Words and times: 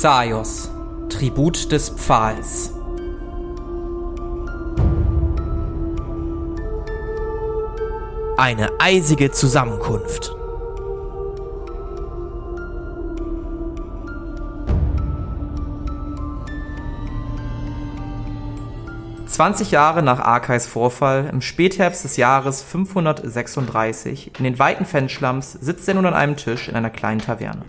Xaios, 0.00 0.70
Tribut 1.08 1.72
des 1.72 1.88
Pfahls. 1.88 2.72
Eine 8.36 8.70
eisige 8.78 9.32
Zusammenkunft. 9.32 10.36
Zwanzig 19.26 19.72
Jahre 19.72 20.04
nach 20.04 20.20
Arkais 20.20 20.68
Vorfall, 20.68 21.28
im 21.32 21.40
Spätherbst 21.40 22.04
des 22.04 22.16
Jahres 22.16 22.62
536, 22.62 24.30
in 24.38 24.44
den 24.44 24.60
weiten 24.60 24.84
Fenschlams, 24.84 25.54
sitzt 25.54 25.88
er 25.88 25.94
nun 25.94 26.06
an 26.06 26.14
einem 26.14 26.36
Tisch 26.36 26.68
in 26.68 26.76
einer 26.76 26.90
kleinen 26.90 27.20
Taverne. 27.20 27.64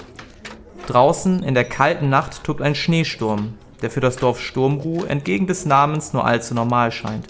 Draußen 0.89 1.43
in 1.43 1.53
der 1.53 1.65
kalten 1.65 2.09
Nacht 2.09 2.43
tobt 2.43 2.63
ein 2.63 2.73
Schneesturm, 2.73 3.53
der 3.83 3.91
für 3.91 3.99
das 3.99 4.15
Dorf 4.15 4.41
Sturmruh 4.41 5.03
entgegen 5.03 5.45
des 5.45 5.67
Namens 5.67 6.13
nur 6.13 6.25
allzu 6.25 6.55
normal 6.55 6.91
scheint. 6.91 7.27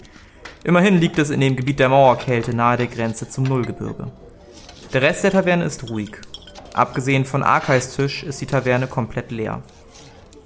Immerhin 0.64 0.96
liegt 0.98 1.18
es 1.18 1.28
in 1.28 1.40
dem 1.40 1.56
Gebiet 1.56 1.78
der 1.78 1.90
Mauerkälte 1.90 2.56
nahe 2.56 2.78
der 2.78 2.86
Grenze 2.86 3.28
zum 3.28 3.44
Nullgebirge. 3.44 4.10
Der 4.94 5.02
Rest 5.02 5.24
der 5.24 5.32
Taverne 5.32 5.64
ist 5.64 5.90
ruhig. 5.90 6.12
Abgesehen 6.72 7.26
von 7.26 7.42
Arkais 7.42 7.94
Tisch 7.94 8.22
ist 8.22 8.40
die 8.40 8.46
Taverne 8.46 8.86
komplett 8.86 9.30
leer. 9.30 9.62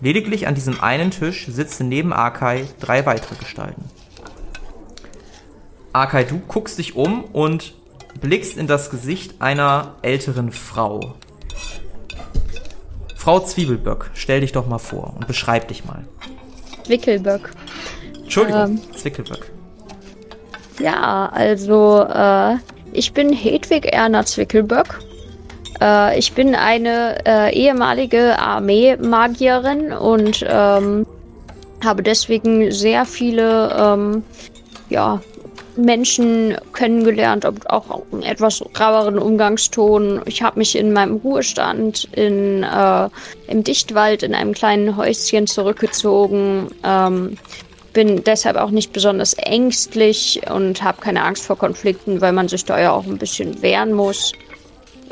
Lediglich 0.00 0.48
an 0.48 0.56
diesem 0.56 0.80
einen 0.80 1.12
Tisch 1.12 1.46
sitzen 1.46 1.88
neben 1.88 2.12
Arkai 2.12 2.64
drei 2.80 3.06
weitere 3.06 3.36
Gestalten. 3.36 3.84
Arkai, 5.92 6.24
du 6.24 6.40
guckst 6.48 6.78
dich 6.80 6.96
um 6.96 7.22
und 7.22 7.74
blickst 8.20 8.56
in 8.56 8.66
das 8.66 8.90
Gesicht 8.90 9.40
einer 9.40 9.94
älteren 10.02 10.50
Frau. 10.50 11.14
Frau 13.24 13.40
Zwiebelböck, 13.40 14.10
stell 14.12 14.42
dich 14.42 14.52
doch 14.52 14.66
mal 14.66 14.76
vor 14.76 15.14
und 15.16 15.26
beschreib 15.26 15.68
dich 15.68 15.86
mal. 15.86 16.04
Zwickelböck. 16.82 17.52
Entschuldigung, 18.22 18.60
ähm, 18.62 18.94
Zwickelböck. 18.94 19.50
Ja, 20.78 21.30
also 21.32 22.02
äh, 22.02 22.56
ich 22.92 23.14
bin 23.14 23.32
Hedwig 23.32 23.86
Erna 23.86 24.26
Zwickelböck. 24.26 25.00
Äh, 25.80 26.18
ich 26.18 26.34
bin 26.34 26.54
eine 26.54 27.24
äh, 27.24 27.54
ehemalige 27.58 28.38
Armeemagierin 28.38 29.94
und 29.94 30.44
ähm, 30.46 31.06
habe 31.82 32.02
deswegen 32.02 32.72
sehr 32.72 33.06
viele 33.06 33.74
ähm, 33.74 34.22
ja, 34.90 35.22
Menschen 35.76 36.56
kennengelernt, 36.72 37.46
auch 37.68 38.02
einen 38.12 38.22
etwas 38.22 38.64
raueren 38.78 39.18
Umgangston. 39.18 40.20
Ich 40.26 40.42
habe 40.42 40.58
mich 40.58 40.76
in 40.76 40.92
meinem 40.92 41.16
Ruhestand 41.16 42.08
in, 42.12 42.62
äh, 42.62 43.08
im 43.48 43.64
Dichtwald 43.64 44.22
in 44.22 44.34
einem 44.34 44.52
kleinen 44.52 44.96
Häuschen 44.96 45.46
zurückgezogen. 45.46 46.68
Ähm, 46.84 47.36
bin 47.94 48.24
deshalb 48.24 48.56
auch 48.56 48.70
nicht 48.70 48.92
besonders 48.92 49.34
ängstlich 49.34 50.42
und 50.50 50.82
habe 50.82 51.00
keine 51.00 51.22
Angst 51.22 51.46
vor 51.46 51.56
Konflikten, 51.56 52.20
weil 52.20 52.32
man 52.32 52.48
sich 52.48 52.64
da 52.64 52.78
ja 52.80 52.92
auch 52.92 53.06
ein 53.06 53.18
bisschen 53.18 53.62
wehren 53.62 53.92
muss, 53.92 54.32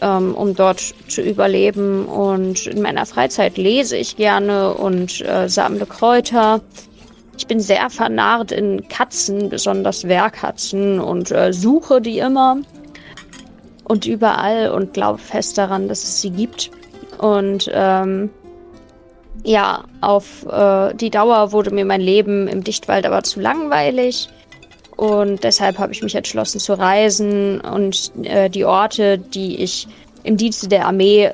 ähm, 0.01 0.35
um 0.35 0.55
dort 0.55 0.93
zu 1.09 1.23
überleben. 1.23 2.05
Und 2.05 2.67
in 2.67 2.83
meiner 2.83 3.07
Freizeit 3.07 3.57
lese 3.57 3.97
ich 3.97 4.17
gerne 4.17 4.75
und 4.75 5.21
äh, 5.23 5.49
sammle 5.49 5.87
Kräuter. 5.87 6.61
Ich 7.37 7.47
bin 7.47 7.61
sehr 7.61 7.89
vernarrt 7.91 8.53
in 8.53 8.89
Katzen, 8.89 9.49
besonders 9.49 10.07
Wehrkatzen, 10.07 11.01
und 11.01 11.31
äh, 11.31 11.53
suche 11.53 12.01
die 12.01 12.19
immer 12.19 12.59
und 13.85 14.07
überall 14.07 14.71
und 14.71 14.95
glaube 14.95 15.19
fest 15.19 15.59
daran, 15.59 15.89
dass 15.89 16.03
es 16.03 16.21
sie 16.21 16.31
gibt. 16.31 16.71
Und 17.19 17.71
ähm, 17.73 18.31
ja, 19.45 19.85
auf 20.01 20.47
äh, 20.47 20.95
die 20.95 21.11
Dauer 21.11 21.53
wurde 21.53 21.71
mir 21.71 21.85
mein 21.85 22.01
Leben 22.01 22.49
im 22.49 22.65
Dichtwald 22.65 23.07
aber 23.07 23.23
zu 23.23 23.41
langweilig. 23.41 24.29
Und 24.97 25.43
deshalb 25.43 25.79
habe 25.79 25.93
ich 25.93 26.03
mich 26.03 26.15
entschlossen 26.15 26.61
zu 26.61 26.75
reisen 26.75 27.61
und 27.61 28.13
äh, 28.23 28.49
die 28.49 28.65
Orte, 28.65 29.19
die 29.19 29.61
ich 29.63 29.89
im 30.23 30.37
Dienste 30.37 30.69
der 30.69 30.87
Armee 30.87 31.31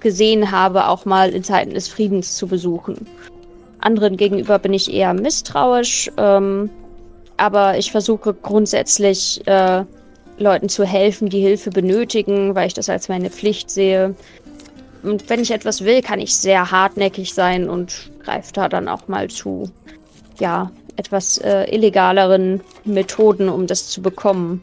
gesehen 0.00 0.50
habe, 0.50 0.88
auch 0.88 1.04
mal 1.04 1.30
in 1.30 1.44
Zeiten 1.44 1.74
des 1.74 1.86
Friedens 1.86 2.36
zu 2.36 2.46
besuchen. 2.46 3.06
Anderen 3.84 4.16
gegenüber 4.16 4.58
bin 4.58 4.72
ich 4.72 4.92
eher 4.92 5.12
misstrauisch, 5.14 6.10
ähm, 6.16 6.70
aber 7.36 7.78
ich 7.78 7.92
versuche 7.92 8.32
grundsätzlich 8.32 9.46
äh, 9.46 9.84
Leuten 10.38 10.68
zu 10.68 10.84
helfen, 10.84 11.28
die 11.28 11.40
Hilfe 11.40 11.70
benötigen, 11.70 12.54
weil 12.54 12.66
ich 12.66 12.74
das 12.74 12.88
als 12.88 13.08
meine 13.08 13.30
Pflicht 13.30 13.70
sehe. 13.70 14.14
Und 15.02 15.28
wenn 15.28 15.40
ich 15.40 15.50
etwas 15.50 15.84
will, 15.84 16.00
kann 16.00 16.18
ich 16.18 16.34
sehr 16.34 16.70
hartnäckig 16.70 17.34
sein 17.34 17.68
und 17.68 18.10
greife 18.24 18.52
da 18.52 18.68
dann 18.68 18.88
auch 18.88 19.06
mal 19.06 19.28
zu, 19.28 19.70
ja, 20.40 20.70
etwas 20.96 21.38
äh, 21.38 21.64
illegaleren 21.74 22.62
Methoden, 22.84 23.48
um 23.48 23.66
das 23.66 23.88
zu 23.88 24.00
bekommen. 24.00 24.62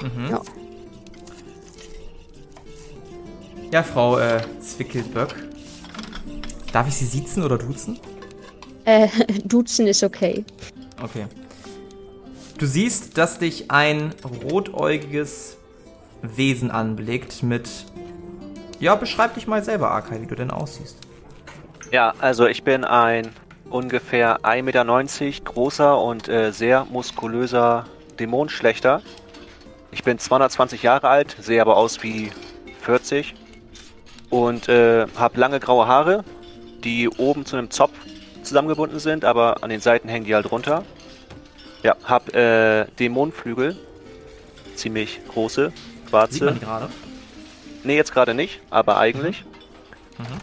Mhm. 0.00 0.30
Ja. 0.30 0.42
ja. 3.70 3.82
Frau 3.82 4.18
äh, 4.18 4.40
Zwickelböck. 4.60 5.34
Darf 6.72 6.88
ich 6.88 6.94
Sie 6.96 7.06
siezen 7.06 7.44
oder 7.44 7.58
duzen? 7.58 7.98
Äh, 8.84 9.08
duzen 9.44 9.86
ist 9.86 10.02
okay. 10.02 10.44
Okay. 11.02 11.26
Du 12.58 12.66
siehst, 12.66 13.18
dass 13.18 13.38
dich 13.38 13.70
ein 13.70 14.14
rotäugiges 14.44 15.56
Wesen 16.22 16.70
anblickt 16.70 17.42
mit. 17.42 17.68
Ja, 18.78 18.94
beschreib 18.94 19.34
dich 19.34 19.46
mal 19.46 19.62
selber, 19.64 19.90
Arkai, 19.90 20.20
wie 20.20 20.26
du 20.26 20.34
denn 20.34 20.50
aussiehst. 20.50 20.98
Ja, 21.90 22.14
also 22.20 22.46
ich 22.46 22.62
bin 22.62 22.84
ein 22.84 23.30
ungefähr 23.70 24.40
1,90 24.40 24.62
Meter 24.62 25.44
großer 25.44 26.00
und 26.00 26.28
äh, 26.28 26.52
sehr 26.52 26.84
muskulöser 26.84 27.86
Dämonenschlechter. 28.18 29.02
Ich 29.90 30.02
bin 30.04 30.18
220 30.18 30.82
Jahre 30.82 31.08
alt, 31.08 31.36
sehe 31.40 31.60
aber 31.60 31.76
aus 31.76 32.02
wie 32.02 32.30
40 32.82 33.34
und 34.30 34.68
äh, 34.68 35.06
habe 35.16 35.40
lange 35.40 35.60
graue 35.60 35.86
Haare, 35.86 36.24
die 36.84 37.08
oben 37.08 37.46
zu 37.46 37.56
einem 37.56 37.70
Zopf 37.70 37.94
zusammengebunden 38.44 38.98
sind, 38.98 39.24
aber 39.24 39.62
an 39.62 39.70
den 39.70 39.80
Seiten 39.80 40.08
hängen 40.08 40.24
die 40.24 40.34
halt 40.34 40.50
runter. 40.50 40.84
Ja, 41.82 41.96
hab 42.04 42.34
äh, 42.34 42.86
Dämonenflügel. 42.98 43.76
Ziemlich 44.74 45.20
große, 45.28 45.72
schwarze. 46.08 46.34
Sieht 46.34 46.42
man 46.44 46.54
die 46.54 46.60
gerade? 46.60 46.88
Nee, 47.84 47.96
jetzt 47.96 48.12
gerade 48.12 48.34
nicht, 48.34 48.60
aber 48.70 48.98
eigentlich. 48.98 49.44
Mhm. 50.18 50.24
Mhm. 50.24 50.40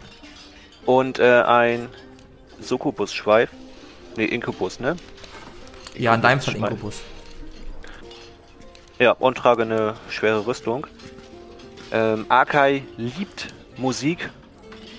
Und 0.86 1.20
äh, 1.20 1.42
ein 1.42 1.90
Succubus-Schweif. 2.62 3.50
Nee, 4.16 4.26
Inkubus, 4.26 4.80
ne? 4.80 4.96
Ja, 5.96 6.14
in 6.16 6.22
deinem 6.22 6.42
Fall 6.42 6.56
Inkubus. 6.56 7.02
Ja, 9.00 9.12
und 9.14 9.38
trage 9.38 9.64
eine 9.64 9.96
schwere 10.10 10.46
Rüstung. 10.46 10.88
Ähm, 11.92 12.26
Akai 12.30 12.84
liebt 12.98 13.48
Musik, 13.78 14.30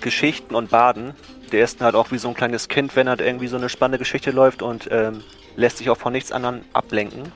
Geschichten 0.00 0.54
und 0.54 0.70
Baden 0.70 1.14
der 1.52 1.64
ist 1.64 1.80
halt 1.80 1.94
auch 1.94 2.10
wie 2.10 2.18
so 2.18 2.28
ein 2.28 2.34
kleines 2.34 2.68
Kind, 2.68 2.96
wenn 2.96 3.08
halt 3.08 3.20
irgendwie 3.20 3.46
so 3.46 3.56
eine 3.56 3.68
spannende 3.68 3.98
Geschichte 3.98 4.30
läuft 4.30 4.62
und 4.62 4.88
ähm, 4.90 5.22
lässt 5.56 5.78
sich 5.78 5.90
auch 5.90 5.98
von 5.98 6.12
nichts 6.12 6.32
anderem 6.32 6.62
ablenken. 6.72 7.30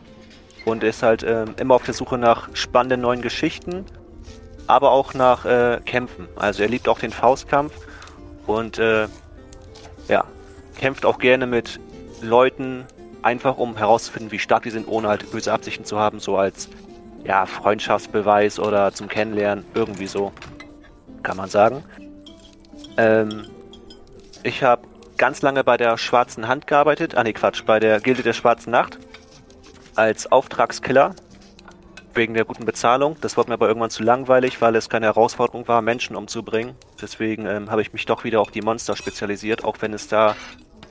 Und 0.64 0.82
ist 0.82 1.04
halt 1.04 1.22
ähm, 1.22 1.54
immer 1.60 1.76
auf 1.76 1.84
der 1.84 1.94
Suche 1.94 2.18
nach 2.18 2.48
spannenden 2.54 3.00
neuen 3.00 3.22
Geschichten, 3.22 3.84
aber 4.66 4.90
auch 4.90 5.14
nach 5.14 5.44
äh, 5.44 5.80
Kämpfen. 5.84 6.26
Also 6.34 6.64
er 6.64 6.68
liebt 6.68 6.88
auch 6.88 6.98
den 6.98 7.12
Faustkampf 7.12 7.72
und 8.48 8.78
äh, 8.78 9.06
ja, 10.08 10.24
kämpft 10.76 11.04
auch 11.04 11.18
gerne 11.18 11.46
mit 11.46 11.78
Leuten, 12.20 12.84
einfach 13.22 13.58
um 13.58 13.76
herauszufinden, 13.76 14.32
wie 14.32 14.40
stark 14.40 14.64
die 14.64 14.70
sind, 14.70 14.88
ohne 14.88 15.08
halt 15.08 15.30
böse 15.30 15.52
Absichten 15.52 15.84
zu 15.84 15.98
haben, 15.98 16.18
so 16.18 16.36
als 16.36 16.68
ja, 17.24 17.46
Freundschaftsbeweis 17.46 18.58
oder 18.58 18.92
zum 18.92 19.08
Kennenlernen, 19.08 19.64
irgendwie 19.74 20.06
so, 20.06 20.32
kann 21.22 21.36
man 21.36 21.48
sagen. 21.48 21.84
Ähm, 22.96 23.44
ich 24.46 24.62
habe 24.62 24.86
ganz 25.18 25.42
lange 25.42 25.64
bei 25.64 25.76
der 25.76 25.98
Schwarzen 25.98 26.46
Hand 26.46 26.66
gearbeitet. 26.66 27.16
Ah 27.16 27.24
ne, 27.24 27.32
Quatsch, 27.32 27.64
bei 27.66 27.80
der 27.80 28.00
Gilde 28.00 28.22
der 28.22 28.32
Schwarzen 28.32 28.70
Nacht. 28.70 28.98
Als 29.96 30.30
Auftragskiller. 30.30 31.14
Wegen 32.14 32.32
der 32.32 32.44
guten 32.44 32.64
Bezahlung. 32.64 33.16
Das 33.20 33.36
wurde 33.36 33.50
mir 33.50 33.54
aber 33.54 33.68
irgendwann 33.68 33.90
zu 33.90 34.02
langweilig, 34.02 34.62
weil 34.62 34.74
es 34.76 34.88
keine 34.88 35.06
Herausforderung 35.06 35.68
war, 35.68 35.82
Menschen 35.82 36.16
umzubringen. 36.16 36.76
Deswegen 37.00 37.46
ähm, 37.46 37.70
habe 37.70 37.82
ich 37.82 37.92
mich 37.92 38.06
doch 38.06 38.24
wieder 38.24 38.40
auf 38.40 38.50
die 38.50 38.62
Monster 38.62 38.96
spezialisiert, 38.96 39.64
auch 39.64 39.76
wenn 39.80 39.92
es 39.92 40.08
da 40.08 40.34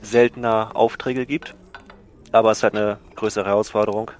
seltener 0.02 0.70
Aufträge 0.74 1.26
gibt. 1.26 1.54
Aber 2.30 2.50
es 2.50 2.58
ist 2.58 2.62
halt 2.62 2.76
eine 2.76 2.98
größere 3.16 3.46
Herausforderung. 3.46 4.10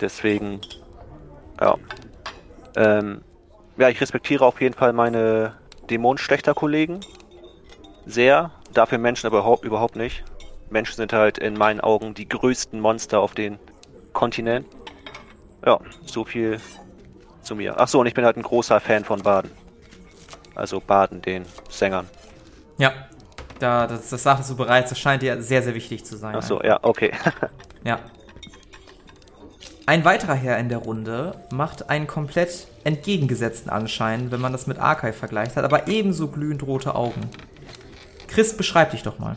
Deswegen, 0.00 0.60
ja. 1.60 1.76
Ähm, 2.74 3.20
ja, 3.76 3.88
ich 3.88 4.00
respektiere 4.00 4.44
auf 4.44 4.60
jeden 4.60 4.74
Fall 4.74 4.92
meine 4.92 5.54
Dämonenschlechter-Kollegen 5.90 7.00
sehr, 8.06 8.50
dafür 8.72 8.98
Menschen 8.98 9.26
aber 9.26 9.38
überhaupt, 9.38 9.64
überhaupt 9.64 9.96
nicht. 9.96 10.24
Menschen 10.70 10.96
sind 10.96 11.12
halt 11.12 11.38
in 11.38 11.54
meinen 11.54 11.80
Augen 11.80 12.14
die 12.14 12.28
größten 12.28 12.80
Monster 12.80 13.20
auf 13.20 13.34
den 13.34 13.58
Kontinent. 14.12 14.66
Ja, 15.64 15.80
so 16.06 16.24
viel 16.24 16.60
zu 17.42 17.56
mir. 17.56 17.74
Ach 17.78 17.88
so, 17.88 18.00
und 18.00 18.06
ich 18.06 18.14
bin 18.14 18.24
halt 18.24 18.36
ein 18.36 18.42
großer 18.42 18.80
Fan 18.80 19.04
von 19.04 19.22
Baden. 19.22 19.50
Also 20.54 20.80
Baden, 20.80 21.22
den 21.22 21.44
Sängern. 21.68 22.08
Ja, 22.78 22.92
da, 23.58 23.86
das, 23.86 24.10
das 24.10 24.22
sagtest 24.22 24.50
du 24.50 24.56
bereits, 24.56 24.90
das 24.90 24.98
scheint 24.98 25.22
dir 25.22 25.42
sehr, 25.42 25.62
sehr 25.62 25.74
wichtig 25.74 26.04
zu 26.04 26.16
sein. 26.16 26.34
Ach 26.36 26.42
so, 26.42 26.62
ja, 26.62 26.78
okay. 26.82 27.12
Ja. 27.84 27.98
Ein 29.86 30.04
weiterer 30.04 30.34
Herr 30.34 30.58
in 30.58 30.68
der 30.68 30.78
Runde 30.78 31.34
macht 31.50 31.88
einen 31.88 32.06
komplett 32.06 32.68
entgegengesetzten 32.84 33.70
Anschein, 33.70 34.30
wenn 34.30 34.40
man 34.40 34.52
das 34.52 34.66
mit 34.66 34.78
Arkai 34.78 35.14
vergleicht, 35.14 35.56
hat 35.56 35.64
aber 35.64 35.88
ebenso 35.88 36.28
glühend 36.28 36.62
rote 36.62 36.94
Augen. 36.94 37.30
Chris, 38.30 38.56
beschreib 38.56 38.92
dich 38.92 39.02
doch 39.02 39.18
mal. 39.18 39.36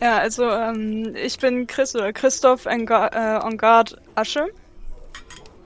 Ja, 0.00 0.18
also 0.18 0.44
ähm, 0.44 1.14
ich 1.14 1.38
bin 1.38 1.66
Chris 1.66 1.94
oder 1.94 2.12
Christoph 2.12 2.66
äh, 2.66 2.70
Engard 2.70 3.96
Asche. 4.14 4.48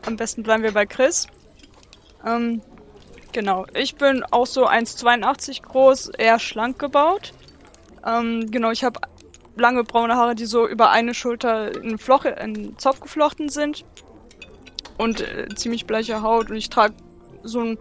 Am 0.06 0.16
besten 0.16 0.42
bleiben 0.42 0.62
wir 0.62 0.72
bei 0.72 0.86
Chris. 0.86 1.26
Ähm, 2.24 2.62
genau, 3.32 3.66
ich 3.74 3.96
bin 3.96 4.22
auch 4.30 4.46
so 4.46 4.68
1,82 4.68 5.62
groß, 5.62 6.10
eher 6.10 6.38
schlank 6.38 6.78
gebaut. 6.78 7.32
Ähm, 8.06 8.50
genau, 8.50 8.70
ich 8.70 8.84
habe 8.84 9.00
lange 9.56 9.84
braune 9.84 10.16
Haare, 10.16 10.34
die 10.34 10.46
so 10.46 10.66
über 10.68 10.90
eine 10.90 11.14
Schulter 11.14 11.74
in, 11.82 11.98
Floch, 11.98 12.24
in 12.24 12.78
Zopf 12.78 13.00
geflochten 13.00 13.48
sind. 13.48 13.84
Und 14.96 15.20
äh, 15.22 15.48
ziemlich 15.54 15.86
bleiche 15.86 16.22
Haut. 16.22 16.50
Und 16.50 16.56
ich 16.56 16.70
trage 16.70 16.94
so, 17.42 17.60
ein, 17.60 17.78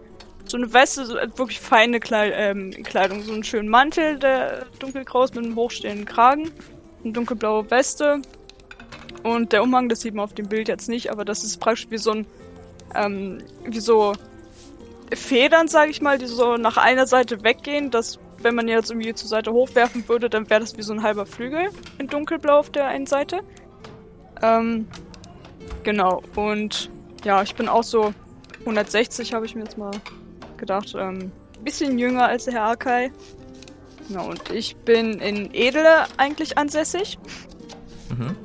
so 0.50 0.56
eine 0.56 0.72
Weste, 0.72 1.06
so 1.06 1.14
wirklich 1.14 1.60
feine 1.60 2.00
ähm, 2.12 2.70
Kleidung. 2.82 3.22
So 3.22 3.32
einen 3.32 3.44
schönen 3.44 3.68
Mantel, 3.68 4.18
der 4.18 4.66
dunkelgrau 4.78 5.24
ist 5.24 5.34
mit 5.34 5.44
einem 5.44 5.56
hochstehenden 5.56 6.06
Kragen. 6.06 6.50
Eine 7.02 7.12
dunkelblaue 7.12 7.70
Weste. 7.70 8.20
Und 9.22 9.52
der 9.52 9.62
Umhang, 9.62 9.88
das 9.88 10.00
sieht 10.00 10.14
man 10.14 10.24
auf 10.24 10.34
dem 10.34 10.48
Bild 10.48 10.68
jetzt 10.68 10.88
nicht, 10.88 11.10
aber 11.10 11.24
das 11.24 11.44
ist 11.44 11.58
praktisch 11.58 11.90
wie 11.90 11.98
so 11.98 12.12
ein, 12.12 12.26
ähm, 12.94 13.38
wie 13.64 13.80
so 13.80 14.14
Federn, 15.14 15.68
sage 15.68 15.90
ich 15.90 16.00
mal, 16.00 16.18
die 16.18 16.26
so 16.26 16.56
nach 16.56 16.76
einer 16.76 17.06
Seite 17.06 17.42
weggehen, 17.42 17.90
dass 17.90 18.18
wenn 18.38 18.54
man 18.54 18.68
jetzt 18.68 18.90
irgendwie 18.90 19.12
zur 19.12 19.28
Seite 19.28 19.52
hochwerfen 19.52 20.08
würde, 20.08 20.30
dann 20.30 20.48
wäre 20.48 20.60
das 20.60 20.76
wie 20.78 20.82
so 20.82 20.94
ein 20.94 21.02
halber 21.02 21.26
Flügel 21.26 21.68
in 21.98 22.06
dunkelblau 22.06 22.58
auf 22.58 22.70
der 22.70 22.86
einen 22.86 23.06
Seite. 23.06 23.40
Ähm, 24.40 24.88
genau. 25.82 26.22
Und 26.34 26.90
ja, 27.24 27.42
ich 27.42 27.54
bin 27.54 27.68
auch 27.68 27.84
so 27.84 28.14
160, 28.60 29.34
habe 29.34 29.44
ich 29.44 29.54
mir 29.54 29.64
jetzt 29.64 29.76
mal 29.76 29.90
gedacht. 30.60 30.94
Ähm, 30.96 31.32
bisschen 31.64 31.98
jünger 31.98 32.26
als 32.26 32.44
der 32.44 32.54
Herr 32.54 32.64
Akai. 32.68 33.10
Genau, 34.08 34.28
und 34.28 34.50
ich 34.50 34.76
bin 34.76 35.20
in 35.20 35.52
Edele 35.52 36.06
eigentlich 36.16 36.58
ansässig. 36.58 37.18
Mhm. 38.08 38.36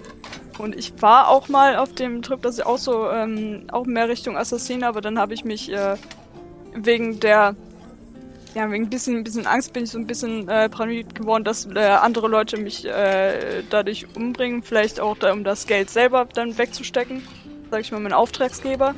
Und 0.57 0.75
ich 0.75 1.01
war 1.01 1.29
auch 1.29 1.49
mal 1.49 1.75
auf 1.75 1.93
dem 1.93 2.21
Trip, 2.21 2.41
dass 2.41 2.57
ich 2.57 2.65
auch 2.65 2.77
so, 2.77 3.09
ähm, 3.09 3.65
auch 3.71 3.85
mehr 3.85 4.07
Richtung 4.07 4.37
Assassin, 4.37 4.83
aber 4.83 5.01
dann 5.01 5.19
habe 5.19 5.33
ich 5.33 5.43
mich 5.43 5.71
äh, 5.71 5.97
wegen 6.73 7.19
der 7.19 7.55
ja, 8.55 8.71
wegen 8.71 8.85
ein 8.85 8.89
bisschen, 8.89 9.21
bisschen 9.23 9.47
Angst 9.47 9.73
bin 9.73 9.83
ich 9.83 9.91
so 9.91 9.99
ein 9.99 10.07
bisschen 10.07 10.47
äh, 10.47 10.69
paranoid 10.69 11.13
geworden, 11.13 11.43
dass 11.43 11.65
äh, 11.65 11.79
andere 11.79 12.29
Leute 12.29 12.55
mich 12.55 12.85
äh, 12.85 13.63
dadurch 13.69 14.07
umbringen. 14.15 14.63
Vielleicht 14.63 15.01
auch, 15.01 15.17
da, 15.17 15.33
um 15.33 15.43
das 15.43 15.67
Geld 15.67 15.89
selber 15.89 16.25
dann 16.33 16.57
wegzustecken. 16.57 17.21
Sag 17.69 17.81
ich 17.81 17.91
mal, 17.91 17.99
mein 17.99 18.13
Auftragsgeber. 18.13 18.95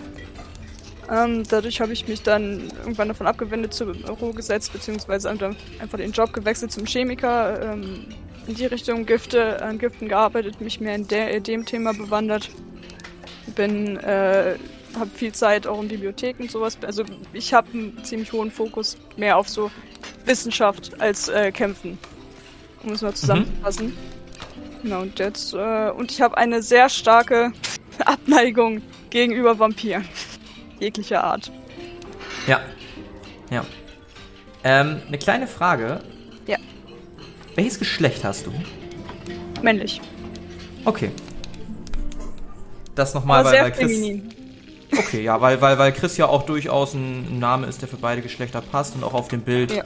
Ähm, 1.09 1.44
dadurch 1.48 1.80
habe 1.80 1.94
ich 1.94 2.07
mich 2.07 2.21
dann 2.21 2.71
irgendwann 2.80 3.07
davon 3.07 3.27
abgewendet, 3.27 3.74
zur 3.74 3.94
Büro 3.94 4.33
gesetzt, 4.33 4.74
beziehungsweise 4.74 5.30
einfach 5.30 5.98
den 5.98 6.12
Job 6.12 6.33
gewechselt 6.33 6.71
zum 6.71 6.86
Chemiker. 6.86 7.74
Ähm, 7.74 8.06
in 8.48 8.56
die 8.56 8.65
Richtung 8.65 9.06
Gifte, 9.06 9.62
an 9.62 9.77
Giften 9.77 10.07
gearbeitet, 10.07 10.62
mich 10.62 10.80
mehr 10.80 10.95
in, 10.95 11.07
der, 11.07 11.31
in 11.31 11.44
dem 11.44 11.65
Thema 11.65 11.94
bewandert. 11.94 12.50
Bin 13.56 13.98
äh, 13.98 14.56
habe 14.98 15.09
viel 15.13 15.33
Zeit 15.33 15.68
auch 15.68 15.81
in 15.81 15.88
Bibliotheken 15.88 16.44
und 16.44 16.51
sowas. 16.51 16.77
Also 16.81 17.04
ich 17.33 17.54
habe 17.54 17.68
einen 17.74 18.04
ziemlich 18.04 18.31
hohen 18.31 18.51
Fokus 18.51 18.98
mehr 19.18 19.38
auf 19.38 19.50
so 19.50 19.69
Wissenschaft 20.25 21.00
als 21.00 21.27
äh, 21.27 21.51
Kämpfen. 21.51 21.98
Um 22.83 22.94
es 22.94 23.01
mal 23.01 23.13
zusammenzufassen. 23.13 23.88
Mhm. 23.88 23.98
Genau, 24.83 25.01
und 25.01 25.19
jetzt, 25.19 25.54
äh, 25.54 25.89
und 25.89 26.12
ich 26.12 26.21
habe 26.21 26.38
eine 26.38 26.62
sehr 26.62 26.89
starke 26.89 27.51
Abneigung 28.06 28.81
gegenüber 29.09 29.59
Vampiren. 29.59 30.07
Jeglicher 30.80 31.24
Art. 31.24 31.52
Ja. 32.48 32.62
Ja. 33.50 33.66
Ähm, 34.64 35.02
eine 35.08 35.18
kleine 35.18 35.48
Frage. 35.48 36.02
Ja. 36.46 36.58
Welches 37.56 37.80
Geschlecht 37.80 38.24
hast 38.24 38.46
du? 38.46 38.52
Männlich. 39.62 40.02
Okay. 40.86 41.12
Das 42.96 43.14
nochmal, 43.14 43.46
weil, 43.46 43.62
weil 43.62 43.72
Chris. 43.72 43.92
Feminin. 43.92 44.34
Okay, 44.98 45.22
ja, 45.22 45.40
weil, 45.42 45.62
weil, 45.62 45.78
weil 45.78 45.92
Chris 45.92 46.18
ja 46.18 46.28
auch 46.28 46.44
durchaus 46.44 46.94
ein 46.94 47.40
Name 47.40 47.68
ist, 47.68 47.82
der 47.82 47.90
für 47.90 47.98
beide 47.98 48.22
Geschlechter 48.22 48.62
passt 48.62 48.96
und 48.96 49.04
auch 49.04 49.14
auf 49.14 49.28
dem 49.28 49.42
Bild. 49.42 49.72
Ja. 49.72 49.84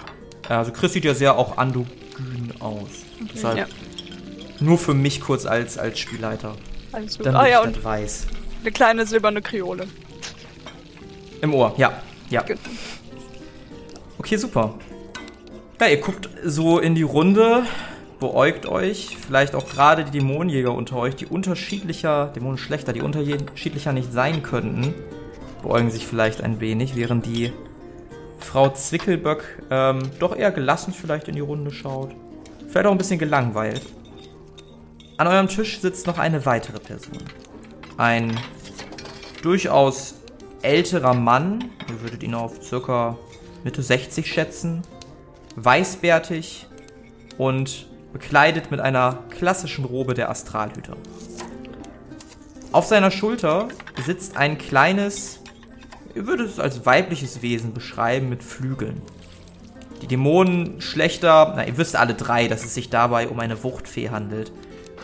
Also 0.48 0.72
Chris 0.72 0.94
sieht 0.94 1.06
ja 1.06 1.14
sehr 1.14 1.38
auch 1.38 1.58
androgyn 1.58 2.54
aus. 2.60 2.90
Okay, 3.20 3.32
Deshalb 3.34 3.58
ja. 3.58 3.66
nur 4.60 4.78
für 4.78 4.94
mich 4.94 5.22
kurz 5.22 5.46
als, 5.46 5.78
als 5.78 6.00
Spielleiter. 6.00 6.56
Alles 6.92 7.18
gut. 7.18 7.26
Damit 7.26 7.42
ah, 7.42 7.48
ja, 7.48 7.66
ich 7.66 7.76
das 7.76 7.84
weiß. 7.84 8.28
Eine 8.62 8.72
kleine 8.72 9.06
silberne 9.06 9.42
Kriole. 9.42 9.88
Im 11.42 11.54
Ohr, 11.54 11.74
ja. 11.78 12.02
Ja. 12.30 12.44
Gut. 12.44 12.58
Okay, 14.18 14.38
super. 14.38 14.76
Ja, 15.80 15.88
ihr 15.88 15.98
guckt 15.98 16.30
so 16.44 16.78
in 16.78 16.94
die 16.94 17.02
Runde, 17.02 17.64
beäugt 18.20 18.68
euch, 18.68 19.18
vielleicht 19.18 19.56
auch 19.56 19.68
gerade 19.68 20.06
die 20.06 20.12
Dämonenjäger 20.12 20.72
unter 20.72 20.98
euch, 20.98 21.16
die 21.16 21.26
unterschiedlicher, 21.26 22.28
Dämonenschlechter, 22.36 22.94
die 22.94 23.02
unterschiedlicher 23.02 23.92
nicht 23.92 24.14
sein 24.14 24.44
könnten, 24.44 24.94
beäugen 25.64 25.90
sich 25.90 26.06
vielleicht 26.06 26.42
ein 26.44 26.60
wenig, 26.60 26.96
während 26.96 27.26
die 27.26 27.52
Frau 28.38 28.70
Zwickelböck 28.70 29.64
ähm, 29.72 30.04
doch 30.20 30.36
eher 30.36 30.52
gelassen 30.52 30.94
vielleicht 30.94 31.28
in 31.28 31.36
die 31.36 31.42
Runde 31.42 31.72
schaut. 31.72 32.12
Vielleicht 32.68 32.86
auch 32.86 32.92
ein 32.92 32.98
bisschen 33.00 33.20
gelangweilt. 33.20 33.82
An 35.18 35.28
eurem 35.28 35.48
Tisch 35.48 35.80
sitzt 35.80 36.06
noch 36.06 36.20
eine 36.20 36.46
weitere 36.46 36.80
Person. 36.80 37.18
Ein 37.98 38.40
durchaus 39.42 40.21
älterer 40.62 41.14
Mann, 41.14 41.66
ihr 41.90 42.02
würdet 42.02 42.24
ihn 42.24 42.34
auf 42.34 42.62
circa 42.64 43.18
Mitte 43.64 43.82
60 43.82 44.28
schätzen, 44.28 44.82
weißbärtig 45.56 46.68
und 47.38 47.88
bekleidet 48.14 48.72
mit 48.72 48.80
einer 48.80 49.20
klassischen 49.30 49.86
Robe 49.86 50.14
der 50.14 50.30
Astralhüter. 50.30 50.98
Auf 52.72 52.86
seiner 52.86 53.12
Schulter 53.12 53.68
sitzt 54.06 54.38
ein 54.38 54.58
kleines, 54.58 55.40
ihr 56.16 56.26
würdet 56.28 56.48
es 56.48 56.60
als 56.60 56.86
weibliches 56.86 57.42
Wesen 57.42 57.74
beschreiben, 57.74 58.30
mit 58.30 58.44
Flügeln. 58.44 59.02
Die 60.02 60.08
Dämonen 60.08 60.82
schlechter, 60.82 61.54
na, 61.56 61.68
ihr 61.68 61.78
wisst 61.78 61.96
alle 61.96 62.14
drei, 62.14 62.48
dass 62.48 62.64
es 62.66 62.74
sich 62.74 62.90
dabei 62.90 63.28
um 63.28 63.40
eine 63.40 63.64
Wuchtfee 63.64 64.10
handelt. 64.10 64.52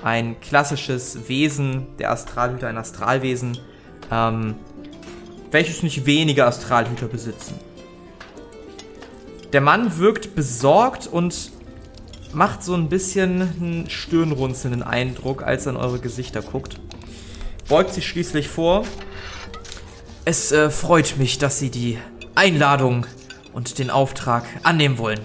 Ein 0.04 0.40
klassisches 0.40 1.28
Wesen 1.28 1.88
der 2.00 2.12
Astralhüter, 2.12 2.68
ein 2.68 2.78
Astralwesen, 2.78 3.60
ähm, 4.12 4.56
welches 5.52 5.84
nicht 5.84 6.06
wenige 6.06 6.46
Astralhüter 6.46 7.08
besitzen. 7.08 7.60
Der 9.54 9.62
Mann 9.62 9.98
wirkt 9.98 10.36
besorgt 10.36 11.08
und 11.08 11.52
macht 12.34 12.64
so 12.64 12.74
ein 12.74 12.90
bisschen 12.90 13.42
einen 13.42 13.90
stirnrunzelnden 13.90 14.84
Eindruck, 14.84 15.44
als 15.44 15.66
er 15.66 15.74
in 15.74 15.78
eure 15.78 16.00
Gesichter 16.00 16.42
guckt. 16.42 16.80
Beugt 17.70 17.94
sich 17.94 18.08
schließlich 18.08 18.50
vor. 18.50 18.86
Es 20.26 20.52
äh, 20.52 20.70
freut 20.70 21.18
mich, 21.18 21.38
dass 21.38 21.60
Sie 21.60 21.70
die 21.70 21.98
Einladung 22.36 23.06
und 23.54 23.80
den 23.80 23.90
Auftrag 23.90 24.44
annehmen 24.64 24.98
wollen. 24.98 25.22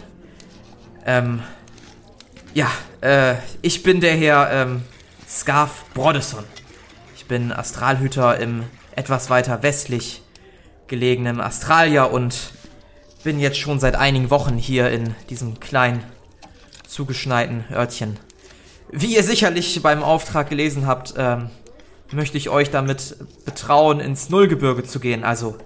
Ähm, 1.04 1.42
ja, 2.54 2.70
äh, 3.00 3.34
ich 3.60 3.82
bin 3.82 4.00
der 4.00 4.14
Herr 4.14 4.50
ähm, 4.52 4.82
Scarf 5.28 5.84
Brodesson. 5.94 6.44
Ich 7.16 7.26
bin 7.26 7.52
Astralhüter 7.52 8.38
im 8.38 8.64
etwas 8.96 9.30
weiter 9.30 9.62
westlich 9.62 10.22
gelegenen 10.86 11.40
Astralia 11.40 12.04
und 12.04 12.52
bin 13.24 13.38
jetzt 13.38 13.58
schon 13.58 13.80
seit 13.80 13.94
einigen 13.94 14.30
Wochen 14.30 14.56
hier 14.56 14.90
in 14.90 15.14
diesem 15.30 15.60
kleinen 15.60 16.02
zugeschneiten 16.86 17.64
Örtchen. 17.72 18.18
Wie 18.90 19.14
ihr 19.14 19.22
sicherlich 19.22 19.80
beim 19.82 20.02
Auftrag 20.02 20.50
gelesen 20.50 20.86
habt, 20.86 21.14
ähm, 21.16 21.50
möchte 22.10 22.36
ich 22.36 22.50
euch 22.50 22.70
damit 22.70 23.16
betrauen, 23.44 24.00
ins 24.00 24.28
Nullgebirge 24.28 24.84
zu 24.84 25.00
gehen, 25.00 25.24
also 25.24 25.56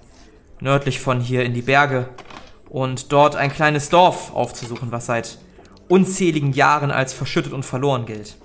nördlich 0.61 0.99
von 0.99 1.19
hier 1.19 1.43
in 1.43 1.53
die 1.53 1.61
Berge, 1.61 2.07
und 2.69 3.11
dort 3.11 3.35
ein 3.35 3.51
kleines 3.51 3.89
Dorf 3.89 4.33
aufzusuchen, 4.33 4.91
was 4.91 5.05
seit 5.05 5.37
unzähligen 5.87 6.53
Jahren 6.53 6.91
als 6.91 7.13
verschüttet 7.13 7.53
und 7.53 7.63
verloren 7.63 8.05
gilt. 8.05 8.37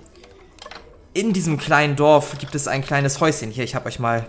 In 1.13 1.33
diesem 1.33 1.57
kleinen 1.57 1.95
Dorf 1.95 2.37
gibt 2.39 2.55
es 2.55 2.67
ein 2.67 2.83
kleines 2.83 3.19
Häuschen. 3.19 3.51
Hier, 3.51 3.63
ich 3.63 3.75
habe 3.75 3.85
euch 3.85 3.99
mal 3.99 4.25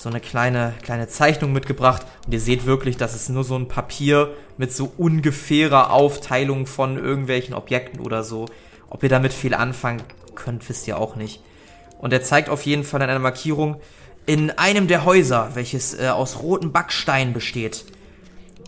so 0.00 0.08
eine 0.08 0.20
kleine, 0.20 0.72
kleine 0.82 1.08
Zeichnung 1.08 1.52
mitgebracht. 1.52 2.06
Und 2.24 2.32
ihr 2.32 2.40
seht 2.40 2.64
wirklich, 2.64 2.96
dass 2.96 3.14
es 3.14 3.28
nur 3.28 3.44
so 3.44 3.56
ein 3.56 3.68
Papier 3.68 4.34
mit 4.56 4.72
so 4.72 4.92
ungefährer 4.96 5.92
Aufteilung 5.92 6.66
von 6.66 6.96
irgendwelchen 6.96 7.54
Objekten 7.54 8.00
oder 8.00 8.24
so. 8.24 8.46
Ob 8.88 9.02
ihr 9.02 9.10
damit 9.10 9.32
viel 9.32 9.54
anfangen 9.54 10.02
könnt, 10.34 10.66
wisst 10.68 10.88
ihr 10.88 10.98
auch 10.98 11.16
nicht. 11.16 11.42
Und 11.98 12.14
er 12.14 12.22
zeigt 12.22 12.48
auf 12.48 12.62
jeden 12.62 12.82
Fall 12.82 13.02
an 13.02 13.10
einer 13.10 13.18
Markierung 13.18 13.80
in 14.24 14.50
einem 14.50 14.86
der 14.86 15.04
Häuser, 15.04 15.50
welches 15.54 15.98
äh, 15.98 16.08
aus 16.08 16.40
rotem 16.40 16.72
Backstein 16.72 17.34
besteht. 17.34 17.84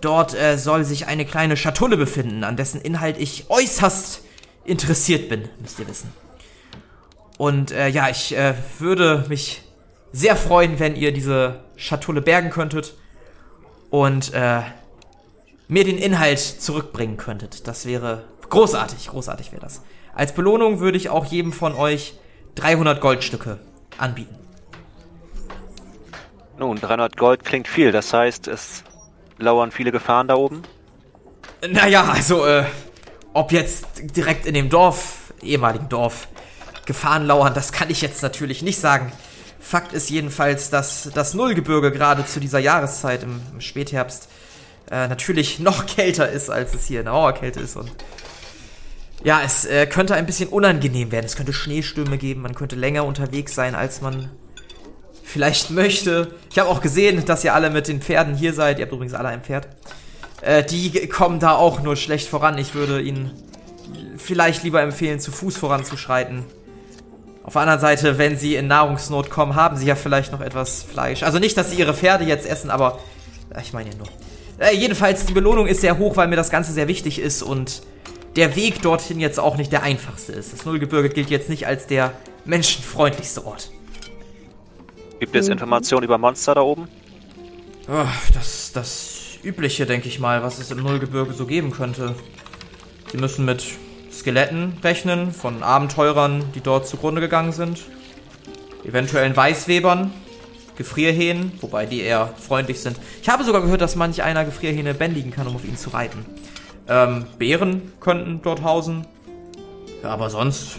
Dort 0.03 0.35
äh, 0.35 0.59
soll 0.59 0.85
sich 0.85 1.07
eine 1.07 1.25
kleine 1.25 1.57
Schatulle 1.57 1.97
befinden, 1.97 2.45
an 2.45 2.57
dessen 2.57 2.81
Inhalt 2.81 3.17
ich 3.19 3.47
äußerst 3.49 4.23
interessiert 4.65 5.29
bin, 5.29 5.49
müsst 5.61 5.79
ihr 5.79 5.89
wissen. 5.89 6.13
Und 7.39 7.71
äh, 7.71 7.89
ja, 7.89 8.09
ich 8.11 8.37
äh, 8.37 8.55
würde 8.79 9.25
mich 9.29 9.63
sehr 10.13 10.37
freuen, 10.37 10.79
wenn 10.79 10.95
ihr 10.97 11.13
diese 11.13 11.61
Schatulle 11.77 12.21
bergen 12.21 12.51
könntet 12.51 12.95
und 13.91 14.33
äh, 14.35 14.61
mir 15.69 15.85
den 15.85 15.99
Inhalt 15.99 16.39
zurückbringen 16.39 17.17
könntet. 17.17 17.67
Das 17.67 17.87
wäre 17.87 18.25
großartig, 18.49 19.09
großartig 19.09 19.53
wäre 19.53 19.63
das. 19.63 19.83
Als 20.15 20.35
Belohnung 20.35 20.81
würde 20.81 20.99
ich 20.99 21.09
auch 21.09 21.25
jedem 21.25 21.53
von 21.53 21.75
euch 21.75 22.15
300 22.57 23.01
Goldstücke 23.01 23.59
anbieten. 23.97 24.37
Nun, 26.59 26.79
300 26.79 27.17
Gold 27.17 27.45
klingt 27.45 27.67
viel. 27.67 27.93
Das 27.93 28.13
heißt, 28.13 28.47
es 28.47 28.85
lauern 29.39 29.71
viele 29.73 29.91
Gefahren 29.91 30.29
da 30.29 30.35
oben. 30.35 30.63
Naja, 31.67 32.05
also, 32.05 32.47
äh, 32.47 32.65
ob 33.33 33.53
jetzt 33.53 33.87
direkt 34.17 34.47
in 34.47 34.55
dem 34.55 34.69
Dorf, 34.69 35.33
ehemaligen 35.43 35.89
Dorf, 35.89 36.29
Gefahren 36.85 37.27
lauern, 37.27 37.55
das 37.55 37.73
kann 37.73 37.91
ich 37.91 38.03
jetzt 38.03 38.23
natürlich 38.23 38.63
nicht 38.63 38.79
sagen. 38.79 39.13
Fakt 39.63 39.93
ist 39.93 40.11
jedenfalls, 40.11 40.71
dass 40.71 41.09
das 41.15 41.35
Nullgebirge 41.35 41.93
gerade 41.93 42.27
zu 42.27 42.41
dieser 42.41 42.59
Jahreszeit 42.59 43.23
im, 43.23 43.41
im 43.53 43.61
Spätherbst 43.61 44.29
äh, 44.91 45.07
natürlich 45.09 45.59
noch 45.61 45.87
kälter 45.87 46.29
ist, 46.29 46.51
als 46.51 46.75
es 46.75 46.87
hier 46.87 47.01
in 47.01 47.07
der 47.07 47.15
Auerkälte 47.15 47.61
ist. 47.61 47.77
Und 47.77 47.91
ja, 49.25 49.41
es 49.45 49.65
äh, 49.65 49.87
könnte 49.87 50.15
ein 50.15 50.27
bisschen 50.27 50.49
unangenehm 50.49 51.13
werden. 51.13 51.25
Es 51.25 51.37
könnte 51.37 51.53
Schneestürme 51.53 52.19
geben, 52.19 52.43
man 52.43 52.57
könnte 52.57 52.75
länger 52.75 53.05
unterwegs 53.05 53.55
sein, 53.55 53.75
als 53.75 54.01
man 54.01 54.31
vielleicht 55.23 55.71
möchte. 55.71 56.35
Ich 56.51 56.59
habe 56.59 56.69
auch 56.69 56.83
gesehen, 56.83 57.25
dass 57.25 57.45
ihr 57.45 57.55
alle 57.55 57.71
mit 57.71 57.87
den 57.87 58.03
Pferden 58.03 58.35
hier 58.35 58.53
seid. 58.53 58.79
Ihr 58.79 58.85
habt 58.85 58.93
übrigens 58.93 59.15
alle 59.15 59.29
ein 59.29 59.43
Pferd. 59.43 59.69
Äh, 60.43 60.65
die 60.65 61.09
kommen 61.09 61.39
da 61.39 61.55
auch 61.55 61.81
nur 61.83 61.95
schlecht 61.95 62.29
voran. 62.29 62.59
Ich 62.59 62.75
würde 62.75 63.01
ihnen 63.01 63.31
vielleicht 64.17 64.65
lieber 64.65 64.83
empfehlen, 64.83 65.21
zu 65.21 65.31
Fuß 65.31 65.57
voranzuschreiten. 65.57 66.45
Auf 67.45 67.55
der 67.55 67.63
anderen 67.63 67.81
Seite, 67.81 68.19
wenn 68.19 68.37
sie 68.37 68.55
in 68.55 68.69
Nahrungsnot 68.69 69.31
kommen, 69.31 69.57
haben 69.57 69.77
sie 69.77 69.87
ja 69.87 69.97
vielleicht 69.97 70.33
noch 70.33 70.41
etwas 70.41 70.83
Fleisch. 70.83 71.23
Also 71.23 71.39
nicht, 71.39 71.57
dass 71.57 71.71
sie 71.71 71.77
ihre 71.77 71.95
Pferde 71.95 72.25
jetzt 72.25 72.47
essen, 72.47 72.71
aber 72.71 72.99
ich 73.61 73.73
meine 73.73 73.91
ja 73.91 73.97
nur. 73.97 74.07
Äh, 74.59 74.77
jedenfalls, 74.77 75.27
die 75.27 75.33
Belohnung 75.33 75.67
ist 75.67 75.81
sehr 75.81 75.99
hoch, 75.99 76.17
weil 76.17 76.29
mir 76.29 76.37
das 76.37 76.51
Ganze 76.51 76.73
sehr 76.73 76.87
wichtig 76.87 77.19
ist 77.19 77.43
und 77.43 77.83
der 78.37 78.55
Weg 78.55 78.81
dorthin 78.83 79.19
jetzt 79.19 79.41
auch 79.41 79.57
nicht 79.57 79.73
der 79.73 79.83
einfachste 79.83 80.33
ist. 80.33 80.53
Das 80.53 80.65
Nullgebirge 80.65 81.09
gilt 81.09 81.31
jetzt 81.31 81.49
nicht 81.49 81.67
als 81.67 81.87
der 81.87 82.13
menschenfreundlichste 82.45 83.45
Ort. 83.45 83.71
Gibt 85.19 85.35
es 85.37 85.49
Informationen 85.49 86.05
über 86.05 86.19
Monster 86.19 86.55
da 86.55 86.63
oben? 86.63 86.89
Oh, 87.89 88.07
das, 88.35 88.73
das 88.73 89.39
Übliche, 89.43 89.87
denke 89.87 90.09
ich 90.09 90.19
mal, 90.21 90.43
was 90.43 90.59
es 90.59 90.71
im 90.71 90.83
Nullgebirge 90.83 91.33
so 91.33 91.47
geben 91.47 91.73
könnte. 91.73 92.15
Sie 93.11 93.19
müssen 93.19 93.45
mit 93.45 93.65
Skeletten 94.13 94.75
rechnen, 94.83 95.33
von 95.33 95.63
Abenteurern, 95.63 96.45
die 96.55 96.61
dort 96.61 96.87
zugrunde 96.87 97.21
gegangen 97.21 97.53
sind. 97.53 97.81
Eventuellen 98.85 99.37
Weißwebern, 99.37 100.13
Gefrierhähnen, 100.77 101.53
wobei 101.61 101.87
die 101.87 102.01
eher 102.01 102.29
freundlich 102.37 102.81
sind. 102.81 102.97
Ich 103.23 103.29
habe 103.29 103.45
sogar 103.45 103.63
gehört, 103.63 103.81
dass 103.81 103.97
manch 103.97 104.23
einer 104.23 104.45
Gefrierhähne 104.45 104.95
bändigen 104.95 105.31
kann, 105.31 105.47
um 105.47 105.57
auf 105.57 105.65
ihn 105.65 105.77
zu 105.77 105.91
reiten. 105.91 106.27
Ähm, 106.89 107.27
Bären 107.39 107.93
könnten 108.01 108.41
dort 108.43 108.63
hausen. 108.63 109.07
Ja, 110.03 110.11
aber 110.11 110.31
sonst 110.31 110.79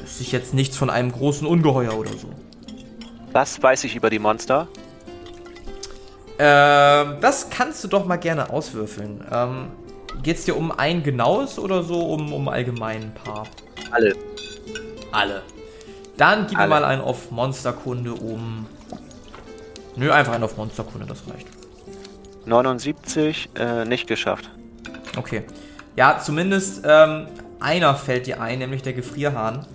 wüsste 0.00 0.22
ich 0.22 0.32
jetzt 0.32 0.54
nichts 0.54 0.76
von 0.76 0.90
einem 0.90 1.10
großen 1.10 1.46
Ungeheuer 1.46 1.98
oder 1.98 2.10
so. 2.10 2.28
Was 3.32 3.62
weiß 3.62 3.84
ich 3.84 3.96
über 3.96 4.10
die 4.10 4.18
Monster? 4.18 4.68
Ähm, 6.38 7.16
das 7.20 7.50
kannst 7.50 7.82
du 7.82 7.88
doch 7.88 8.04
mal 8.04 8.16
gerne 8.16 8.50
auswürfeln. 8.50 9.24
Ähm, 9.30 9.66
Geht 10.22 10.38
es 10.38 10.44
dir 10.44 10.56
um 10.56 10.70
ein 10.70 11.02
genaues 11.02 11.58
oder 11.58 11.82
so 11.82 12.00
um, 12.00 12.32
um 12.32 12.48
allgemein 12.48 13.02
ein 13.02 13.14
paar? 13.14 13.46
Alle. 13.90 14.14
Alle. 15.10 15.42
Dann 16.16 16.46
gib 16.46 16.58
Alle. 16.58 16.68
mir 16.68 16.80
mal 16.80 16.84
einen 16.84 17.02
auf 17.02 17.30
Monsterkunde 17.30 18.12
um. 18.12 18.66
Nö, 19.96 20.10
einfach 20.10 20.32
einen 20.32 20.44
auf 20.44 20.56
Monsterkunde, 20.56 21.06
das 21.06 21.22
reicht. 21.28 21.46
79, 22.46 23.50
äh, 23.54 23.84
nicht 23.84 24.06
geschafft. 24.06 24.50
Okay. 25.16 25.42
Ja, 25.96 26.18
zumindest 26.18 26.82
ähm, 26.86 27.26
einer 27.60 27.94
fällt 27.94 28.26
dir 28.26 28.40
ein, 28.40 28.58
nämlich 28.58 28.82
der 28.82 28.92
Gefrierhahn. 28.92 29.66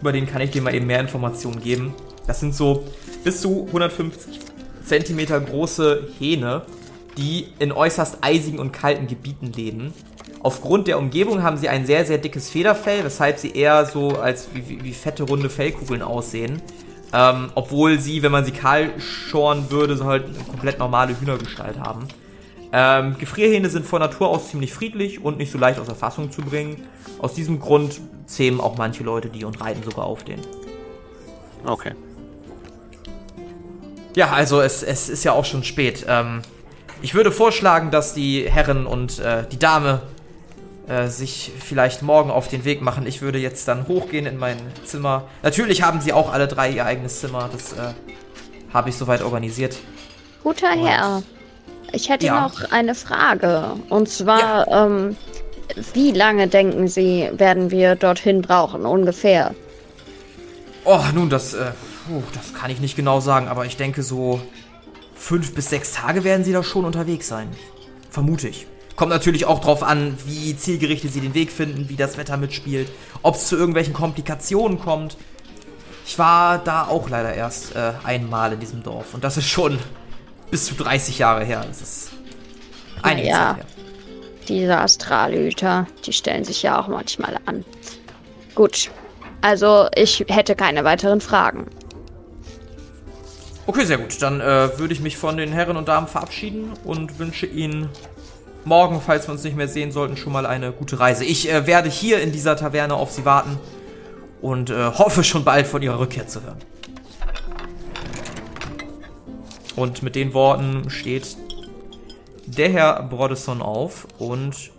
Über 0.00 0.12
den 0.12 0.26
kann 0.26 0.40
ich 0.40 0.50
dir 0.50 0.62
mal 0.62 0.74
eben 0.74 0.86
mehr 0.86 1.00
Informationen 1.00 1.60
geben. 1.60 1.94
Das 2.26 2.40
sind 2.40 2.54
so 2.54 2.86
bis 3.24 3.40
zu 3.40 3.66
150 3.66 4.40
Zentimeter 4.84 5.40
große 5.40 6.08
Hähne, 6.18 6.62
die 7.16 7.48
in 7.58 7.72
äußerst 7.72 8.18
eisigen 8.22 8.58
und 8.58 8.72
kalten 8.72 9.06
Gebieten 9.06 9.52
leben. 9.52 9.92
Aufgrund 10.42 10.88
der 10.88 10.98
Umgebung 10.98 11.42
haben 11.42 11.56
sie 11.56 11.68
ein 11.68 11.86
sehr, 11.86 12.04
sehr 12.04 12.18
dickes 12.18 12.50
Federfell, 12.50 13.04
weshalb 13.04 13.38
sie 13.38 13.52
eher 13.52 13.86
so 13.86 14.10
als 14.10 14.48
wie, 14.54 14.82
wie, 14.82 14.92
fette, 14.92 15.22
runde 15.22 15.48
Fellkugeln 15.48 16.02
aussehen. 16.02 16.60
Ähm, 17.12 17.50
obwohl 17.54 18.00
sie, 18.00 18.22
wenn 18.22 18.32
man 18.32 18.44
sie 18.44 18.52
kahl 18.52 18.98
schoren 18.98 19.70
würde, 19.70 19.96
so 19.96 20.04
halt 20.06 20.24
eine 20.24 20.44
komplett 20.44 20.78
normale 20.78 21.18
Hühnergestalt 21.20 21.78
haben. 21.78 22.08
Ähm, 22.72 23.16
Gefrierhähne 23.18 23.68
sind 23.68 23.86
von 23.86 24.00
Natur 24.00 24.28
aus 24.28 24.48
ziemlich 24.48 24.72
friedlich 24.72 25.22
und 25.22 25.36
nicht 25.36 25.52
so 25.52 25.58
leicht 25.58 25.78
außer 25.78 25.94
Fassung 25.94 26.32
zu 26.32 26.40
bringen. 26.40 26.82
Aus 27.18 27.34
diesem 27.34 27.60
Grund 27.60 28.00
zähmen 28.26 28.60
auch 28.60 28.78
manche 28.78 29.04
Leute 29.04 29.28
die 29.28 29.44
und 29.44 29.60
reiten 29.60 29.82
sogar 29.82 30.06
auf 30.06 30.24
den. 30.24 30.40
Okay. 31.64 31.92
Ja, 34.16 34.30
also 34.30 34.60
es, 34.60 34.82
es 34.82 35.08
ist 35.08 35.24
ja 35.24 35.32
auch 35.32 35.44
schon 35.44 35.64
spät. 35.64 36.04
Ähm, 36.08 36.40
ich 37.02 37.14
würde 37.14 37.32
vorschlagen, 37.32 37.90
dass 37.90 38.14
die 38.14 38.48
Herren 38.50 38.86
und 38.86 39.18
äh, 39.18 39.44
die 39.50 39.58
Dame 39.58 40.00
äh, 40.88 41.08
sich 41.08 41.52
vielleicht 41.58 42.02
morgen 42.02 42.30
auf 42.30 42.48
den 42.48 42.64
Weg 42.64 42.80
machen. 42.82 43.06
Ich 43.06 43.22
würde 43.22 43.38
jetzt 43.38 43.68
dann 43.68 43.86
hochgehen 43.88 44.26
in 44.26 44.36
mein 44.38 44.56
Zimmer. 44.84 45.24
Natürlich 45.42 45.82
haben 45.82 46.00
sie 46.00 46.12
auch 46.12 46.32
alle 46.32 46.48
drei 46.48 46.70
ihr 46.70 46.84
eigenes 46.86 47.20
Zimmer. 47.20 47.48
Das 47.52 47.72
äh, 47.72 47.92
habe 48.72 48.88
ich 48.90 48.96
soweit 48.96 49.22
organisiert. 49.22 49.76
Guter 50.42 50.72
Und- 50.72 50.86
Herr, 50.86 51.22
ich 51.92 52.08
hätte 52.08 52.26
Ja. 52.26 52.40
noch 52.42 52.70
eine 52.72 52.94
Frage. 52.94 53.64
Und 53.88 54.08
zwar, 54.08 54.66
ähm, 54.68 55.16
wie 55.94 56.10
lange 56.12 56.48
denken 56.48 56.88
Sie, 56.88 57.30
werden 57.32 57.70
wir 57.70 57.94
dorthin 57.96 58.42
brauchen, 58.42 58.84
ungefähr? 58.86 59.54
Oh, 60.84 61.00
nun, 61.14 61.30
das, 61.30 61.54
äh, 61.54 61.70
puh, 62.06 62.22
das 62.34 62.54
kann 62.54 62.70
ich 62.70 62.80
nicht 62.80 62.96
genau 62.96 63.20
sagen, 63.20 63.46
aber 63.48 63.66
ich 63.66 63.76
denke 63.76 64.02
so 64.02 64.40
fünf 65.22 65.54
bis 65.54 65.70
sechs 65.70 65.92
Tage 65.92 66.24
werden 66.24 66.44
sie 66.44 66.52
da 66.52 66.64
schon 66.64 66.84
unterwegs 66.84 67.28
sein. 67.28 67.48
Vermute 68.10 68.48
ich. 68.48 68.66
Kommt 68.96 69.10
natürlich 69.10 69.46
auch 69.46 69.60
drauf 69.60 69.82
an, 69.84 70.18
wie 70.26 70.56
zielgerichtet 70.56 71.12
sie 71.12 71.20
den 71.20 71.32
Weg 71.32 71.52
finden, 71.52 71.88
wie 71.88 71.96
das 71.96 72.18
Wetter 72.18 72.36
mitspielt, 72.36 72.90
ob 73.22 73.36
es 73.36 73.46
zu 73.46 73.56
irgendwelchen 73.56 73.94
Komplikationen 73.94 74.80
kommt. 74.80 75.16
Ich 76.04 76.18
war 76.18 76.58
da 76.58 76.88
auch 76.88 77.08
leider 77.08 77.32
erst 77.32 77.76
äh, 77.76 77.92
einmal 78.02 78.52
in 78.52 78.60
diesem 78.60 78.82
Dorf 78.82 79.14
und 79.14 79.22
das 79.22 79.36
ist 79.36 79.46
schon 79.46 79.78
bis 80.50 80.66
zu 80.66 80.74
30 80.74 81.18
Jahre 81.18 81.44
her. 81.44 81.64
Das 81.66 81.80
ist 81.80 82.10
einige 83.02 83.28
ja. 83.28 83.54
Zeit 83.54 83.56
her. 83.58 83.66
Diese 84.48 84.76
Astralhüter, 84.76 85.86
die 86.04 86.12
stellen 86.12 86.44
sich 86.44 86.64
ja 86.64 86.80
auch 86.80 86.88
manchmal 86.88 87.38
an. 87.46 87.64
Gut, 88.56 88.90
also 89.40 89.86
ich 89.94 90.24
hätte 90.28 90.56
keine 90.56 90.82
weiteren 90.82 91.20
Fragen. 91.20 91.68
Okay, 93.72 93.86
sehr 93.86 93.96
gut. 93.96 94.20
Dann 94.20 94.42
äh, 94.42 94.78
würde 94.78 94.92
ich 94.92 95.00
mich 95.00 95.16
von 95.16 95.38
den 95.38 95.50
Herren 95.50 95.78
und 95.78 95.88
Damen 95.88 96.06
verabschieden 96.06 96.72
und 96.84 97.18
wünsche 97.18 97.46
Ihnen 97.46 97.88
morgen, 98.66 99.00
falls 99.00 99.26
wir 99.26 99.32
uns 99.32 99.44
nicht 99.44 99.56
mehr 99.56 99.66
sehen 99.66 99.92
sollten, 99.92 100.18
schon 100.18 100.34
mal 100.34 100.44
eine 100.44 100.72
gute 100.72 101.00
Reise. 101.00 101.24
Ich 101.24 101.50
äh, 101.50 101.66
werde 101.66 101.88
hier 101.88 102.20
in 102.20 102.32
dieser 102.32 102.54
Taverne 102.54 102.92
auf 102.92 103.12
Sie 103.12 103.24
warten 103.24 103.58
und 104.42 104.68
äh, 104.68 104.74
hoffe 104.74 105.24
schon 105.24 105.44
bald 105.44 105.66
von 105.66 105.80
Ihrer 105.80 105.98
Rückkehr 105.98 106.26
zu 106.26 106.42
hören. 106.42 106.58
Und 109.74 110.02
mit 110.02 110.16
den 110.16 110.34
Worten 110.34 110.90
steht 110.90 111.38
der 112.44 112.68
Herr 112.68 113.02
Brodesson 113.04 113.62
auf 113.62 114.06
und 114.18 114.70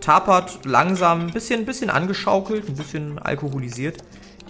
tapert 0.00 0.64
langsam, 0.64 1.28
ein 1.28 1.32
bisschen, 1.32 1.64
bisschen 1.66 1.88
angeschaukelt, 1.88 2.68
ein 2.68 2.74
bisschen 2.74 3.20
alkoholisiert, 3.20 3.98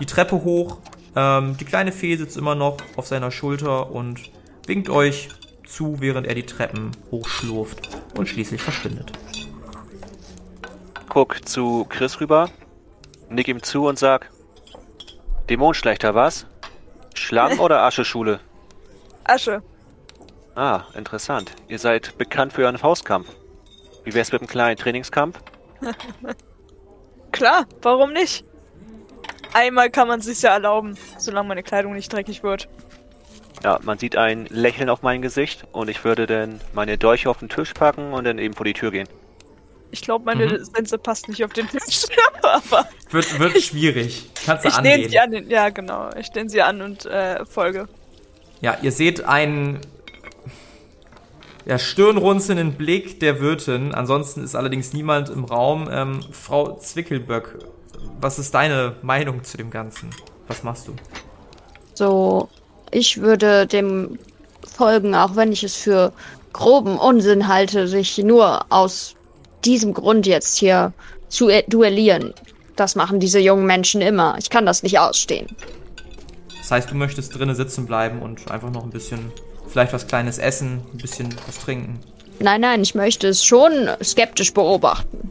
die 0.00 0.06
Treppe 0.06 0.42
hoch. 0.42 0.78
Ähm, 1.16 1.56
die 1.56 1.64
kleine 1.64 1.92
Fee 1.92 2.16
sitzt 2.16 2.36
immer 2.36 2.54
noch 2.54 2.76
auf 2.96 3.06
seiner 3.06 3.30
Schulter 3.30 3.90
und 3.90 4.20
winkt 4.66 4.88
euch 4.88 5.28
zu, 5.66 6.00
während 6.00 6.26
er 6.26 6.34
die 6.34 6.46
Treppen 6.46 6.90
hochschlurft 7.10 7.88
und 8.16 8.28
schließlich 8.28 8.60
verschwindet. 8.60 9.12
Guck 11.08 11.46
zu 11.48 11.86
Chris 11.88 12.20
rüber, 12.20 12.50
nick 13.28 13.48
ihm 13.48 13.62
zu 13.62 13.86
und 13.86 13.98
sag: 13.98 14.30
Dämonenschlechter, 15.48 16.14
was? 16.14 16.46
Schlamm 17.14 17.58
oder 17.60 17.82
Ascheschule? 17.82 18.40
Asche. 19.24 19.62
Ah, 20.54 20.82
interessant. 20.94 21.52
Ihr 21.68 21.78
seid 21.78 22.16
bekannt 22.18 22.52
für 22.52 22.62
euren 22.62 22.78
Faustkampf. 22.78 23.28
Wie 24.04 24.14
wär's 24.14 24.32
mit 24.32 24.42
einem 24.42 24.48
kleinen 24.48 24.76
Trainingskampf? 24.76 25.38
Klar, 27.32 27.66
warum 27.82 28.12
nicht? 28.12 28.44
Einmal 29.54 29.88
kann 29.90 30.08
man 30.08 30.20
sich's 30.20 30.42
ja 30.42 30.50
erlauben, 30.52 30.96
solange 31.16 31.48
meine 31.48 31.62
Kleidung 31.62 31.94
nicht 31.94 32.12
dreckig 32.12 32.42
wird. 32.42 32.68
Ja, 33.62 33.78
man 33.82 33.98
sieht 33.98 34.16
ein 34.16 34.46
Lächeln 34.50 34.90
auf 34.90 35.02
mein 35.02 35.22
Gesicht 35.22 35.64
und 35.72 35.88
ich 35.88 36.04
würde 36.04 36.26
dann 36.26 36.60
meine 36.74 36.98
Dolche 36.98 37.30
auf 37.30 37.38
den 37.38 37.48
Tisch 37.48 37.72
packen 37.72 38.12
und 38.12 38.24
dann 38.24 38.38
eben 38.38 38.52
vor 38.54 38.66
die 38.66 38.74
Tür 38.74 38.90
gehen. 38.90 39.08
Ich 39.90 40.02
glaube, 40.02 40.24
meine 40.24 40.46
Mhm. 40.46 40.64
Sense 40.64 40.98
passt 40.98 41.28
nicht 41.28 41.44
auf 41.44 41.52
den 41.52 41.68
Tisch. 41.68 42.02
aber 42.42 42.86
Wird, 43.10 43.38
wird 43.38 43.62
schwierig. 43.62 44.28
Kannst 44.44 44.64
du 44.64 44.68
ich 44.68 44.74
angehen. 44.74 45.08
sie 45.08 45.18
an. 45.18 45.48
Ja, 45.48 45.70
genau. 45.70 46.10
Ich 46.18 46.34
lehne 46.34 46.50
sie 46.50 46.60
an 46.62 46.82
und 46.82 47.06
äh, 47.06 47.44
folge. 47.46 47.88
Ja, 48.60 48.76
ihr 48.82 48.90
seht 48.92 49.24
einen 49.24 49.80
ja, 51.64 51.78
stirnrunzelnden 51.78 52.74
Blick 52.74 53.20
der 53.20 53.40
Wirtin. 53.40 53.94
Ansonsten 53.94 54.42
ist 54.42 54.54
allerdings 54.56 54.92
niemand 54.92 55.30
im 55.30 55.44
Raum. 55.44 55.88
Ähm, 55.90 56.20
Frau 56.32 56.76
Zwickelböck, 56.76 57.58
was 58.20 58.38
ist 58.38 58.54
deine 58.54 58.96
Meinung 59.02 59.44
zu 59.44 59.56
dem 59.56 59.70
Ganzen? 59.70 60.10
Was 60.48 60.62
machst 60.62 60.88
du? 60.88 60.94
So, 61.94 62.48
ich 62.90 63.20
würde 63.20 63.66
dem 63.66 64.18
folgen, 64.66 65.14
auch 65.14 65.36
wenn 65.36 65.52
ich 65.52 65.62
es 65.62 65.76
für 65.76 66.12
groben 66.52 66.98
Unsinn 66.98 67.48
halte, 67.48 67.88
sich 67.88 68.18
nur 68.18 68.66
aus 68.70 69.14
diesem 69.64 69.94
Grund 69.94 70.26
jetzt 70.26 70.56
hier 70.56 70.92
zu 71.28 71.48
äh, 71.48 71.64
duellieren. 71.68 72.34
Das 72.76 72.96
machen 72.96 73.20
diese 73.20 73.38
jungen 73.38 73.66
Menschen 73.66 74.00
immer. 74.00 74.36
Ich 74.38 74.50
kann 74.50 74.66
das 74.66 74.82
nicht 74.82 74.98
ausstehen. 74.98 75.48
Das 76.58 76.70
heißt, 76.70 76.90
du 76.90 76.94
möchtest 76.94 77.36
drinnen 77.36 77.54
sitzen 77.54 77.86
bleiben 77.86 78.22
und 78.22 78.50
einfach 78.50 78.70
noch 78.70 78.84
ein 78.84 78.90
bisschen, 78.90 79.32
vielleicht 79.68 79.92
was 79.92 80.06
Kleines 80.06 80.38
essen, 80.38 80.80
ein 80.92 80.98
bisschen 80.98 81.34
was 81.46 81.58
trinken. 81.58 82.00
Nein, 82.40 82.62
nein, 82.62 82.82
ich 82.82 82.94
möchte 82.94 83.28
es 83.28 83.44
schon 83.44 83.88
skeptisch 84.02 84.52
beobachten. 84.52 85.30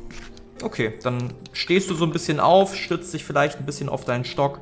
Okay, 0.62 0.94
dann 1.04 1.34
stehst 1.52 1.90
du 1.90 1.96
so 1.96 2.06
ein 2.06 2.12
bisschen 2.12 2.40
auf, 2.40 2.76
stützt 2.76 3.14
dich 3.14 3.24
vielleicht 3.24 3.60
ein 3.60 3.66
bisschen 3.66 3.90
auf 3.90 4.06
deinen 4.06 4.26
Stock 4.26 4.62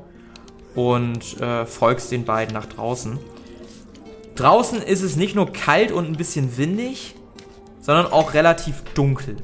und 0.74 1.40
äh, 1.40 1.66
folgst 1.66 2.10
den 2.10 2.24
beiden 2.24 2.54
nach 2.54 2.66
draußen. 2.66 3.18
Draußen 4.34 4.80
ist 4.80 5.02
es 5.02 5.16
nicht 5.16 5.34
nur 5.34 5.52
kalt 5.52 5.92
und 5.92 6.06
ein 6.06 6.16
bisschen 6.16 6.56
windig, 6.56 7.14
sondern 7.80 8.06
auch 8.06 8.34
relativ 8.34 8.82
dunkel. 8.94 9.36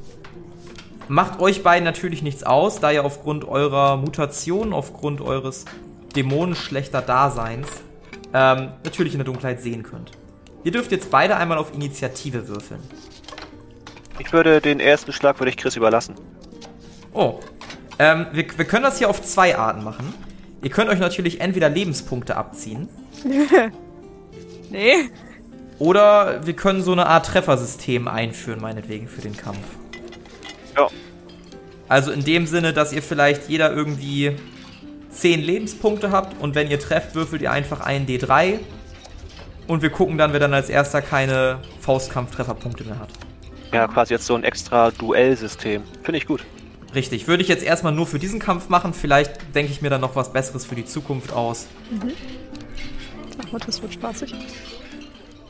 Macht 1.07 1.39
euch 1.39 1.63
beiden 1.63 1.83
natürlich 1.85 2.21
nichts 2.21 2.43
aus, 2.43 2.79
da 2.79 2.91
ihr 2.91 3.05
aufgrund 3.05 3.47
eurer 3.47 3.97
Mutation, 3.97 4.73
aufgrund 4.73 5.21
eures 5.21 5.65
dämonenschlechter 6.15 7.01
Daseins 7.01 7.67
ähm, 8.33 8.73
natürlich 8.83 9.13
in 9.13 9.19
der 9.19 9.25
Dunkelheit 9.25 9.61
sehen 9.61 9.83
könnt. 9.83 10.11
Ihr 10.63 10.71
dürft 10.71 10.91
jetzt 10.91 11.09
beide 11.09 11.37
einmal 11.37 11.57
auf 11.57 11.73
Initiative 11.73 12.47
würfeln. 12.47 12.81
Ich 14.19 14.33
würde 14.33 14.61
den 14.61 14.79
ersten 14.79 15.13
Schlag 15.13 15.39
würde 15.39 15.49
ich 15.49 15.57
Chris 15.57 15.75
überlassen. 15.75 16.15
Oh. 17.13 17.39
Ähm, 17.97 18.27
wir, 18.31 18.45
wir 18.57 18.65
können 18.65 18.83
das 18.83 18.97
hier 18.97 19.09
auf 19.09 19.21
zwei 19.21 19.57
Arten 19.57 19.83
machen. 19.83 20.13
Ihr 20.61 20.69
könnt 20.69 20.89
euch 20.89 20.99
natürlich 20.99 21.41
entweder 21.41 21.69
Lebenspunkte 21.69 22.35
abziehen 22.35 22.89
Nee. 24.69 25.09
oder 25.79 26.45
wir 26.45 26.53
können 26.53 26.81
so 26.81 26.91
eine 26.91 27.07
Art 27.07 27.27
Treffersystem 27.27 28.07
einführen, 28.07 28.61
meinetwegen, 28.61 29.07
für 29.07 29.21
den 29.21 29.35
Kampf. 29.35 29.59
Ja. 30.75 30.87
Also 31.87 32.11
in 32.11 32.23
dem 32.23 32.45
Sinne, 32.45 32.73
dass 32.73 32.93
ihr 32.93 33.01
vielleicht 33.01 33.49
jeder 33.49 33.73
irgendwie 33.73 34.35
10 35.11 35.41
Lebenspunkte 35.41 36.11
habt 36.11 36.39
und 36.41 36.55
wenn 36.55 36.69
ihr 36.69 36.79
trefft, 36.79 37.15
würfelt 37.15 37.41
ihr 37.41 37.51
einfach 37.51 37.81
einen 37.81 38.05
D3 38.05 38.59
und 39.67 39.81
wir 39.81 39.89
gucken 39.89 40.17
dann, 40.17 40.33
wer 40.33 40.39
dann 40.39 40.53
als 40.53 40.69
erster 40.69 41.01
keine 41.01 41.59
Faustkampf-Trefferpunkte 41.81 42.83
mehr 42.83 42.99
hat. 42.99 43.09
Ja, 43.73 43.87
quasi 43.87 44.13
jetzt 44.13 44.25
so 44.25 44.35
ein 44.35 44.43
extra 44.43 44.91
Duellsystem. 44.91 45.83
Finde 46.03 46.17
ich 46.17 46.25
gut. 46.25 46.43
Richtig, 46.95 47.27
würde 47.27 47.43
ich 47.43 47.49
jetzt 47.49 47.63
erstmal 47.63 47.93
nur 47.93 48.07
für 48.07 48.19
diesen 48.19 48.39
Kampf 48.39 48.69
machen. 48.69 48.93
Vielleicht 48.93 49.55
denke 49.55 49.71
ich 49.71 49.81
mir 49.81 49.89
dann 49.89 50.01
noch 50.01 50.15
was 50.15 50.33
Besseres 50.33 50.65
für 50.65 50.75
die 50.75 50.85
Zukunft 50.85 51.31
aus. 51.31 51.67
Ach, 53.53 53.59
das 53.65 53.81
wird 53.81 53.93
spaßig. 53.93 54.33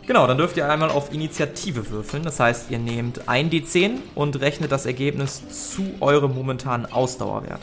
Genau, 0.06 0.26
dann 0.26 0.38
dürft 0.38 0.58
ihr 0.58 0.70
einmal 0.70 0.90
auf 0.90 1.14
Initiative 1.14 1.92
würfeln. 1.92 2.24
Das 2.24 2.40
heißt, 2.40 2.72
ihr 2.72 2.80
nehmt 2.80 3.30
ein 3.30 3.50
D10 3.50 4.00
und 4.16 4.42
rechnet 4.42 4.72
das 4.72 4.86
Ergebnis 4.86 5.44
zu 5.72 5.84
eurem 6.00 6.34
momentanen 6.34 6.88
Ausdauerwert. 6.88 7.62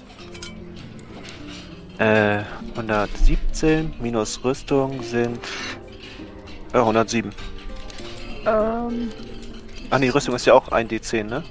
Äh, 1.98 2.42
117 2.76 3.94
minus 4.00 4.44
Rüstung 4.44 5.02
sind 5.02 5.40
äh, 6.72 6.78
107. 6.78 7.32
Ähm, 8.46 9.10
Ach 9.90 9.98
nee, 9.98 10.10
Rüstung 10.10 10.34
ist 10.34 10.46
ja 10.46 10.54
auch 10.54 10.68
ein 10.68 10.88
D10, 10.88 11.24
ne? 11.24 11.42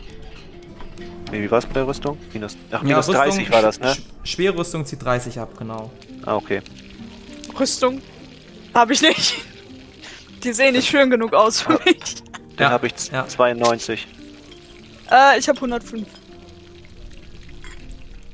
Nee, 1.35 1.43
wie 1.43 1.51
war 1.51 1.57
es 1.57 1.67
mit 1.67 1.75
der 1.75 1.85
Rüstung? 1.85 2.17
Minus, 2.31 2.55
ach, 2.71 2.81
minus 2.81 3.07
30 3.07 3.51
war 3.51 3.61
das, 3.61 3.77
ne? 3.77 3.93
Sch 3.93 4.01
Schwerrüstung 4.23 4.85
zieht 4.85 5.03
30 5.03 5.37
ab, 5.37 5.49
genau. 5.57 5.91
Ah, 6.25 6.35
okay. 6.37 6.61
Rüstung 7.59 8.01
habe 8.73 8.93
ich 8.93 9.01
nicht. 9.01 9.35
Die 10.45 10.53
sehen 10.53 10.75
nicht 10.75 10.87
schön 10.87 11.09
genug 11.09 11.33
aus 11.33 11.59
für 11.59 11.73
mich. 11.83 12.23
Dann 12.55 12.67
Ja, 12.67 12.69
habe 12.69 12.87
ich 12.87 12.93
ja. 13.11 13.27
92. 13.27 14.07
Äh, 15.11 15.37
ich 15.37 15.49
habe 15.49 15.57
105. 15.57 16.07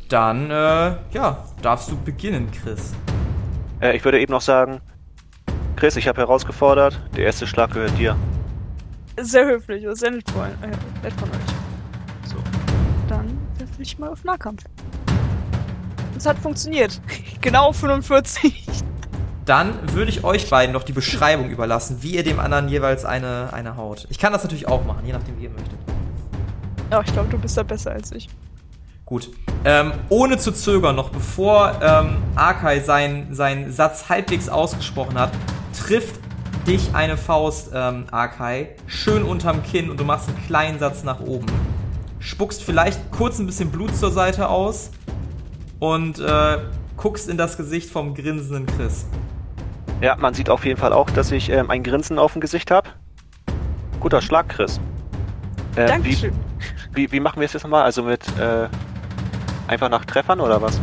Dann, 0.08 0.52
äh, 0.52 0.54
ja, 1.12 1.44
darfst 1.64 1.90
du 1.90 1.98
beginnen, 2.04 2.52
Chris. 2.52 2.92
Äh, 3.82 3.96
ich 3.98 4.06
würde 4.06 4.20
eben 4.20 4.32
noch 4.32 4.42
sagen, 4.42 4.80
Chris, 5.76 5.96
ich 5.96 6.08
habe 6.08 6.20
herausgefordert, 6.22 7.02
der 7.18 7.26
erste 7.26 7.48
Schlag 7.48 7.74
gehört 7.74 7.98
dir. 7.98 8.16
Sehr 9.20 9.46
höflich, 9.48 9.88
und 9.88 9.96
sehr 9.96 10.12
nett 10.12 10.30
von, 10.30 10.44
äh, 10.46 10.68
nett 11.02 11.14
von 11.14 11.30
euch. 11.30 11.61
Ich 13.82 13.98
mal 13.98 14.10
auf 14.10 14.24
Nahkampf. 14.24 14.64
Es 16.16 16.28
hat 16.28 16.38
funktioniert. 16.38 17.02
genau 17.42 17.74
45. 17.74 18.64
Dann 19.46 19.74
würde 19.94 20.12
ich 20.12 20.24
euch 20.24 20.52
beiden 20.52 20.72
noch 20.72 20.84
die 20.84 20.94
Beschreibung 20.94 21.50
überlassen, 21.50 21.98
wie 22.02 22.12
ihr 22.12 22.24
dem 22.24 22.40
anderen 22.40 22.70
jeweils 22.70 23.06
eine, 23.06 23.50
eine 23.54 23.78
haut. 23.78 24.06
Ich 24.12 24.20
kann 24.20 24.34
das 24.34 24.44
natürlich 24.44 24.68
auch 24.68 24.86
machen, 24.86 25.04
je 25.04 25.14
nachdem, 25.14 25.40
wie 25.40 25.46
ihr 25.46 25.50
möchtet. 25.50 25.80
Ja, 26.92 27.02
ich 27.02 27.12
glaube, 27.12 27.30
du 27.30 27.40
bist 27.40 27.58
da 27.58 27.64
besser 27.64 27.92
als 27.92 28.12
ich. 28.12 28.30
Gut. 29.06 29.32
Ähm, 29.66 29.94
ohne 30.10 30.38
zu 30.38 30.52
zögern, 30.52 30.96
noch 30.96 31.10
bevor 31.10 31.80
ähm, 31.82 32.18
Akai 32.36 32.82
seinen 32.82 33.34
seinen 33.34 33.72
Satz 33.72 34.10
halbwegs 34.10 34.48
ausgesprochen 34.48 35.18
hat, 35.18 35.32
trifft 35.78 36.20
dich 36.68 36.94
eine 36.94 37.18
Faust, 37.18 37.72
ähm, 37.74 38.06
Akai, 38.12 38.76
schön 38.86 39.24
unterm 39.24 39.64
Kinn 39.64 39.90
und 39.90 40.00
du 40.00 40.04
machst 40.04 40.30
einen 40.30 40.46
kleinen 40.46 40.78
Satz 40.78 41.04
nach 41.04 41.20
oben. 41.20 41.48
Spuckst 42.22 42.64
vielleicht 42.64 43.12
kurz 43.12 43.40
ein 43.40 43.48
bisschen 43.48 43.72
Blut 43.72 43.96
zur 43.96 44.12
Seite 44.12 44.48
aus 44.48 44.92
und 45.80 46.20
äh, 46.20 46.60
guckst 46.96 47.28
in 47.28 47.36
das 47.36 47.58
Gesicht 47.58 47.90
vom 47.90 48.14
grinsenden 48.14 48.68
Chris. 48.68 49.08
Ja, 50.02 50.16
man 50.16 50.36
sieht 50.36 50.50
auf 50.50 50.64
jeden 50.64 50.80
Fall 50.80 50.94
auch, 50.94 51.10
dass 51.10 51.32
ich 51.32 51.50
ähm, 51.50 51.72
ein 51.72 51.82
Grinsen 51.82 52.20
auf 52.20 52.34
dem 52.34 52.42
Gesicht 52.42 52.70
habe. 52.70 52.90
Guter 54.00 54.22
Schlag, 54.22 54.50
Chris. 54.50 54.80
Ähm, 55.76 55.88
Dankeschön. 55.88 56.34
Wie, 56.94 57.08
wie, 57.08 57.12
wie 57.14 57.20
machen 57.20 57.40
wir 57.40 57.46
es 57.46 57.54
jetzt 57.54 57.64
nochmal? 57.64 57.84
Also 57.84 58.04
mit 58.04 58.24
äh, 58.38 58.68
einfach 59.68 59.90
nach 59.90 60.06
Treffern 60.06 60.40
oder 60.42 60.62
was? 60.62 60.80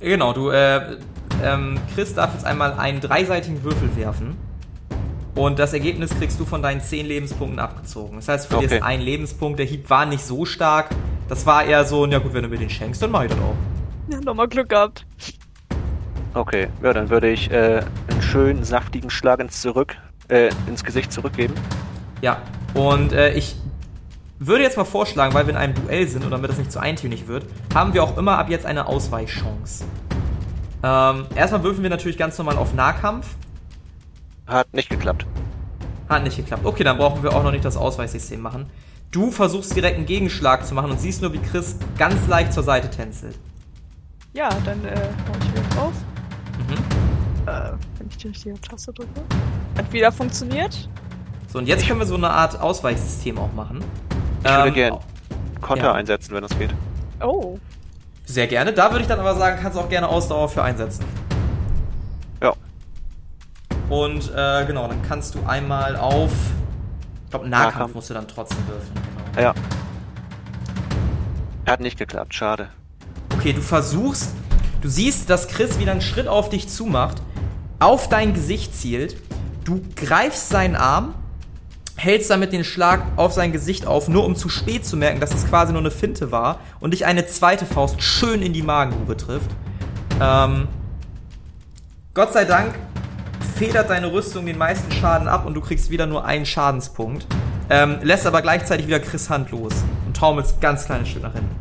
Genau, 0.00 0.34
du, 0.34 0.50
äh, 0.50 0.98
ähm, 1.42 1.78
Chris 1.94 2.14
darf 2.14 2.34
jetzt 2.34 2.44
einmal 2.44 2.74
einen 2.74 3.00
dreiseitigen 3.00 3.64
Würfel 3.64 3.96
werfen. 3.96 4.36
Und 5.34 5.58
das 5.58 5.72
Ergebnis 5.72 6.10
kriegst 6.16 6.38
du 6.38 6.44
von 6.44 6.62
deinen 6.62 6.80
10 6.80 7.06
Lebenspunkten 7.06 7.58
abgezogen. 7.58 8.16
Das 8.16 8.28
heißt, 8.28 8.46
für 8.46 8.58
dich 8.58 8.66
Okay. 8.66 8.76
ist 8.76 8.82
ein 8.82 9.00
Lebenspunkt. 9.00 9.58
Der 9.58 9.66
Hieb 9.66 9.90
war 9.90 10.06
nicht 10.06 10.24
so 10.24 10.44
stark. 10.44 10.90
Das 11.28 11.44
war 11.46 11.64
eher 11.64 11.84
so, 11.84 12.06
ja 12.06 12.18
gut, 12.18 12.34
wenn 12.34 12.42
du 12.44 12.48
mir 12.48 12.58
den 12.58 12.70
schenkst, 12.70 13.02
dann 13.02 13.10
mach 13.10 13.22
ich 13.24 13.30
das 13.30 13.38
auch. 13.40 13.56
Ja, 14.12 14.20
nochmal 14.20 14.46
Glück 14.48 14.68
gehabt. 14.68 15.06
Okay, 16.34 16.68
ja, 16.82 16.92
dann 16.92 17.10
würde 17.10 17.30
ich 17.30 17.50
äh, 17.50 17.82
einen 18.10 18.22
schönen 18.22 18.64
saftigen 18.64 19.08
Schlag 19.10 19.40
ins 19.40 19.60
zurück, 19.60 19.96
äh, 20.28 20.50
ins 20.66 20.84
Gesicht 20.84 21.12
zurückgeben. 21.12 21.54
Ja, 22.22 22.42
und 22.74 23.12
äh, 23.12 23.32
ich 23.34 23.56
würde 24.38 24.62
jetzt 24.64 24.76
mal 24.76 24.84
vorschlagen, 24.84 25.32
weil 25.32 25.46
wir 25.46 25.52
in 25.52 25.56
einem 25.58 25.74
Duell 25.74 26.06
sind 26.08 26.24
und 26.24 26.30
damit 26.32 26.50
das 26.50 26.58
nicht 26.58 26.70
zu 26.72 26.80
eintönig 26.80 27.28
wird, 27.28 27.46
haben 27.72 27.94
wir 27.94 28.02
auch 28.02 28.18
immer 28.18 28.36
ab 28.38 28.50
jetzt 28.50 28.66
eine 28.66 28.86
Ausweichchance. 28.86 29.84
Ähm, 30.82 31.26
erstmal 31.34 31.62
würfeln 31.62 31.82
wir 31.82 31.90
natürlich 31.90 32.18
ganz 32.18 32.36
normal 32.36 32.56
auf 32.56 32.74
Nahkampf. 32.74 33.26
Hat 34.46 34.72
nicht 34.72 34.90
geklappt. 34.90 35.26
Hat 36.08 36.22
nicht 36.22 36.36
geklappt. 36.36 36.64
Okay, 36.64 36.84
dann 36.84 36.98
brauchen 36.98 37.22
wir 37.22 37.34
auch 37.34 37.42
noch 37.42 37.52
nicht 37.52 37.64
das 37.64 37.76
Ausweichsystem 37.76 38.40
machen. 38.40 38.66
Du 39.10 39.30
versuchst 39.30 39.74
direkt 39.74 39.96
einen 39.96 40.06
Gegenschlag 40.06 40.66
zu 40.66 40.74
machen 40.74 40.90
und 40.90 41.00
siehst 41.00 41.22
nur, 41.22 41.32
wie 41.32 41.38
Chris 41.38 41.76
ganz 41.96 42.26
leicht 42.26 42.52
zur 42.52 42.62
Seite 42.62 42.90
tänzelt. 42.90 43.38
Ja, 44.32 44.48
dann 44.64 44.84
äh, 44.84 44.90
hau 44.96 45.32
ich 45.40 45.52
wieder 45.52 45.62
drauf. 45.74 45.92
Mhm. 46.58 47.48
Äh, 47.48 47.72
wenn 47.98 48.08
ich 48.08 48.16
die 48.16 48.28
richtige 48.28 48.60
Taste 48.60 48.92
drücke. 48.92 49.20
Hat 49.78 49.92
wieder 49.92 50.10
funktioniert. 50.10 50.88
So, 51.52 51.58
und 51.58 51.68
jetzt 51.68 51.86
können 51.86 52.00
wir 52.00 52.06
so 52.06 52.16
eine 52.16 52.30
Art 52.30 52.60
Ausweichsystem 52.60 53.38
auch 53.38 53.52
machen. 53.52 53.84
Ich 54.42 54.50
würde 54.50 54.68
Ähm, 54.68 54.74
gern 54.74 54.98
Konter 55.60 55.84
ja. 55.84 55.92
einsetzen, 55.92 56.34
wenn 56.34 56.42
das 56.42 56.58
geht. 56.58 56.74
Oh. 57.22 57.58
Sehr 58.26 58.46
gerne. 58.48 58.72
Da 58.72 58.90
würde 58.90 59.02
ich 59.02 59.08
dann 59.08 59.20
aber 59.20 59.36
sagen, 59.36 59.58
kannst 59.62 59.78
du 59.78 59.82
auch 59.82 59.88
gerne 59.88 60.08
Ausdauer 60.08 60.48
für 60.48 60.62
einsetzen. 60.62 61.04
Und 63.88 64.32
äh, 64.34 64.64
genau, 64.66 64.88
dann 64.88 65.02
kannst 65.02 65.34
du 65.34 65.40
einmal 65.46 65.96
auf. 65.96 66.30
Ich 67.24 67.30
glaube, 67.30 67.48
Nahkampf, 67.48 67.74
Nahkampf. 67.74 67.94
musst 67.94 68.10
du 68.10 68.14
dann 68.14 68.28
trotzdem 68.28 68.66
würfeln. 68.66 68.92
Genau. 69.34 69.48
Ja. 69.48 69.54
Hat 71.66 71.80
nicht 71.80 71.98
geklappt, 71.98 72.34
schade. 72.34 72.68
Okay, 73.34 73.52
du 73.52 73.60
versuchst. 73.60 74.34
Du 74.80 74.88
siehst, 74.88 75.30
dass 75.30 75.48
Chris 75.48 75.78
wieder 75.78 75.92
einen 75.92 76.02
Schritt 76.02 76.28
auf 76.28 76.50
dich 76.50 76.68
zumacht, 76.68 77.22
auf 77.78 78.08
dein 78.08 78.34
Gesicht 78.34 78.74
zielt. 78.76 79.16
Du 79.64 79.80
greifst 79.96 80.50
seinen 80.50 80.76
Arm, 80.76 81.14
hältst 81.96 82.28
damit 82.30 82.52
den 82.52 82.64
Schlag 82.64 83.02
auf 83.16 83.32
sein 83.32 83.50
Gesicht 83.50 83.86
auf, 83.86 84.08
nur 84.08 84.26
um 84.26 84.36
zu 84.36 84.50
spät 84.50 84.84
zu 84.84 84.98
merken, 84.98 85.20
dass 85.20 85.32
es 85.32 85.48
quasi 85.48 85.72
nur 85.72 85.80
eine 85.80 85.90
Finte 85.90 86.30
war 86.30 86.58
und 86.80 86.92
dich 86.92 87.06
eine 87.06 87.24
zweite 87.26 87.64
Faust 87.64 88.02
schön 88.02 88.42
in 88.42 88.52
die 88.52 88.62
Magengrube 88.62 89.16
trifft. 89.16 89.50
Ähm, 90.20 90.68
Gott 92.12 92.34
sei 92.34 92.44
Dank 92.44 92.74
federt 93.56 93.90
deine 93.90 94.12
Rüstung 94.12 94.46
den 94.46 94.58
meisten 94.58 94.90
Schaden 94.92 95.28
ab 95.28 95.46
und 95.46 95.54
du 95.54 95.60
kriegst 95.60 95.90
wieder 95.90 96.06
nur 96.06 96.24
einen 96.24 96.46
Schadenspunkt. 96.46 97.26
Ähm, 97.70 97.98
lässt 98.02 98.26
aber 98.26 98.42
gleichzeitig 98.42 98.86
wieder 98.86 99.00
Chris 99.00 99.30
Hand 99.30 99.50
los 99.50 99.72
und 100.06 100.16
taumelst 100.16 100.60
ganz 100.60 100.84
kleines 100.84 101.08
Stück 101.08 101.22
nach 101.22 101.32
hinten. 101.32 101.54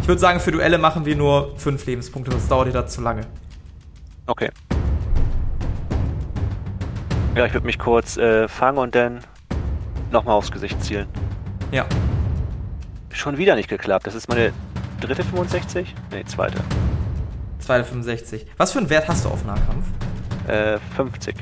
Ich 0.00 0.08
würde 0.08 0.20
sagen, 0.20 0.40
für 0.40 0.52
Duelle 0.52 0.78
machen 0.78 1.04
wir 1.04 1.16
nur 1.16 1.56
fünf 1.56 1.86
Lebenspunkte, 1.86 2.30
sonst 2.30 2.50
dauert 2.50 2.68
dir 2.68 2.72
das 2.72 2.92
zu 2.92 3.00
lange. 3.00 3.22
Okay. 4.26 4.50
Ja, 7.34 7.46
ich 7.46 7.52
würde 7.52 7.66
mich 7.66 7.78
kurz 7.78 8.16
äh, 8.16 8.46
fangen 8.48 8.78
und 8.78 8.94
dann 8.94 9.20
nochmal 10.12 10.34
aufs 10.36 10.50
Gesicht 10.50 10.82
zielen. 10.82 11.08
Ja. 11.72 11.84
Schon 13.10 13.38
wieder 13.38 13.56
nicht 13.56 13.68
geklappt. 13.68 14.06
Das 14.06 14.14
ist 14.14 14.28
meine 14.28 14.52
dritte 15.00 15.24
65? 15.24 15.94
Nee, 16.10 16.24
zweite. 16.24 16.58
Zweite 17.58 17.84
65. 17.84 18.46
Was 18.56 18.72
für 18.72 18.78
einen 18.78 18.90
Wert 18.90 19.08
hast 19.08 19.24
du 19.24 19.30
auf 19.30 19.44
Nahkampf? 19.44 19.86
Äh, 20.48 20.78
50. 20.96 21.36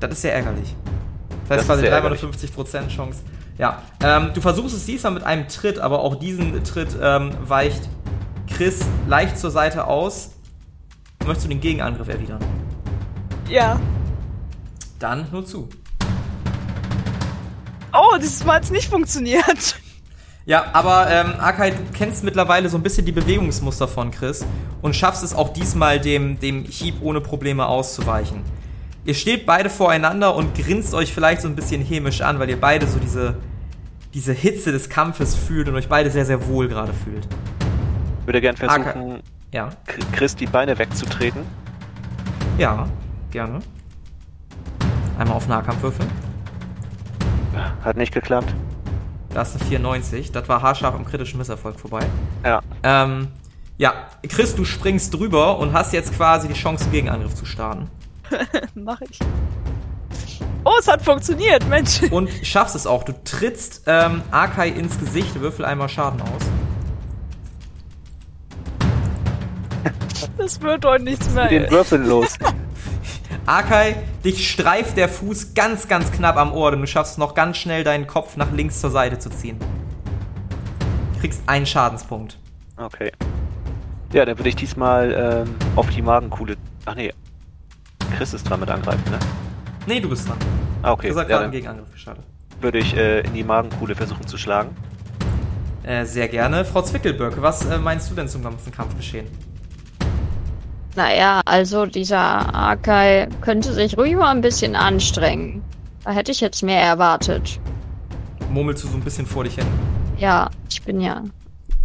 Das 0.00 0.10
ist 0.12 0.22
sehr 0.22 0.34
ärgerlich. 0.34 0.74
Das 1.28 1.38
Das 1.48 1.50
heißt 1.50 1.60
ist 1.60 1.66
quasi 1.66 1.82
dreimal 1.82 2.12
eine 2.12 2.16
ärgerlich. 2.20 2.50
50% 2.52 2.88
Chance. 2.88 3.22
Ja. 3.58 3.82
Ähm, 4.02 4.30
du 4.34 4.40
versuchst 4.40 4.74
es 4.76 4.86
diesmal 4.86 5.12
mit 5.12 5.22
einem 5.22 5.48
Tritt, 5.48 5.78
aber 5.78 6.00
auch 6.00 6.16
diesen 6.16 6.62
Tritt 6.64 6.96
ähm, 7.00 7.32
weicht 7.42 7.88
Chris 8.52 8.84
leicht 9.06 9.38
zur 9.38 9.50
Seite 9.50 9.86
aus. 9.86 10.30
Möchtest 11.24 11.46
du 11.46 11.48
den 11.50 11.60
Gegenangriff 11.60 12.08
erwidern? 12.08 12.40
Ja. 13.48 13.80
Dann 14.98 15.26
nur 15.32 15.44
zu. 15.46 15.68
Oh, 17.92 18.16
dieses 18.18 18.44
Mal 18.44 18.56
hat's 18.56 18.70
nicht 18.70 18.88
funktioniert. 18.88 19.76
Ja, 20.46 20.66
aber 20.74 21.08
ähm, 21.10 21.32
Akai, 21.38 21.70
du 21.70 21.76
kennst 21.94 22.22
mittlerweile 22.22 22.68
so 22.68 22.76
ein 22.76 22.82
bisschen 22.82 23.06
die 23.06 23.12
Bewegungsmuster 23.12 23.88
von 23.88 24.10
Chris 24.10 24.44
und 24.82 24.94
schaffst 24.94 25.24
es 25.24 25.34
auch 25.34 25.52
diesmal 25.54 25.98
dem, 26.00 26.38
dem 26.38 26.64
Hieb 26.64 26.96
ohne 27.00 27.20
Probleme 27.22 27.66
auszuweichen. 27.66 28.42
Ihr 29.06 29.14
steht 29.14 29.46
beide 29.46 29.70
voreinander 29.70 30.34
und 30.34 30.54
grinst 30.54 30.92
euch 30.94 31.14
vielleicht 31.14 31.40
so 31.42 31.48
ein 31.48 31.54
bisschen 31.56 31.80
hämisch 31.82 32.20
an, 32.20 32.38
weil 32.38 32.50
ihr 32.50 32.60
beide 32.60 32.86
so 32.86 32.98
diese, 32.98 33.36
diese 34.12 34.32
Hitze 34.34 34.70
des 34.70 34.90
Kampfes 34.90 35.34
fühlt 35.34 35.68
und 35.68 35.76
euch 35.76 35.88
beide 35.88 36.10
sehr, 36.10 36.26
sehr 36.26 36.46
wohl 36.46 36.68
gerade 36.68 36.92
fühlt. 36.92 37.26
Ich 38.20 38.26
würde 38.26 38.40
gern 38.42 38.56
versuchen, 38.56 39.20
Ja, 39.52 39.70
K- 39.86 40.00
Chris 40.12 40.36
die 40.36 40.46
Beine 40.46 40.78
wegzutreten. 40.78 41.42
ja, 42.58 42.86
gerne. 43.30 43.60
Einmal 45.18 45.36
auf 45.36 45.48
Nahkampf 45.48 45.82
würfeln. 45.82 46.10
Hat 47.82 47.96
nicht 47.96 48.12
geklappt. 48.12 48.52
Da 49.34 49.42
ist 49.42 49.56
eine 49.56 49.64
94. 49.64 50.30
Das 50.30 50.48
war 50.48 50.62
haarscharf 50.62 50.94
am 50.94 51.04
kritischen 51.04 51.38
Misserfolg 51.38 51.78
vorbei. 51.78 52.06
Ja. 52.44 52.62
Ähm, 52.84 53.28
ja, 53.76 54.06
Chris, 54.28 54.54
du 54.54 54.64
springst 54.64 55.12
drüber 55.12 55.58
und 55.58 55.72
hast 55.72 55.92
jetzt 55.92 56.14
quasi 56.14 56.46
die 56.46 56.54
Chance, 56.54 56.84
einen 56.84 56.92
Gegenangriff 56.92 57.34
zu 57.34 57.44
starten. 57.44 57.90
Mach 58.76 59.00
ich. 59.00 59.18
Oh, 60.62 60.70
es 60.78 60.86
hat 60.86 61.02
funktioniert, 61.02 61.68
Mensch. 61.68 62.02
Und 62.10 62.30
schaffst 62.44 62.76
es 62.76 62.86
auch. 62.86 63.02
Du 63.02 63.12
trittst 63.24 63.82
ähm, 63.86 64.22
Akai 64.30 64.68
ins 64.68 64.98
Gesicht, 65.00 65.40
würfel 65.40 65.64
einmal 65.64 65.88
Schaden 65.88 66.22
aus. 66.22 66.42
Das 70.38 70.60
wird 70.60 70.84
heute 70.84 71.04
nichts 71.04 71.28
Mit 71.30 71.50
den 71.50 71.62
mehr. 71.62 71.70
Würfeln 71.70 72.06
los. 72.06 72.38
Akai, 73.46 73.96
dich 74.24 74.50
streift 74.50 74.96
der 74.96 75.08
Fuß 75.08 75.54
ganz, 75.54 75.86
ganz 75.86 76.10
knapp 76.10 76.36
am 76.36 76.52
Ohr 76.52 76.72
und 76.72 76.80
du 76.80 76.86
schaffst 76.86 77.18
noch 77.18 77.34
ganz 77.34 77.58
schnell, 77.58 77.84
deinen 77.84 78.06
Kopf 78.06 78.36
nach 78.36 78.50
links 78.52 78.80
zur 78.80 78.90
Seite 78.90 79.18
zu 79.18 79.28
ziehen. 79.28 79.58
Du 81.14 81.20
kriegst 81.20 81.42
einen 81.46 81.66
Schadenspunkt. 81.66 82.38
Okay. 82.76 83.12
Ja, 84.12 84.24
dann 84.24 84.38
würde 84.38 84.48
ich 84.48 84.56
diesmal 84.56 85.44
ähm, 85.46 85.54
auf 85.76 85.90
die 85.90 86.00
Magenkuhle. 86.00 86.56
Ach 86.86 86.94
nee. 86.94 87.12
Chris 88.16 88.32
ist 88.32 88.48
dran 88.48 88.60
mit 88.60 88.70
angreifen, 88.70 89.10
ne? 89.10 89.18
Nee, 89.86 90.00
du 90.00 90.08
bist 90.08 90.26
dran. 90.28 90.38
Ah, 90.82 90.92
okay. 90.92 91.08
Du 91.10 91.14
hast 91.18 91.28
Ja, 91.28 91.38
gerade 91.38 91.50
Gegenangriff 91.50 91.92
gestartet. 91.92 92.24
würde 92.60 92.78
ich 92.78 92.96
äh, 92.96 93.20
in 93.20 93.34
die 93.34 93.44
Magenkuhle 93.44 93.94
versuchen 93.94 94.26
zu 94.26 94.38
schlagen. 94.38 94.74
Äh, 95.82 96.06
sehr 96.06 96.28
gerne. 96.28 96.64
Frau 96.64 96.80
Zwickelböck, 96.80 97.42
was 97.42 97.66
äh, 97.66 97.76
meinst 97.76 98.10
du 98.10 98.14
denn 98.14 98.28
zum 98.28 98.42
ganzen 98.42 98.72
Kampfgeschehen? 98.72 99.26
Naja, 100.96 101.40
also 101.44 101.86
dieser 101.86 102.54
Akai 102.54 103.28
könnte 103.40 103.72
sich 103.72 103.98
ruhig 103.98 104.14
mal 104.14 104.30
ein 104.30 104.42
bisschen 104.42 104.76
anstrengen. 104.76 105.62
Da 106.04 106.12
hätte 106.12 106.30
ich 106.30 106.40
jetzt 106.40 106.62
mehr 106.62 106.80
erwartet. 106.80 107.58
Murmelst 108.50 108.84
du 108.84 108.88
so 108.88 108.96
ein 108.96 109.02
bisschen 109.02 109.26
vor 109.26 109.42
dich 109.42 109.56
hin? 109.56 109.66
Ja, 110.18 110.50
ich 110.70 110.82
bin 110.82 111.00
ja 111.00 111.16
ein 111.16 111.32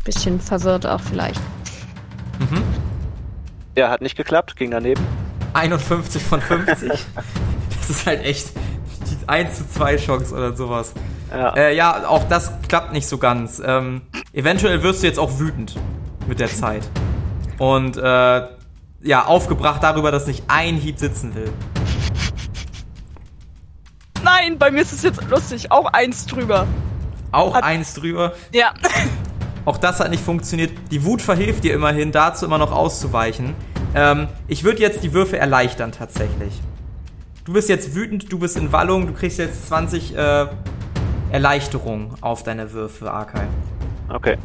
bisschen 0.03 0.39
verwirrt 0.39 0.85
auch 0.85 1.01
vielleicht. 1.01 1.41
Mhm. 2.37 2.61
Ja, 3.75 3.89
hat 3.89 4.01
nicht 4.01 4.15
geklappt, 4.15 4.55
ging 4.55 4.71
daneben. 4.71 5.03
51 5.53 6.21
von 6.21 6.41
50. 6.41 6.89
das 7.79 7.89
ist 7.89 8.05
halt 8.05 8.23
echt 8.23 8.51
die 9.09 9.27
1 9.27 9.57
zu 9.57 9.67
2 9.67 9.97
Chance 9.97 10.35
oder 10.35 10.55
sowas. 10.55 10.93
Ja. 11.31 11.53
Äh, 11.55 11.75
ja, 11.75 12.07
auch 12.07 12.25
das 12.25 12.51
klappt 12.67 12.93
nicht 12.93 13.07
so 13.07 13.17
ganz. 13.17 13.61
Ähm, 13.65 14.01
eventuell 14.33 14.83
wirst 14.83 15.01
du 15.01 15.07
jetzt 15.07 15.17
auch 15.17 15.39
wütend 15.39 15.75
mit 16.27 16.39
der 16.39 16.49
Zeit. 16.49 16.87
Und 17.57 17.97
äh, 17.97 18.41
ja, 19.01 19.25
aufgebracht 19.25 19.81
darüber, 19.83 20.11
dass 20.11 20.27
nicht 20.27 20.43
ein 20.47 20.75
Hieb 20.75 20.99
sitzen 20.99 21.35
will. 21.35 21.51
Nein, 24.23 24.57
bei 24.57 24.71
mir 24.71 24.81
ist 24.81 24.91
es 24.91 25.03
jetzt 25.03 25.23
lustig. 25.29 25.71
Auch 25.71 25.85
eins 25.93 26.25
drüber. 26.25 26.67
Auch 27.31 27.55
Hat- 27.55 27.63
eins 27.63 27.93
drüber. 27.93 28.33
Ja. 28.53 28.73
Auch 29.65 29.77
das 29.77 29.99
hat 29.99 30.09
nicht 30.09 30.23
funktioniert. 30.23 30.71
Die 30.91 31.03
Wut 31.05 31.21
verhilft 31.21 31.63
dir 31.63 31.73
immerhin, 31.73 32.11
dazu 32.11 32.45
immer 32.45 32.57
noch 32.57 32.71
auszuweichen. 32.71 33.53
Ähm, 33.95 34.27
ich 34.47 34.63
würde 34.63 34.81
jetzt 34.81 35.03
die 35.03 35.13
Würfe 35.13 35.37
erleichtern 35.37 35.91
tatsächlich. 35.91 36.59
Du 37.45 37.53
bist 37.53 37.69
jetzt 37.69 37.95
wütend, 37.95 38.31
du 38.31 38.39
bist 38.39 38.57
in 38.57 38.71
Wallung, 38.71 39.07
du 39.07 39.13
kriegst 39.13 39.37
jetzt 39.39 39.67
20 39.67 40.15
äh, 40.15 40.47
Erleichterung 41.31 42.13
auf 42.21 42.43
deine 42.43 42.71
Würfe, 42.73 43.11
Arkai. 43.11 43.47
Okay. 44.09 44.37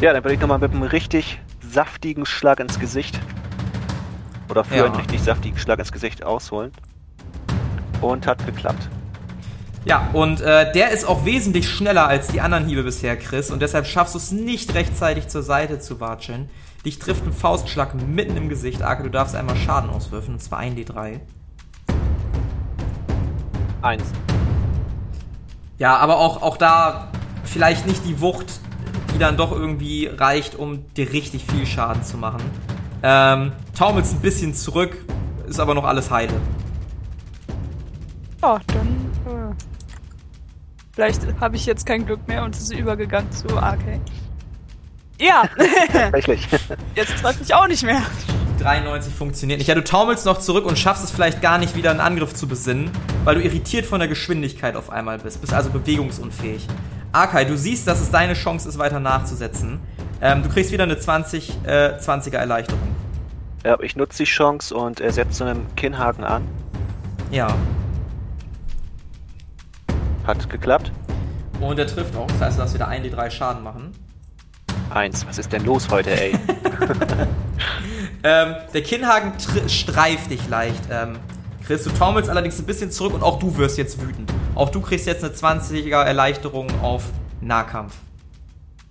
Ja, 0.00 0.12
dann 0.12 0.24
würde 0.24 0.34
ich 0.34 0.40
nochmal 0.40 0.58
mit 0.58 0.72
einem 0.72 0.82
richtig 0.82 1.40
saftigen 1.60 2.26
Schlag 2.26 2.60
ins 2.60 2.78
Gesicht. 2.78 3.20
Oder 4.52 4.64
für 4.64 4.76
Ja. 4.76 4.84
einen 4.84 4.96
richtig 4.96 5.22
saftigen 5.22 5.56
Schlag 5.56 5.78
ins 5.78 5.92
Gesicht 5.92 6.22
ausholen. 6.24 6.72
Und 8.02 8.26
hat 8.26 8.44
geklappt. 8.44 8.86
Ja, 9.86 10.10
und 10.12 10.42
äh, 10.42 10.70
der 10.72 10.90
ist 10.90 11.06
auch 11.06 11.24
wesentlich 11.24 11.66
schneller 11.70 12.06
als 12.06 12.26
die 12.26 12.42
anderen 12.42 12.66
Hiebe 12.66 12.82
bisher, 12.82 13.16
Chris, 13.16 13.50
und 13.50 13.62
deshalb 13.62 13.86
schaffst 13.86 14.14
du 14.14 14.18
es 14.18 14.30
nicht 14.30 14.74
rechtzeitig 14.74 15.28
zur 15.28 15.42
Seite 15.42 15.78
zu 15.80 16.00
watscheln. 16.00 16.50
Dich 16.84 16.98
trifft 16.98 17.24
ein 17.24 17.32
Faustschlag 17.32 17.94
mitten 17.94 18.36
im 18.36 18.50
Gesicht. 18.50 18.82
Arke, 18.82 19.04
du 19.04 19.08
darfst 19.08 19.34
einmal 19.34 19.56
Schaden 19.56 19.88
auswürfen, 19.88 20.34
und 20.34 20.40
zwar 20.40 20.60
1d3. 20.60 21.20
Eins. 23.80 24.04
Ja, 25.78 25.96
aber 25.96 26.18
auch, 26.18 26.42
auch 26.42 26.58
da 26.58 27.08
vielleicht 27.44 27.86
nicht 27.86 28.04
die 28.04 28.20
Wucht, 28.20 28.60
die 29.14 29.18
dann 29.18 29.38
doch 29.38 29.50
irgendwie 29.50 30.08
reicht, 30.08 30.56
um 30.56 30.92
dir 30.92 31.10
richtig 31.10 31.46
viel 31.46 31.64
Schaden 31.64 32.04
zu 32.04 32.18
machen. 32.18 32.42
Ähm, 33.02 33.52
taumelst 33.76 34.14
ein 34.14 34.20
bisschen 34.20 34.54
zurück, 34.54 34.96
ist 35.48 35.58
aber 35.58 35.74
noch 35.74 35.84
alles 35.84 36.10
heile. 36.10 36.34
Ja, 38.42 38.60
dann. 38.68 38.86
Äh, 39.26 39.54
vielleicht 40.92 41.22
habe 41.40 41.56
ich 41.56 41.66
jetzt 41.66 41.86
kein 41.86 42.06
Glück 42.06 42.26
mehr 42.28 42.44
und 42.44 42.54
es 42.54 42.62
ist 42.62 42.72
übergegangen 42.72 43.30
zu 43.32 43.56
AK. 43.56 44.00
Ja, 45.20 45.44
Tatsächlich. 45.92 46.48
jetzt 46.94 47.16
treffe 47.18 47.42
ich 47.42 47.54
auch 47.54 47.68
nicht 47.68 47.84
mehr. 47.84 48.02
93 48.58 49.12
funktioniert 49.14 49.58
nicht. 49.58 49.68
Ja, 49.68 49.74
du 49.74 49.84
taumelst 49.84 50.26
noch 50.26 50.38
zurück 50.38 50.66
und 50.66 50.78
schaffst 50.78 51.04
es 51.04 51.10
vielleicht 51.10 51.42
gar 51.42 51.58
nicht 51.58 51.76
wieder 51.76 51.90
einen 51.90 52.00
Angriff 52.00 52.34
zu 52.34 52.46
besinnen, 52.46 52.90
weil 53.24 53.36
du 53.36 53.42
irritiert 53.42 53.86
von 53.86 53.98
der 53.98 54.08
Geschwindigkeit 54.08 54.76
auf 54.76 54.90
einmal 54.90 55.18
bist. 55.18 55.40
Bist 55.40 55.52
also 55.52 55.70
bewegungsunfähig. 55.70 56.66
Akai, 57.12 57.44
du 57.44 57.56
siehst, 57.56 57.86
dass 57.86 58.00
es 58.00 58.10
deine 58.10 58.34
Chance 58.34 58.68
ist, 58.68 58.78
weiter 58.78 59.00
nachzusetzen. 59.00 59.80
Ähm, 60.22 60.42
du 60.42 60.48
kriegst 60.48 60.70
wieder 60.72 60.84
eine 60.84 60.96
20, 60.98 61.58
äh, 61.66 61.98
20er 61.98 62.36
Erleichterung. 62.36 62.80
ja, 63.64 63.76
ich 63.80 63.96
nutze 63.96 64.18
die 64.18 64.24
Chance 64.28 64.74
und 64.74 65.00
äh, 65.00 65.10
setze 65.10 65.32
so 65.38 65.44
einen 65.44 65.66
Kinnhaken 65.74 66.22
an. 66.24 66.46
Ja. 67.30 67.48
Hat 70.26 70.48
geklappt. 70.48 70.92
Und 71.60 71.76
der 71.76 71.86
trifft 71.86 72.14
auch. 72.16 72.26
Das 72.28 72.40
heißt, 72.40 72.56
du 72.56 72.60
darfst 72.60 72.74
wieder 72.74 72.88
1d3 72.88 73.30
Schaden 73.30 73.62
machen. 73.62 73.92
Eins. 74.90 75.26
Was 75.26 75.38
ist 75.38 75.52
denn 75.52 75.64
los 75.64 75.88
heute, 75.90 76.10
ey? 76.10 76.34
Ähm, 78.24 78.54
der 78.72 78.84
Kinnhaken 78.84 79.32
tr- 79.32 79.68
streift 79.68 80.30
dich 80.30 80.48
leicht. 80.48 80.80
Ähm, 80.92 81.16
Chris, 81.66 81.82
du 81.82 81.90
taumelst 81.90 82.30
allerdings 82.30 82.56
ein 82.60 82.66
bisschen 82.66 82.92
zurück 82.92 83.14
und 83.14 83.24
auch 83.24 83.40
du 83.40 83.56
wirst 83.56 83.78
jetzt 83.78 84.00
wütend. 84.00 84.32
Auch 84.54 84.68
du 84.68 84.80
kriegst 84.80 85.06
jetzt 85.08 85.24
eine 85.24 85.32
20er 85.34 86.04
Erleichterung 86.04 86.68
auf 86.82 87.02
Nahkampf. 87.40 87.96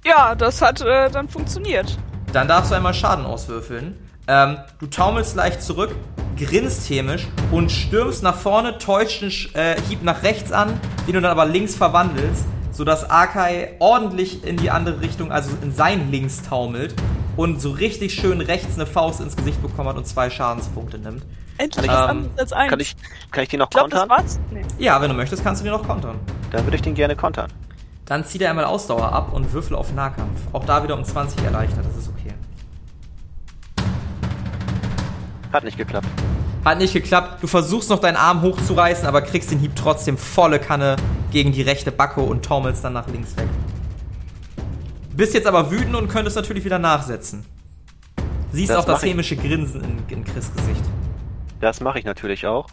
Ja, 0.05 0.35
das 0.35 0.61
hat 0.61 0.81
äh, 0.81 1.09
dann 1.09 1.27
funktioniert. 1.27 1.97
Dann 2.33 2.47
darfst 2.47 2.71
du 2.71 2.75
einmal 2.75 2.93
Schaden 2.93 3.25
auswürfeln. 3.25 3.97
Ähm, 4.27 4.57
du 4.79 4.87
taumelst 4.87 5.35
leicht 5.35 5.61
zurück, 5.61 5.93
grinst 6.37 6.89
hämisch 6.89 7.27
und 7.51 7.71
stürmst 7.71 8.23
nach 8.23 8.35
vorne, 8.35 8.77
täuscht 8.77 9.21
einen 9.23 9.31
äh, 9.55 9.75
Hieb 9.89 10.03
nach 10.03 10.23
rechts 10.23 10.51
an, 10.51 10.79
den 11.07 11.15
du 11.15 11.21
dann 11.21 11.31
aber 11.31 11.45
links 11.45 11.75
verwandelst, 11.75 12.45
sodass 12.71 13.09
Akai 13.09 13.75
ordentlich 13.79 14.45
in 14.45 14.57
die 14.57 14.71
andere 14.71 15.01
Richtung, 15.01 15.31
also 15.31 15.51
in 15.61 15.73
sein 15.73 16.09
Links 16.11 16.41
taumelt 16.43 16.93
und 17.35 17.59
so 17.61 17.71
richtig 17.71 18.13
schön 18.13 18.41
rechts 18.41 18.75
eine 18.75 18.85
Faust 18.85 19.21
ins 19.21 19.35
Gesicht 19.35 19.61
bekommen 19.61 19.89
hat 19.89 19.97
und 19.97 20.07
zwei 20.07 20.29
Schadenspunkte 20.29 20.97
nimmt. 20.97 21.23
Endlich 21.57 21.91
Ähm, 21.91 22.29
als 22.37 22.53
eins. 22.53 22.69
Kann 22.69 22.79
ich, 22.79 22.95
kann 23.31 23.43
ich 23.43 23.49
den 23.49 23.59
noch 23.59 23.67
ich 23.67 23.71
glaub, 23.71 23.89
das 23.89 23.99
kontern? 24.01 24.17
war's. 24.23 24.39
Nee. 24.51 24.63
Ja, 24.79 24.99
wenn 25.01 25.09
du 25.09 25.15
möchtest, 25.15 25.43
kannst 25.43 25.61
du 25.61 25.65
den 25.65 25.73
noch 25.73 25.85
kontern. 25.85 26.19
Dann 26.51 26.63
würde 26.65 26.75
ich 26.75 26.81
den 26.81 26.95
gerne 26.95 27.15
kontern. 27.15 27.51
Dann 28.11 28.25
zieht 28.25 28.41
er 28.41 28.49
einmal 28.49 28.65
Ausdauer 28.65 29.13
ab 29.13 29.31
und 29.31 29.53
würfel 29.53 29.73
auf 29.73 29.93
Nahkampf. 29.93 30.37
Auch 30.51 30.65
da 30.65 30.83
wieder 30.83 30.97
um 30.97 31.05
20 31.05 31.45
erleichtert, 31.45 31.85
das 31.85 31.95
ist 31.95 32.09
okay. 32.09 32.33
Hat 35.53 35.63
nicht 35.63 35.77
geklappt. 35.77 36.07
Hat 36.65 36.77
nicht 36.77 36.91
geklappt. 36.91 37.41
Du 37.41 37.47
versuchst 37.47 37.89
noch 37.89 37.99
deinen 37.99 38.17
Arm 38.17 38.41
hochzureißen, 38.41 39.07
aber 39.07 39.21
kriegst 39.21 39.49
den 39.49 39.59
Hieb 39.59 39.77
trotzdem 39.77 40.17
volle 40.17 40.59
Kanne 40.59 40.97
gegen 41.31 41.53
die 41.53 41.61
rechte 41.61 41.93
Backe 41.93 42.19
und 42.19 42.43
taumelst 42.43 42.83
dann 42.83 42.91
nach 42.91 43.07
links 43.07 43.37
weg. 43.37 43.47
Bist 45.15 45.33
jetzt 45.33 45.47
aber 45.47 45.71
wütend 45.71 45.95
und 45.95 46.09
könntest 46.09 46.35
natürlich 46.35 46.65
wieder 46.65 46.79
nachsetzen. 46.79 47.45
Siehst 48.51 48.71
Das 48.71 48.79
auch 48.79 48.85
das 48.85 49.03
hämische 49.03 49.37
Grinsen 49.37 49.85
in, 49.85 50.17
in 50.17 50.25
Chris 50.25 50.53
Gesicht. 50.53 50.83
Das 51.61 51.79
mache 51.79 51.99
ich 51.99 52.03
natürlich 52.03 52.45
auch. 52.45 52.67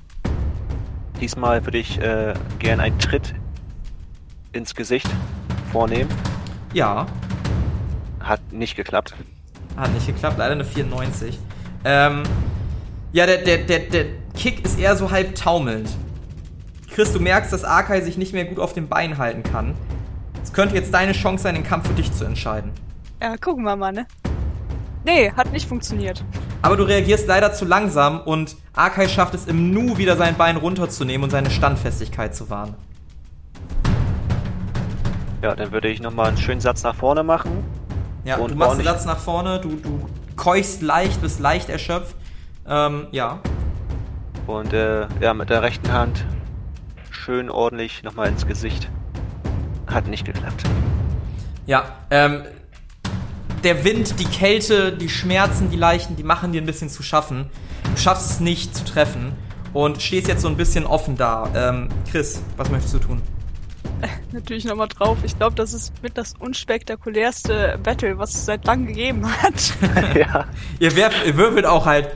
Diesmal 1.20 1.64
würde 1.64 1.78
ich 1.78 2.00
äh, 2.00 2.34
gern 2.58 2.80
einen 2.80 2.98
Tritt 2.98 3.36
ins 4.52 4.74
Gesicht 4.74 5.08
vornehmen. 5.72 6.10
Ja, 6.72 7.06
Hat 8.20 8.40
nicht 8.52 8.76
geklappt. 8.76 9.14
hat 9.76 9.92
nicht 9.94 10.06
geklappt, 10.06 10.36
leider 10.38 10.52
eine 10.52 10.64
94. 10.64 11.38
Ähm, 11.84 12.22
ja, 13.12 13.26
der, 13.26 13.38
der, 13.38 13.58
der, 13.58 13.78
der 13.80 14.04
Kick 14.36 14.64
ist 14.64 14.78
eher 14.78 14.96
so 14.96 15.10
halb 15.10 15.34
taumelnd. 15.34 15.88
Chris, 16.90 17.12
du 17.12 17.20
merkst, 17.20 17.52
dass 17.52 17.64
Arkai 17.64 18.00
sich 18.00 18.18
nicht 18.18 18.32
mehr 18.32 18.44
gut 18.44 18.58
auf 18.58 18.72
dem 18.72 18.88
Bein 18.88 19.18
halten 19.18 19.42
kann. 19.42 19.74
Es 20.42 20.52
könnte 20.52 20.74
jetzt 20.74 20.92
deine 20.92 21.12
Chance 21.12 21.44
sein, 21.44 21.54
den 21.54 21.64
Kampf 21.64 21.86
für 21.86 21.94
dich 21.94 22.12
zu 22.12 22.24
entscheiden. 22.24 22.72
Ja, 23.22 23.36
gucken 23.36 23.64
wir 23.64 23.76
mal, 23.76 23.92
ne? 23.92 24.06
Nee, 25.04 25.30
hat 25.32 25.52
nicht 25.52 25.68
funktioniert. 25.68 26.24
Aber 26.60 26.76
du 26.76 26.82
reagierst 26.82 27.26
leider 27.28 27.52
zu 27.52 27.64
langsam 27.64 28.20
und 28.20 28.56
Arkai 28.74 29.08
schafft 29.08 29.34
es 29.34 29.46
im 29.46 29.70
Nu 29.72 29.96
wieder 29.96 30.16
sein 30.16 30.34
Bein 30.36 30.56
runterzunehmen 30.56 31.24
und 31.24 31.30
seine 31.30 31.50
Standfestigkeit 31.50 32.34
zu 32.34 32.50
wahren. 32.50 32.74
Ja, 35.42 35.54
dann 35.54 35.72
würde 35.72 35.88
ich 35.88 36.00
nochmal 36.00 36.28
einen 36.28 36.36
schönen 36.36 36.60
Satz 36.60 36.82
nach 36.82 36.94
vorne 36.94 37.22
machen. 37.22 37.64
Ja, 38.24 38.36
Und 38.36 38.52
du 38.52 38.56
machst 38.56 38.74
einen 38.74 38.84
Satz 38.84 39.04
nach 39.04 39.18
vorne, 39.18 39.60
du, 39.60 39.76
du 39.76 40.08
keuchst 40.36 40.82
leicht, 40.82 41.20
bist 41.20 41.40
leicht 41.40 41.68
erschöpft. 41.68 42.16
Ähm, 42.66 43.06
ja. 43.12 43.38
Und 44.46 44.72
äh, 44.72 45.06
ja, 45.20 45.34
mit 45.34 45.50
der 45.50 45.62
rechten 45.62 45.92
Hand 45.92 46.24
schön 47.10 47.50
ordentlich 47.50 48.02
nochmal 48.02 48.28
ins 48.28 48.46
Gesicht. 48.46 48.88
Hat 49.86 50.06
nicht 50.08 50.24
geklappt. 50.24 50.64
Ja, 51.66 51.84
ähm, 52.10 52.42
der 53.64 53.84
Wind, 53.84 54.18
die 54.18 54.24
Kälte, 54.24 54.92
die 54.92 55.08
Schmerzen, 55.08 55.70
die 55.70 55.76
Leichen, 55.76 56.16
die 56.16 56.22
machen 56.22 56.52
dir 56.52 56.60
ein 56.60 56.66
bisschen 56.66 56.88
zu 56.88 57.02
schaffen. 57.02 57.50
Du 57.84 57.96
schaffst 58.00 58.30
es 58.30 58.40
nicht 58.40 58.74
zu 58.74 58.84
treffen 58.84 59.32
und 59.72 60.02
stehst 60.02 60.28
jetzt 60.28 60.42
so 60.42 60.48
ein 60.48 60.56
bisschen 60.56 60.86
offen 60.86 61.16
da. 61.16 61.48
Ähm, 61.54 61.88
Chris, 62.10 62.42
was 62.56 62.70
möchtest 62.70 62.94
du 62.94 62.98
tun? 62.98 63.22
Natürlich 64.32 64.64
nochmal 64.64 64.88
drauf. 64.88 65.18
Ich 65.24 65.36
glaube, 65.36 65.56
das 65.56 65.72
ist 65.72 65.92
mit 66.02 66.16
das 66.18 66.34
unspektakulärste 66.38 67.78
Battle, 67.82 68.18
was 68.18 68.34
es 68.34 68.44
seit 68.46 68.64
langem 68.66 68.86
gegeben 68.88 69.26
hat. 69.42 69.74
ja. 70.16 70.44
Ihr, 70.78 70.94
werft, 70.96 71.26
ihr 71.26 71.36
würfelt 71.36 71.66
auch 71.66 71.86
halt. 71.86 72.08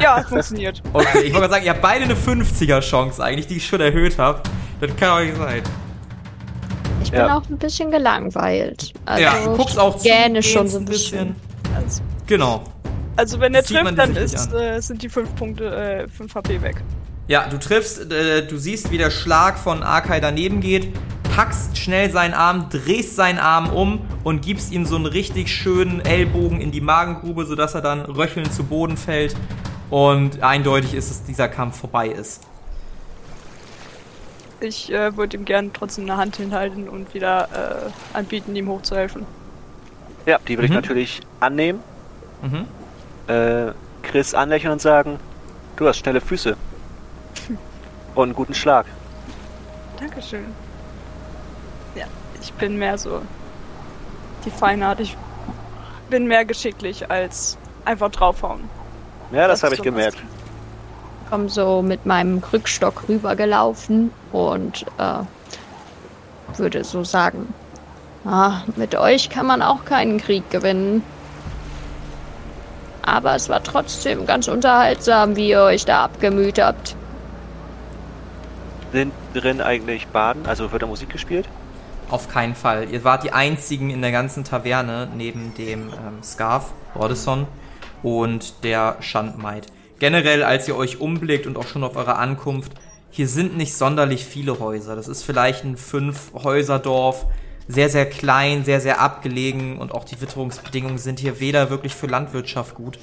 ja, 0.00 0.22
funktioniert. 0.22 0.82
Okay, 0.92 1.20
ich 1.20 1.32
wollte 1.32 1.32
gerade 1.32 1.52
sagen, 1.54 1.64
ihr 1.64 1.70
habt 1.72 1.82
beide 1.82 2.04
eine 2.04 2.14
50er 2.14 2.80
Chance 2.80 3.22
eigentlich, 3.22 3.46
die 3.46 3.56
ich 3.56 3.66
schon 3.66 3.80
erhöht 3.80 4.18
habe. 4.18 4.42
Das 4.80 4.94
kann 4.96 5.10
euch 5.22 5.34
sein. 5.36 5.62
Ich 7.02 7.10
bin 7.10 7.20
Ja. 7.20 7.36
auch 7.38 7.48
ein 7.48 7.58
bisschen 7.58 7.90
gelangweilt. 7.90 8.92
Also, 9.06 9.22
ja, 9.22 9.44
du 9.44 9.56
guckst 9.56 9.78
auch 9.78 9.96
ich 9.96 10.02
gähne 10.02 10.34
gehst 10.40 10.50
schon 10.50 10.68
so 10.68 10.78
ein 10.78 10.84
bisschen. 10.84 11.36
Also, 11.76 12.02
Genau. 12.26 12.62
also 13.16 13.40
wenn 13.40 13.54
er 13.54 13.62
trifft, 13.62 13.96
dann 13.96 14.10
nicht 14.12 14.20
ist, 14.22 14.52
äh, 14.52 14.80
sind 14.80 15.02
die 15.02 15.08
5 15.08 15.34
Punkte, 15.36 16.04
äh, 16.04 16.08
5 16.08 16.34
HP 16.34 16.60
weg. 16.62 16.82
Ja, 17.28 17.46
du 17.48 17.58
triffst, 17.58 18.10
äh, 18.10 18.46
du 18.46 18.56
siehst, 18.58 18.90
wie 18.90 18.98
der 18.98 19.10
Schlag 19.10 19.58
von 19.58 19.82
Arkai 19.82 20.18
daneben 20.20 20.60
geht, 20.60 20.92
packst 21.36 21.76
schnell 21.76 22.10
seinen 22.10 22.32
Arm, 22.34 22.68
drehst 22.70 23.16
seinen 23.16 23.38
Arm 23.38 23.68
um 23.70 24.00
und 24.24 24.40
gibst 24.40 24.72
ihm 24.72 24.86
so 24.86 24.96
einen 24.96 25.06
richtig 25.06 25.54
schönen 25.54 26.00
Ellbogen 26.00 26.60
in 26.60 26.72
die 26.72 26.80
Magengrube, 26.80 27.44
sodass 27.44 27.74
er 27.74 27.82
dann 27.82 28.00
röchelnd 28.00 28.52
zu 28.52 28.64
Boden 28.64 28.96
fällt. 28.96 29.36
Und 29.90 30.42
eindeutig 30.42 30.94
ist 30.94 31.10
es, 31.10 31.22
dieser 31.24 31.48
Kampf 31.48 31.78
vorbei 31.78 32.08
ist. 32.08 32.42
Ich 34.60 34.92
äh, 34.92 35.16
würde 35.16 35.36
ihm 35.36 35.44
gerne 35.44 35.70
trotzdem 35.72 36.04
eine 36.04 36.16
Hand 36.16 36.36
hinhalten 36.36 36.88
und 36.88 37.14
wieder 37.14 37.90
äh, 38.14 38.16
anbieten, 38.16 38.56
ihm 38.56 38.68
hochzuhelfen. 38.68 39.24
Ja, 40.26 40.38
die 40.48 40.56
würde 40.56 40.64
ich 40.64 40.70
Mhm. 40.70 40.76
natürlich 40.76 41.20
annehmen. 41.40 41.80
Mhm. 42.42 42.64
Äh, 43.32 43.72
Chris 44.02 44.34
anlächeln 44.34 44.72
und 44.72 44.80
sagen, 44.80 45.18
du 45.76 45.86
hast 45.86 45.98
schnelle 45.98 46.20
Füße. 46.20 46.56
Und 48.14 48.24
einen 48.24 48.34
guten 48.34 48.54
Schlag. 48.54 48.86
Dankeschön. 49.98 50.46
Ja, 51.94 52.06
ich 52.40 52.52
bin 52.54 52.76
mehr 52.78 52.98
so 52.98 53.22
die 54.44 54.50
Feinart. 54.50 55.00
Ich 55.00 55.16
bin 56.10 56.26
mehr 56.26 56.44
geschicklich 56.44 57.10
als 57.10 57.58
einfach 57.84 58.10
draufhauen. 58.10 58.68
Ja, 59.32 59.46
das 59.46 59.60
Das 59.60 59.64
habe 59.64 59.74
ich 59.74 59.82
gemerkt. 59.82 60.18
Komm 61.28 61.48
so 61.48 61.82
mit 61.82 62.06
meinem 62.06 62.40
Krückstock 62.40 63.08
rübergelaufen 63.08 64.10
und 64.32 64.86
äh, 64.98 66.58
würde 66.58 66.84
so 66.84 67.04
sagen, 67.04 67.52
ah, 68.24 68.62
mit 68.76 68.94
euch 68.94 69.28
kann 69.28 69.46
man 69.46 69.60
auch 69.60 69.84
keinen 69.84 70.18
Krieg 70.18 70.48
gewinnen. 70.50 71.02
Aber 73.02 73.34
es 73.34 73.48
war 73.48 73.62
trotzdem 73.62 74.26
ganz 74.26 74.48
unterhaltsam, 74.48 75.36
wie 75.36 75.50
ihr 75.50 75.62
euch 75.62 75.84
da 75.84 76.04
abgemüht 76.04 76.58
habt. 76.58 76.94
Sind 78.92 79.12
drin 79.34 79.60
eigentlich 79.60 80.06
Baden? 80.08 80.46
Also 80.46 80.72
wird 80.72 80.82
da 80.82 80.86
Musik 80.86 81.10
gespielt? 81.10 81.48
Auf 82.10 82.28
keinen 82.28 82.54
Fall. 82.54 82.90
Ihr 82.90 83.04
wart 83.04 83.22
die 83.22 83.32
einzigen 83.32 83.90
in 83.90 84.00
der 84.00 84.12
ganzen 84.12 84.44
Taverne 84.44 85.08
neben 85.14 85.54
dem 85.54 85.88
ähm, 85.88 86.22
Scarf, 86.22 86.72
Rodison 86.94 87.46
und 88.02 88.64
der 88.64 88.96
Schandmaid. 89.00 89.66
Generell, 89.98 90.42
als 90.42 90.68
ihr 90.68 90.76
euch 90.76 91.00
umblickt 91.00 91.46
und 91.46 91.58
auch 91.58 91.66
schon 91.66 91.84
auf 91.84 91.96
eure 91.96 92.16
Ankunft, 92.16 92.72
hier 93.10 93.28
sind 93.28 93.56
nicht 93.56 93.74
sonderlich 93.74 94.24
viele 94.24 94.58
Häuser. 94.58 94.96
Das 94.96 95.08
ist 95.08 95.22
vielleicht 95.22 95.64
ein 95.64 95.76
Fünf-Häuser-Dorf. 95.76 97.26
Sehr, 97.66 97.90
sehr 97.90 98.08
klein, 98.08 98.64
sehr, 98.64 98.80
sehr 98.80 99.00
abgelegen 99.00 99.78
und 99.78 99.92
auch 99.92 100.04
die 100.04 100.18
Witterungsbedingungen 100.20 100.96
sind 100.96 101.20
hier 101.20 101.40
weder 101.40 101.68
wirklich 101.68 101.94
für 101.94 102.06
Landwirtschaft 102.06 102.74
gut, 102.74 102.98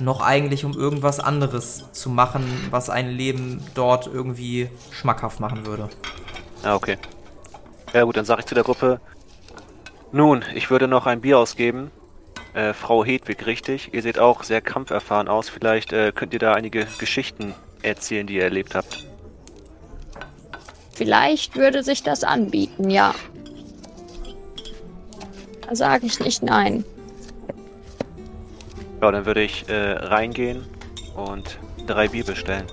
noch 0.00 0.20
eigentlich 0.20 0.64
um 0.64 0.72
irgendwas 0.72 1.20
anderes 1.20 1.84
zu 1.92 2.10
machen, 2.10 2.44
was 2.70 2.90
ein 2.90 3.10
Leben 3.10 3.62
dort 3.74 4.06
irgendwie 4.06 4.68
schmackhaft 4.90 5.40
machen 5.40 5.66
würde. 5.66 5.88
Ah, 6.62 6.74
okay. 6.74 6.98
Ja 7.92 8.04
gut, 8.04 8.16
dann 8.16 8.24
sage 8.24 8.40
ich 8.40 8.46
zu 8.46 8.54
der 8.54 8.64
Gruppe, 8.64 9.00
nun, 10.12 10.44
ich 10.54 10.70
würde 10.70 10.88
noch 10.88 11.06
ein 11.06 11.20
Bier 11.20 11.38
ausgeben. 11.38 11.90
Äh, 12.54 12.72
Frau 12.72 13.04
Hedwig, 13.04 13.44
richtig. 13.46 13.92
Ihr 13.92 14.02
seht 14.02 14.18
auch 14.18 14.42
sehr 14.42 14.60
kampferfahren 14.60 15.28
aus. 15.28 15.48
Vielleicht 15.48 15.92
äh, 15.92 16.12
könnt 16.14 16.32
ihr 16.32 16.38
da 16.38 16.54
einige 16.54 16.86
Geschichten 16.98 17.54
erzählen, 17.82 18.26
die 18.26 18.36
ihr 18.36 18.44
erlebt 18.44 18.74
habt. 18.74 19.06
Vielleicht 20.94 21.56
würde 21.56 21.82
sich 21.82 22.02
das 22.02 22.24
anbieten, 22.24 22.90
ja. 22.90 23.14
Da 25.68 25.76
sage 25.76 26.06
ich 26.06 26.18
nicht 26.20 26.42
nein. 26.42 26.84
Ja, 29.00 29.12
dann 29.12 29.26
würde 29.26 29.42
ich 29.42 29.68
äh, 29.68 29.92
reingehen 29.92 30.66
und 31.14 31.58
drei 31.86 32.08
Bier 32.08 32.24
bestellen. 32.24 32.66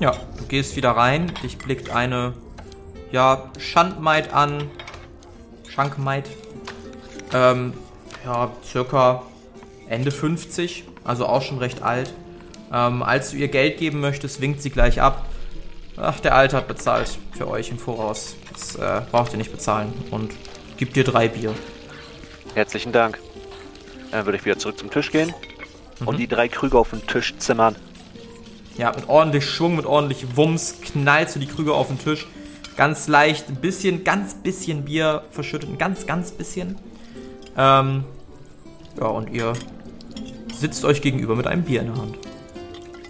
Ja, 0.00 0.12
du 0.36 0.44
gehst 0.46 0.76
wieder 0.76 0.90
rein, 0.90 1.32
dich 1.42 1.56
blickt 1.56 1.90
eine, 1.90 2.34
ja, 3.10 3.50
Schandmaid 3.58 4.32
an. 4.34 4.70
Schankmaid. 5.68 6.24
Ähm, 7.32 7.74
ja, 8.24 8.50
circa 8.64 9.22
Ende 9.88 10.10
50, 10.10 10.84
also 11.04 11.26
auch 11.26 11.42
schon 11.42 11.58
recht 11.58 11.82
alt. 11.82 12.12
Ähm, 12.72 13.02
als 13.02 13.30
du 13.30 13.36
ihr 13.36 13.48
Geld 13.48 13.78
geben 13.78 14.00
möchtest, 14.00 14.40
winkt 14.40 14.62
sie 14.62 14.70
gleich 14.70 15.00
ab. 15.00 15.26
Ach, 15.96 16.20
der 16.20 16.34
Alte 16.34 16.56
hat 16.56 16.68
bezahlt 16.68 17.18
für 17.36 17.48
euch 17.48 17.70
im 17.70 17.78
Voraus. 17.78 18.36
Das 18.52 18.76
äh, 18.76 19.02
braucht 19.10 19.32
ihr 19.32 19.38
nicht 19.38 19.52
bezahlen 19.52 19.92
und 20.10 20.32
gibt 20.76 20.96
dir 20.96 21.04
drei 21.04 21.28
Bier. 21.28 21.54
Herzlichen 22.54 22.92
Dank. 22.92 23.18
Dann 24.16 24.24
würde 24.24 24.38
ich 24.38 24.46
wieder 24.46 24.56
zurück 24.56 24.78
zum 24.78 24.90
Tisch 24.90 25.12
gehen 25.12 25.34
und 26.06 26.18
die 26.18 26.26
drei 26.26 26.48
Krüge 26.48 26.78
auf 26.78 26.88
den 26.88 27.06
Tisch 27.06 27.36
zimmern. 27.36 27.76
Ja, 28.78 28.90
mit 28.90 29.10
ordentlich 29.10 29.44
Schwung, 29.44 29.76
mit 29.76 29.84
ordentlich 29.84 30.38
Wumms 30.38 30.76
knallst 30.80 31.36
du 31.36 31.38
die 31.38 31.46
Krüge 31.46 31.74
auf 31.74 31.88
den 31.88 31.98
Tisch. 31.98 32.26
Ganz 32.78 33.08
leicht, 33.08 33.50
ein 33.50 33.56
bisschen, 33.56 34.04
ganz 34.04 34.32
bisschen 34.36 34.86
Bier 34.86 35.22
verschüttet, 35.30 35.68
ein 35.68 35.76
ganz, 35.76 36.06
ganz 36.06 36.30
bisschen. 36.30 36.76
Ähm, 37.58 38.04
ja, 38.98 39.04
und 39.04 39.28
ihr 39.28 39.52
sitzt 40.54 40.86
euch 40.86 41.02
gegenüber 41.02 41.36
mit 41.36 41.46
einem 41.46 41.64
Bier 41.64 41.82
in 41.82 41.88
der 41.88 41.96
Hand. 42.00 42.16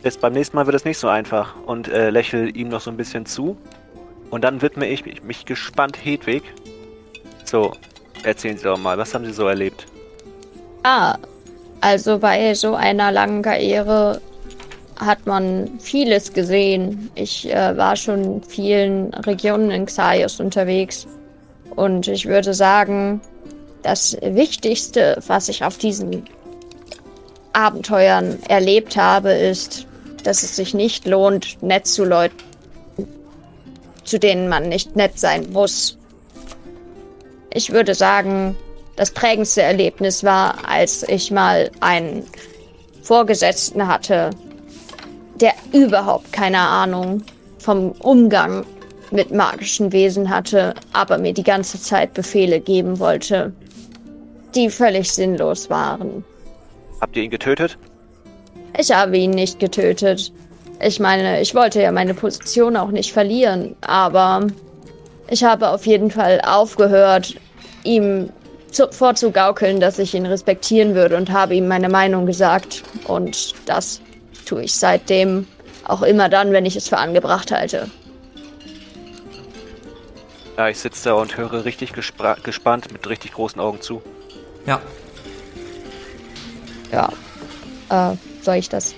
Bis 0.02 0.18
beim 0.18 0.32
nächsten 0.32 0.56
Mal 0.56 0.66
wird 0.66 0.74
es 0.74 0.84
nicht 0.84 0.98
so 0.98 1.06
einfach 1.06 1.54
und 1.66 1.86
äh, 1.86 2.10
lächel 2.10 2.56
ihm 2.56 2.68
noch 2.68 2.80
so 2.80 2.90
ein 2.90 2.96
bisschen 2.96 3.26
zu. 3.26 3.56
Und 4.30 4.42
dann 4.42 4.60
widme 4.60 4.88
ich 4.88 5.04
mich, 5.04 5.22
mich 5.22 5.44
gespannt 5.44 6.04
Hedwig. 6.04 6.42
So, 7.44 7.74
erzählen 8.24 8.58
Sie 8.58 8.64
doch 8.64 8.76
mal, 8.76 8.98
was 8.98 9.14
haben 9.14 9.24
Sie 9.24 9.32
so 9.32 9.46
erlebt? 9.46 9.86
Ah, 10.82 11.16
also 11.80 12.18
bei 12.18 12.54
so 12.54 12.74
einer 12.74 13.12
langen 13.12 13.42
Karriere 13.42 14.20
hat 14.96 15.26
man 15.26 15.78
vieles 15.78 16.32
gesehen. 16.32 17.10
Ich 17.14 17.52
äh, 17.52 17.76
war 17.76 17.96
schon 17.96 18.24
in 18.24 18.42
vielen 18.42 19.12
Regionen 19.14 19.70
in 19.70 19.86
Xaios 19.86 20.40
unterwegs. 20.40 21.06
Und 21.74 22.08
ich 22.08 22.26
würde 22.26 22.54
sagen, 22.54 23.20
das 23.82 24.16
Wichtigste, 24.22 25.22
was 25.26 25.48
ich 25.48 25.62
auf 25.64 25.76
diesen 25.76 26.24
Abenteuern 27.52 28.38
erlebt 28.48 28.96
habe, 28.96 29.32
ist, 29.32 29.86
dass 30.24 30.42
es 30.42 30.56
sich 30.56 30.74
nicht 30.74 31.06
lohnt, 31.06 31.62
nett 31.62 31.86
zu 31.86 32.04
Leuten, 32.04 32.36
zu 34.04 34.18
denen 34.18 34.48
man 34.48 34.68
nicht 34.68 34.96
nett 34.96 35.18
sein 35.18 35.52
muss. 35.52 35.98
Ich 37.52 37.72
würde 37.72 37.94
sagen, 37.94 38.56
das 38.96 39.10
prägendste 39.10 39.62
Erlebnis 39.62 40.24
war, 40.24 40.68
als 40.68 41.02
ich 41.08 41.30
mal 41.30 41.70
einen 41.80 42.24
Vorgesetzten 43.02 43.86
hatte, 43.86 44.30
der 45.40 45.52
überhaupt 45.72 46.32
keine 46.32 46.58
Ahnung 46.58 47.22
vom 47.58 47.92
Umgang 47.92 48.64
mit 49.10 49.30
magischen 49.30 49.92
Wesen 49.92 50.30
hatte, 50.30 50.74
aber 50.92 51.18
mir 51.18 51.32
die 51.32 51.44
ganze 51.44 51.80
Zeit 51.80 52.14
Befehle 52.14 52.60
geben 52.60 52.98
wollte, 52.98 53.52
die 54.54 54.70
völlig 54.70 55.12
sinnlos 55.12 55.70
waren. 55.70 56.24
Habt 57.00 57.16
ihr 57.16 57.24
ihn 57.24 57.30
getötet? 57.30 57.78
Ich 58.78 58.90
habe 58.90 59.16
ihn 59.16 59.30
nicht 59.30 59.60
getötet. 59.60 60.32
Ich 60.80 61.00
meine, 61.00 61.40
ich 61.40 61.54
wollte 61.54 61.80
ja 61.80 61.92
meine 61.92 62.14
Position 62.14 62.76
auch 62.76 62.90
nicht 62.90 63.12
verlieren, 63.12 63.76
aber 63.80 64.46
ich 65.28 65.44
habe 65.44 65.68
auf 65.70 65.86
jeden 65.86 66.10
Fall 66.10 66.40
aufgehört, 66.44 67.36
ihm 67.84 68.30
zu, 68.76 68.92
vorzugaukeln, 68.92 69.80
dass 69.80 69.98
ich 69.98 70.14
ihn 70.14 70.26
respektieren 70.26 70.94
würde 70.94 71.16
und 71.16 71.30
habe 71.30 71.54
ihm 71.54 71.66
meine 71.66 71.88
Meinung 71.88 72.26
gesagt. 72.26 72.82
Und 73.06 73.54
das 73.66 74.00
tue 74.44 74.64
ich 74.64 74.74
seitdem 74.74 75.46
auch 75.84 76.02
immer 76.02 76.28
dann, 76.28 76.52
wenn 76.52 76.66
ich 76.66 76.76
es 76.76 76.88
für 76.88 76.98
angebracht 76.98 77.50
halte. 77.50 77.90
Ja, 80.56 80.68
ich 80.68 80.78
sitze 80.78 81.08
da 81.08 81.14
und 81.14 81.36
höre 81.36 81.64
richtig 81.64 81.92
gespannt 81.92 82.92
mit 82.92 83.08
richtig 83.08 83.32
großen 83.32 83.60
Augen 83.60 83.80
zu. 83.80 84.02
Ja. 84.66 84.80
Ja. 86.92 87.12
Äh, 87.88 88.16
soll 88.42 88.56
ich 88.56 88.68
das 88.68 88.94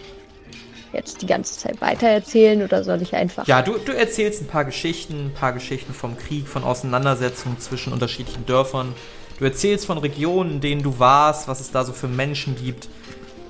jetzt 0.92 1.20
die 1.20 1.26
ganze 1.26 1.58
Zeit 1.58 1.80
weitererzählen 1.80 2.62
oder 2.62 2.82
soll 2.82 3.02
ich 3.02 3.14
einfach. 3.14 3.46
Ja, 3.46 3.62
du, 3.62 3.76
du 3.78 3.92
erzählst 3.92 4.42
ein 4.42 4.46
paar 4.46 4.64
Geschichten, 4.64 5.26
ein 5.26 5.34
paar 5.34 5.52
Geschichten 5.52 5.92
vom 5.92 6.16
Krieg, 6.16 6.48
von 6.48 6.64
Auseinandersetzungen 6.64 7.58
zwischen 7.58 7.92
unterschiedlichen 7.92 8.46
Dörfern. 8.46 8.94
Du 9.38 9.44
erzählst 9.44 9.86
von 9.86 9.98
Regionen, 9.98 10.54
in 10.54 10.60
denen 10.60 10.82
du 10.82 10.98
warst, 10.98 11.46
was 11.46 11.60
es 11.60 11.70
da 11.70 11.84
so 11.84 11.92
für 11.92 12.08
Menschen 12.08 12.56
gibt. 12.56 12.88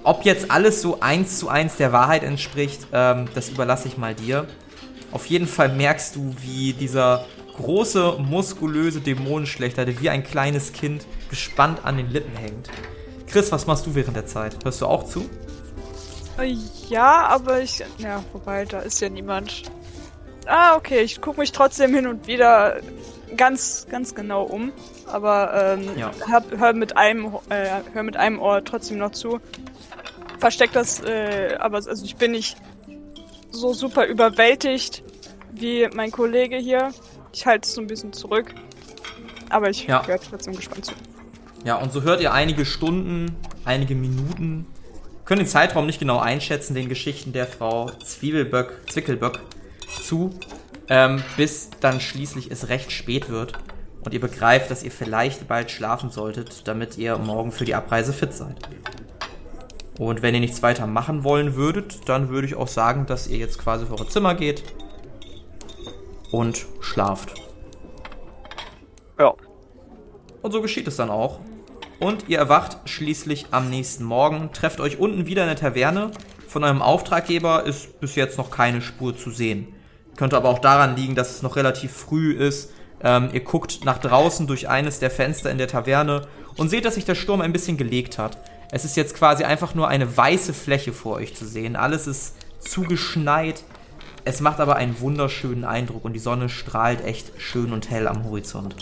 Ob 0.04 0.24
jetzt 0.24 0.50
alles 0.50 0.82
so 0.82 1.00
eins 1.00 1.38
zu 1.38 1.48
eins 1.48 1.76
der 1.76 1.92
Wahrheit 1.92 2.22
entspricht, 2.22 2.86
ähm, 2.92 3.26
das 3.34 3.48
überlasse 3.48 3.88
ich 3.88 3.96
mal 3.96 4.14
dir. 4.14 4.46
Auf 5.12 5.26
jeden 5.26 5.46
Fall 5.46 5.70
merkst 5.70 6.16
du, 6.16 6.34
wie 6.42 6.74
dieser 6.74 7.24
große, 7.56 8.18
muskulöse 8.18 9.00
Dämonenschlechter, 9.00 9.84
der 9.86 10.00
wie 10.00 10.10
ein 10.10 10.22
kleines 10.22 10.72
Kind 10.72 11.06
gespannt 11.30 11.80
an 11.84 11.96
den 11.96 12.10
Lippen 12.10 12.36
hängt. 12.36 12.68
Chris, 13.26 13.50
was 13.50 13.66
machst 13.66 13.86
du 13.86 13.94
während 13.94 14.16
der 14.16 14.26
Zeit? 14.26 14.56
Hörst 14.64 14.80
du 14.80 14.86
auch 14.86 15.04
zu? 15.04 15.28
Äh, 16.38 16.54
ja, 16.88 17.26
aber 17.26 17.60
ich. 17.60 17.82
Ja, 17.98 18.22
wobei, 18.32 18.64
da 18.64 18.80
ist 18.80 19.00
ja 19.00 19.08
niemand. 19.08 19.62
Ah, 20.46 20.76
okay, 20.76 21.00
ich 21.00 21.20
gucke 21.20 21.40
mich 21.40 21.52
trotzdem 21.52 21.94
hin 21.94 22.06
und 22.06 22.26
wieder 22.26 22.80
ganz, 23.36 23.86
ganz 23.90 24.14
genau 24.14 24.44
um. 24.44 24.72
Aber 25.06 25.76
ähm, 25.78 25.90
ja. 25.96 26.10
hab, 26.30 26.50
hör, 26.56 26.72
mit 26.72 26.96
einem, 26.96 27.26
äh, 27.48 27.80
hör 27.92 28.02
mit 28.02 28.16
einem 28.16 28.40
Ohr 28.40 28.64
trotzdem 28.64 28.98
noch 28.98 29.12
zu. 29.12 29.40
Versteck 30.38 30.72
das, 30.72 31.00
äh, 31.00 31.56
aber 31.58 31.76
also 31.76 32.04
ich 32.04 32.16
bin 32.16 32.32
nicht 32.32 32.56
so 33.50 33.72
super 33.72 34.06
überwältigt 34.06 35.02
wie 35.52 35.88
mein 35.92 36.10
Kollege 36.10 36.56
hier. 36.56 36.92
Ich 37.32 37.46
halte 37.46 37.66
es 37.66 37.74
so 37.74 37.80
ein 37.80 37.86
bisschen 37.86 38.12
zurück. 38.12 38.54
Aber 39.50 39.70
ich 39.70 39.86
ja. 39.86 40.06
höre 40.06 40.20
trotzdem 40.20 40.54
gespannt 40.54 40.86
zu. 40.86 40.92
Ja, 41.64 41.76
und 41.76 41.92
so 41.92 42.02
hört 42.02 42.20
ihr 42.20 42.32
einige 42.32 42.64
Stunden, 42.64 43.36
einige 43.64 43.94
Minuten 43.94 44.66
können 45.28 45.40
den 45.40 45.46
Zeitraum 45.46 45.84
nicht 45.84 45.98
genau 45.98 46.18
einschätzen, 46.18 46.74
den 46.74 46.88
Geschichten 46.88 47.34
der 47.34 47.46
Frau 47.46 47.90
Zwiebelböck, 48.02 48.80
Zwickelböck 48.90 49.40
zu, 50.02 50.30
ähm, 50.88 51.22
bis 51.36 51.70
dann 51.80 52.00
schließlich 52.00 52.50
es 52.50 52.68
recht 52.68 52.92
spät 52.92 53.28
wird 53.28 53.52
und 54.04 54.14
ihr 54.14 54.20
begreift, 54.20 54.70
dass 54.70 54.82
ihr 54.82 54.90
vielleicht 54.90 55.48
bald 55.48 55.70
schlafen 55.70 56.10
solltet, 56.10 56.66
damit 56.66 56.96
ihr 56.98 57.18
morgen 57.18 57.52
für 57.52 57.64
die 57.64 57.74
Abreise 57.74 58.12
fit 58.12 58.32
seid. 58.32 58.56
Und 59.98 60.22
wenn 60.22 60.34
ihr 60.34 60.40
nichts 60.40 60.62
weiter 60.62 60.86
machen 60.86 61.24
wollen 61.24 61.56
würdet, 61.56 62.08
dann 62.08 62.28
würde 62.28 62.46
ich 62.46 62.54
auch 62.54 62.68
sagen, 62.68 63.06
dass 63.06 63.26
ihr 63.26 63.38
jetzt 63.38 63.58
quasi 63.58 63.84
auf 63.84 63.90
eure 63.90 64.08
Zimmer 64.08 64.34
geht 64.34 64.62
und 66.30 66.66
schlaft. 66.80 67.34
Ja. 69.18 69.34
Und 70.40 70.52
so 70.52 70.62
geschieht 70.62 70.86
es 70.86 70.96
dann 70.96 71.10
auch. 71.10 71.40
Und 71.98 72.28
ihr 72.28 72.38
erwacht 72.38 72.78
schließlich 72.84 73.46
am 73.50 73.70
nächsten 73.70 74.04
Morgen, 74.04 74.50
trefft 74.52 74.78
euch 74.78 75.00
unten 75.00 75.26
wieder 75.26 75.42
in 75.42 75.48
der 75.48 75.56
Taverne. 75.56 76.12
Von 76.46 76.62
eurem 76.62 76.80
Auftraggeber 76.80 77.64
ist 77.64 78.00
bis 78.00 78.14
jetzt 78.14 78.38
noch 78.38 78.50
keine 78.50 78.80
Spur 78.80 79.16
zu 79.16 79.30
sehen. 79.30 79.74
Könnte 80.18 80.36
aber 80.36 80.48
auch 80.48 80.58
daran 80.58 80.96
liegen, 80.96 81.14
dass 81.14 81.30
es 81.30 81.42
noch 81.42 81.54
relativ 81.54 81.92
früh 81.92 82.32
ist. 82.32 82.72
Ähm, 83.00 83.30
ihr 83.32 83.38
guckt 83.38 83.84
nach 83.84 83.98
draußen 83.98 84.48
durch 84.48 84.68
eines 84.68 84.98
der 84.98 85.12
Fenster 85.12 85.48
in 85.48 85.58
der 85.58 85.68
Taverne 85.68 86.26
und 86.56 86.68
seht, 86.68 86.84
dass 86.84 86.96
sich 86.96 87.04
der 87.04 87.14
Sturm 87.14 87.40
ein 87.40 87.52
bisschen 87.52 87.76
gelegt 87.76 88.18
hat. 88.18 88.36
Es 88.72 88.84
ist 88.84 88.96
jetzt 88.96 89.14
quasi 89.14 89.44
einfach 89.44 89.76
nur 89.76 89.86
eine 89.86 90.16
weiße 90.16 90.54
Fläche 90.54 90.92
vor 90.92 91.14
euch 91.14 91.36
zu 91.36 91.46
sehen. 91.46 91.76
Alles 91.76 92.08
ist 92.08 92.34
zugeschneit. 92.58 93.62
Es 94.24 94.40
macht 94.40 94.58
aber 94.58 94.74
einen 94.74 95.00
wunderschönen 95.00 95.64
Eindruck 95.64 96.04
und 96.04 96.14
die 96.14 96.18
Sonne 96.18 96.48
strahlt 96.48 97.04
echt 97.04 97.30
schön 97.40 97.72
und 97.72 97.88
hell 97.88 98.08
am 98.08 98.24
Horizont. 98.24 98.74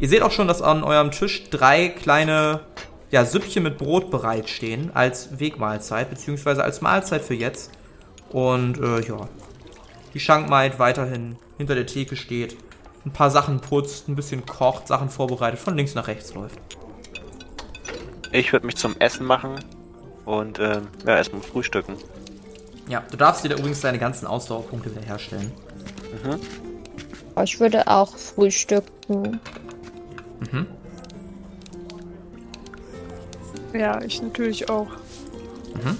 Ihr 0.00 0.08
seht 0.08 0.22
auch 0.22 0.32
schon, 0.32 0.48
dass 0.48 0.62
an 0.62 0.82
eurem 0.82 1.12
Tisch 1.12 1.48
drei 1.50 1.90
kleine 1.90 2.62
ja, 3.12 3.24
Süppchen 3.24 3.62
mit 3.62 3.78
Brot 3.78 4.10
bereitstehen 4.10 4.90
als 4.94 5.38
Wegmahlzeit, 5.38 6.10
beziehungsweise 6.10 6.64
als 6.64 6.80
Mahlzeit 6.80 7.22
für 7.22 7.34
jetzt. 7.34 7.70
Und 8.30 8.78
äh, 8.78 9.06
ja, 9.06 9.28
die 10.16 10.20
Schankmaid 10.20 10.78
weiterhin 10.78 11.36
hinter 11.58 11.74
der 11.74 11.84
Theke 11.84 12.16
steht, 12.16 12.56
ein 13.04 13.12
paar 13.12 13.30
Sachen 13.30 13.60
putzt, 13.60 14.08
ein 14.08 14.16
bisschen 14.16 14.46
kocht, 14.46 14.88
Sachen 14.88 15.10
vorbereitet, 15.10 15.60
von 15.60 15.76
links 15.76 15.94
nach 15.94 16.08
rechts 16.08 16.32
läuft. 16.32 16.58
Ich 18.32 18.50
würde 18.50 18.64
mich 18.64 18.76
zum 18.76 18.96
Essen 18.98 19.26
machen 19.26 19.56
und 20.24 20.58
äh, 20.58 20.80
ja, 21.04 21.16
erstmal 21.18 21.42
frühstücken. 21.42 21.96
Ja, 22.88 23.04
du 23.10 23.18
darfst 23.18 23.44
dir 23.44 23.50
da 23.50 23.56
übrigens 23.56 23.82
deine 23.82 23.98
ganzen 23.98 24.26
Ausdauerpunkte 24.26 24.90
wiederherstellen. 24.90 25.52
Mhm. 26.24 26.40
Ich 27.44 27.60
würde 27.60 27.86
auch 27.86 28.16
frühstücken. 28.16 29.38
Mhm. 30.50 30.66
Ja, 33.74 34.00
ich 34.00 34.22
natürlich 34.22 34.70
auch. 34.70 34.88
Mhm. 35.74 35.98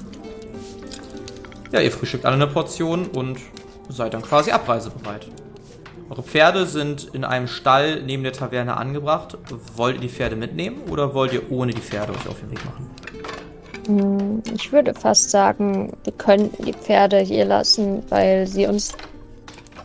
Ja, 1.70 1.82
ihr 1.82 1.92
frühstückt 1.92 2.24
alle 2.24 2.36
eine 2.36 2.46
Portion 2.46 3.08
und 3.08 3.38
seid 3.88 4.14
dann 4.14 4.22
quasi 4.22 4.50
abreisebereit. 4.50 5.28
Eure 6.08 6.22
Pferde 6.22 6.66
sind 6.66 7.04
in 7.14 7.24
einem 7.24 7.48
Stall 7.48 8.02
neben 8.02 8.22
der 8.22 8.32
Taverne 8.32 8.76
angebracht. 8.76 9.36
Wollt 9.74 9.96
ihr 9.96 10.02
die 10.02 10.08
Pferde 10.08 10.36
mitnehmen 10.36 10.82
oder 10.88 11.14
wollt 11.14 11.32
ihr 11.32 11.50
ohne 11.50 11.72
die 11.72 11.80
Pferde 11.80 12.12
euch 12.12 12.28
auf 12.28 12.38
den 12.38 12.50
Weg 12.50 12.64
machen? 12.64 12.90
Hm, 13.86 14.42
ich 14.54 14.72
würde 14.72 14.94
fast 14.94 15.30
sagen, 15.30 15.92
wir 16.04 16.12
könnten 16.12 16.64
die 16.64 16.72
Pferde 16.72 17.18
hier 17.18 17.44
lassen, 17.44 18.04
weil 18.08 18.46
sie 18.46 18.66
uns 18.66 18.94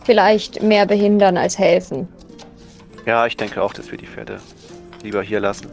vielleicht 0.04 0.62
mehr 0.62 0.86
behindern 0.86 1.36
als 1.36 1.58
helfen. 1.58 2.08
Ja, 3.04 3.26
ich 3.26 3.36
denke 3.36 3.62
auch, 3.62 3.72
dass 3.72 3.90
wir 3.90 3.98
die 3.98 4.06
Pferde 4.06 4.40
lieber 5.02 5.22
hier 5.22 5.40
lassen. 5.40 5.68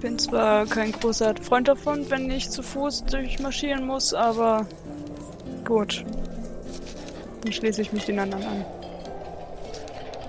Bin 0.00 0.18
zwar 0.18 0.66
kein 0.66 0.92
großer 0.92 1.34
Freund 1.42 1.66
davon, 1.66 2.08
wenn 2.08 2.30
ich 2.30 2.50
zu 2.50 2.62
Fuß 2.62 3.06
durchmarschieren 3.06 3.84
muss, 3.84 4.14
aber 4.14 4.66
gut. 5.64 6.04
Dann 7.42 7.52
schließe 7.52 7.82
ich 7.82 7.92
mich 7.92 8.04
den 8.04 8.18
anderen 8.18 8.44
an. 8.44 8.64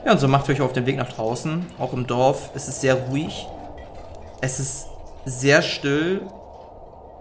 Ja, 0.06 0.14
und 0.14 0.20
so 0.20 0.28
macht 0.28 0.48
ihr 0.48 0.56
euch 0.56 0.62
auf 0.62 0.74
den 0.74 0.86
Weg 0.86 0.98
nach 0.98 1.12
draußen. 1.12 1.66
Auch 1.78 1.94
im 1.94 2.08
Dorf 2.08 2.52
ist 2.56 2.68
es 2.68 2.82
sehr 2.82 2.96
ruhig. 2.96 3.48
Es 4.42 4.60
ist 4.60 4.88
sehr 5.26 5.62
still. 5.62 6.22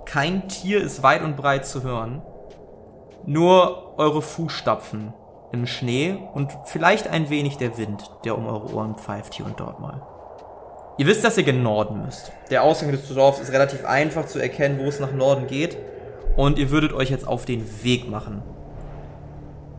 Kein 0.04 0.48
Tier 0.48 0.80
ist 0.80 1.02
weit 1.02 1.22
und 1.22 1.36
breit 1.36 1.66
zu 1.66 1.82
hören. 1.82 2.22
Nur 3.26 3.98
eure 3.98 4.22
Fußstapfen 4.22 5.12
im 5.52 5.66
Schnee 5.66 6.18
und 6.34 6.52
vielleicht 6.64 7.08
ein 7.08 7.30
wenig 7.30 7.56
der 7.56 7.76
Wind, 7.78 8.10
der 8.24 8.36
um 8.38 8.46
eure 8.46 8.72
Ohren 8.72 8.94
pfeift 8.94 9.34
hier 9.34 9.46
und 9.46 9.58
dort 9.58 9.80
mal. 9.80 10.02
Ihr 10.98 11.06
wisst, 11.06 11.24
dass 11.24 11.38
ihr 11.38 11.44
gen 11.44 11.62
Norden 11.62 12.02
müsst. 12.04 12.32
Der 12.50 12.62
Ausgang 12.62 12.90
des 12.90 13.12
Dorfs 13.12 13.40
ist 13.40 13.52
relativ 13.52 13.84
einfach 13.84 14.26
zu 14.26 14.38
erkennen, 14.38 14.78
wo 14.80 14.88
es 14.88 15.00
nach 15.00 15.12
Norden 15.12 15.46
geht. 15.46 15.76
Und 16.38 16.56
ihr 16.56 16.70
würdet 16.70 16.92
euch 16.92 17.10
jetzt 17.10 17.26
auf 17.26 17.46
den 17.46 17.64
Weg 17.82 18.08
machen. 18.08 18.42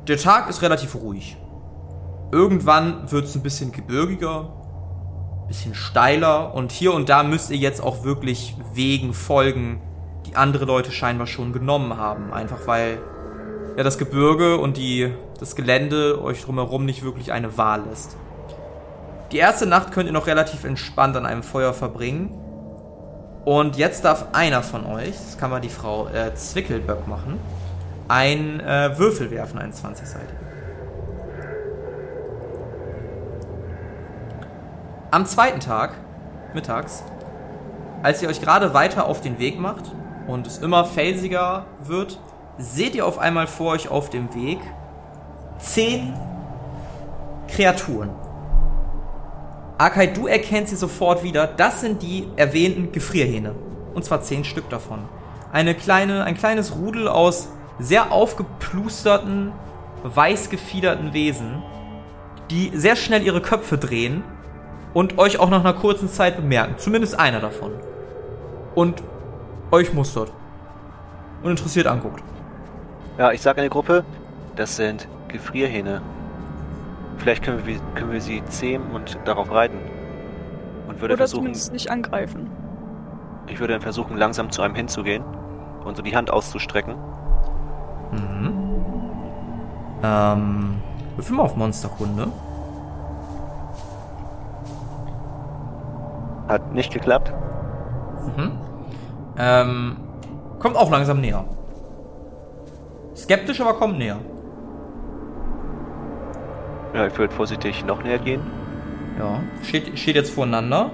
Der 0.09 0.17
Tag 0.17 0.49
ist 0.49 0.61
relativ 0.61 0.93
ruhig. 0.93 1.37
Irgendwann 2.33 3.09
wird 3.09 3.27
es 3.27 3.35
ein 3.35 3.43
bisschen 3.43 3.71
gebirgiger, 3.71 4.51
bisschen 5.47 5.73
steiler 5.73 6.53
und 6.53 6.73
hier 6.73 6.93
und 6.93 7.07
da 7.07 7.23
müsst 7.23 7.49
ihr 7.49 7.55
jetzt 7.55 7.81
auch 7.81 8.03
wirklich 8.03 8.57
Wegen 8.73 9.13
folgen, 9.13 9.81
die 10.25 10.35
andere 10.35 10.65
Leute 10.65 10.91
scheinbar 10.91 11.27
schon 11.27 11.53
genommen 11.53 11.95
haben. 11.95 12.33
Einfach 12.33 12.67
weil 12.67 12.99
ja 13.77 13.83
das 13.83 13.97
Gebirge 13.97 14.57
und 14.57 14.75
die, 14.75 15.13
das 15.39 15.55
Gelände 15.55 16.21
euch 16.21 16.43
drumherum 16.43 16.83
nicht 16.83 17.03
wirklich 17.03 17.31
eine 17.31 17.57
Wahl 17.57 17.85
lässt. 17.87 18.17
Die 19.31 19.37
erste 19.37 19.65
Nacht 19.65 19.93
könnt 19.93 20.07
ihr 20.07 20.13
noch 20.13 20.27
relativ 20.27 20.65
entspannt 20.65 21.15
an 21.15 21.25
einem 21.25 21.41
Feuer 21.41 21.71
verbringen. 21.71 22.37
Und 23.45 23.77
jetzt 23.77 24.05
darf 24.05 24.27
einer 24.33 24.61
von 24.63 24.85
euch, 24.85 25.11
das 25.11 25.37
kann 25.37 25.49
mal 25.49 25.61
die 25.61 25.69
Frau 25.69 26.07
äh, 26.07 26.33
Zwickelböck 26.35 27.07
machen, 27.07 27.39
einen 28.07 28.59
äh, 28.59 28.97
Würfel 28.97 29.31
werfen, 29.31 29.59
einen 29.59 29.73
20-seitigen. 29.73 30.37
Am 35.11 35.25
zweiten 35.25 35.59
Tag, 35.59 35.95
mittags, 36.53 37.03
als 38.03 38.21
ihr 38.21 38.29
euch 38.29 38.41
gerade 38.41 38.73
weiter 38.73 39.07
auf 39.07 39.21
den 39.21 39.39
Weg 39.39 39.59
macht 39.59 39.85
und 40.27 40.45
es 40.45 40.59
immer 40.59 40.85
felsiger 40.85 41.65
wird, 41.81 42.19
seht 42.57 42.93
ihr 42.93 43.05
auf 43.05 43.17
einmal 43.17 43.47
vor 43.47 43.71
euch 43.71 43.89
auf 43.89 44.09
dem 44.09 44.33
Weg 44.35 44.59
zehn 45.57 46.13
Kreaturen. 47.47 48.11
Akai, 49.79 50.07
du 50.07 50.27
erkennst 50.27 50.71
sie 50.71 50.75
sofort 50.75 51.23
wieder. 51.23 51.47
Das 51.47 51.79
sind 51.79 52.01
die 52.01 52.27
erwähnten 52.35 52.91
Gefrierhähne. 52.91 53.55
Und 53.93 54.03
zwar 54.03 54.21
zehn 54.21 54.43
Stück 54.43 54.69
davon. 54.69 54.99
Eine 55.53 55.73
kleine, 55.73 56.25
ein 56.25 56.35
kleines 56.35 56.75
Rudel 56.75 57.07
aus 57.07 57.47
sehr 57.79 58.11
aufgeplusterten, 58.11 59.53
weiß 60.03 60.49
gefiederten 60.49 61.13
Wesen, 61.13 61.63
die 62.51 62.71
sehr 62.73 62.97
schnell 62.97 63.23
ihre 63.23 63.41
Köpfe 63.41 63.77
drehen 63.77 64.21
und 64.93 65.17
euch 65.17 65.39
auch 65.39 65.49
nach 65.49 65.61
einer 65.61 65.73
kurzen 65.73 66.09
Zeit 66.09 66.35
bemerken. 66.35 66.75
Zumindest 66.77 67.17
einer 67.17 67.39
davon. 67.39 67.71
Und 68.75 69.01
euch 69.71 69.93
mustert. 69.93 70.33
Und 71.41 71.51
interessiert 71.51 71.87
anguckt. 71.87 72.21
Ja, 73.17 73.31
ich 73.31 73.41
sage 73.41 73.61
in 73.61 73.63
der 73.63 73.69
Gruppe, 73.69 74.03
das 74.57 74.75
sind 74.75 75.07
Gefrierhähne. 75.29 76.01
Vielleicht 77.19 77.43
können 77.43 77.65
wir, 77.65 77.79
können 77.95 78.11
wir 78.11 78.21
sie 78.21 78.43
zähmen 78.45 78.91
und 78.91 79.19
darauf 79.25 79.51
reiten. 79.51 79.77
Und 80.87 81.01
würde 81.01 81.13
Oder 81.13 81.17
versuchen, 81.17 81.41
zumindest 81.41 81.73
nicht 81.73 81.91
angreifen. 81.91 82.49
ich 83.47 83.59
würde 83.59 83.73
dann 83.73 83.81
versuchen, 83.81 84.17
langsam 84.17 84.49
zu 84.51 84.61
einem 84.61 84.73
hinzugehen 84.73 85.23
und 85.83 85.97
so 85.97 86.01
die 86.01 86.15
Hand 86.15 86.31
auszustrecken. 86.31 86.95
Mhm. 88.11 88.53
Ähm, 90.01 90.81
würfel 91.15 91.35
mal 91.35 91.43
auf 91.43 91.55
Monsterkunde. 91.55 92.27
Hat 96.47 96.73
nicht 96.73 96.91
geklappt. 96.91 97.33
Mhm. 98.35 98.51
Ähm, 99.37 99.97
kommt 100.59 100.75
auch 100.77 100.89
langsam 100.89 101.21
näher. 101.21 101.45
Skeptisch, 103.15 103.61
aber 103.61 103.73
kommt 103.73 103.97
näher. 103.97 104.17
Ja, 106.93 107.07
ich 107.07 107.17
würde 107.17 107.33
vorsichtig 107.33 107.85
noch 107.85 108.03
näher 108.03 108.17
gehen. 108.17 108.41
Ja. 109.19 109.41
Steht, 109.63 109.97
steht 109.99 110.15
jetzt 110.15 110.33
voreinander. 110.33 110.91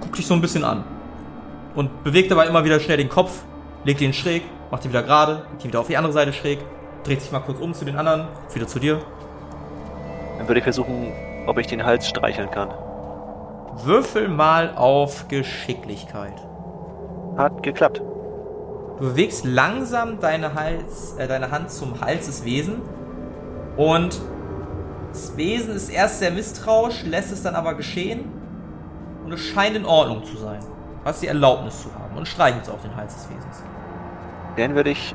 Guckt 0.00 0.18
dich 0.18 0.26
so 0.26 0.34
ein 0.34 0.40
bisschen 0.40 0.64
an. 0.64 0.84
Und 1.74 2.04
bewegt 2.04 2.30
dabei 2.30 2.46
immer 2.46 2.64
wieder 2.64 2.80
schnell 2.80 2.96
den 2.96 3.08
Kopf, 3.08 3.42
legt 3.84 4.00
ihn 4.00 4.12
schräg, 4.12 4.42
macht 4.70 4.84
ihn 4.84 4.90
wieder 4.90 5.02
gerade, 5.02 5.42
legt 5.50 5.64
ihn 5.64 5.68
wieder 5.68 5.80
auf 5.80 5.86
die 5.86 5.96
andere 5.96 6.12
Seite 6.12 6.32
schräg, 6.32 6.58
dreht 7.04 7.20
sich 7.20 7.32
mal 7.32 7.40
kurz 7.40 7.60
um 7.60 7.74
zu 7.74 7.84
den 7.84 7.96
anderen, 7.96 8.28
wieder 8.52 8.66
zu 8.66 8.78
dir. 8.78 9.00
Dann 10.38 10.48
würde 10.48 10.58
ich 10.58 10.64
versuchen, 10.64 11.12
ob 11.46 11.58
ich 11.58 11.66
den 11.66 11.84
Hals 11.84 12.08
streicheln 12.08 12.50
kann. 12.50 12.70
Würfel 13.84 14.28
mal 14.28 14.74
auf 14.74 15.28
Geschicklichkeit. 15.28 16.34
Hat 17.36 17.62
geklappt. 17.62 18.02
Du 18.98 19.04
bewegst 19.04 19.44
langsam 19.44 20.20
deine, 20.20 20.54
Hals, 20.54 21.14
äh, 21.18 21.28
deine 21.28 21.50
Hand 21.50 21.70
zum 21.70 22.00
Hals 22.00 22.26
des 22.26 22.44
Wesen 22.44 22.80
und 23.76 24.18
das 25.16 25.36
Wesen 25.38 25.74
ist 25.74 25.88
erst 25.88 26.18
sehr 26.18 26.30
misstrauisch, 26.30 27.02
lässt 27.04 27.32
es 27.32 27.42
dann 27.42 27.54
aber 27.54 27.72
geschehen 27.72 28.26
und 29.24 29.32
es 29.32 29.40
scheint 29.40 29.74
in 29.74 29.86
Ordnung 29.86 30.24
zu 30.24 30.36
sein. 30.36 30.60
Hast 31.06 31.22
die 31.22 31.26
Erlaubnis 31.26 31.82
zu 31.82 31.94
haben 31.94 32.18
und 32.18 32.28
streichelst 32.28 32.68
auf 32.68 32.82
den 32.82 32.94
Hals 32.94 33.14
des 33.14 33.30
Wesens. 33.30 33.62
Dann 34.58 34.74
würde 34.74 34.90
ich 34.90 35.14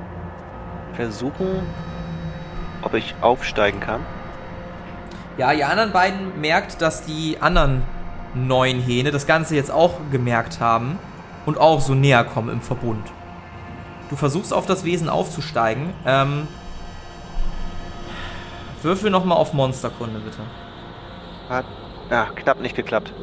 versuchen, 0.95 1.61
ob 2.81 2.95
ich 2.95 3.13
aufsteigen 3.21 3.79
kann. 3.79 4.03
Ja, 5.37 5.51
ihr 5.51 5.69
anderen 5.69 5.91
beiden 5.91 6.41
merkt, 6.41 6.81
dass 6.81 7.03
die 7.05 7.37
anderen 7.39 7.83
neun 8.33 8.79
Hähne 8.79 9.11
das 9.11 9.27
Ganze 9.27 9.55
jetzt 9.55 9.69
auch 9.69 9.99
gemerkt 10.11 10.59
haben 10.59 10.97
und 11.45 11.59
auch 11.59 11.79
so 11.79 11.93
näher 11.93 12.23
kommen 12.23 12.49
im 12.49 12.61
Verbund. 12.61 13.05
Du 14.09 14.15
versuchst 14.15 14.51
auf 14.51 14.65
das 14.65 14.83
Wesen 14.83 15.09
aufzusteigen. 15.09 15.93
Ähm, 16.07 16.47
würfel 18.83 19.09
nochmal 19.09 19.37
auf 19.37 19.53
Monsterkunde, 19.53 20.19
bitte. 20.19 20.39
Hat 21.49 21.65
ja, 22.09 22.25
knapp 22.35 22.59
nicht 22.61 22.75
geklappt. 22.75 23.13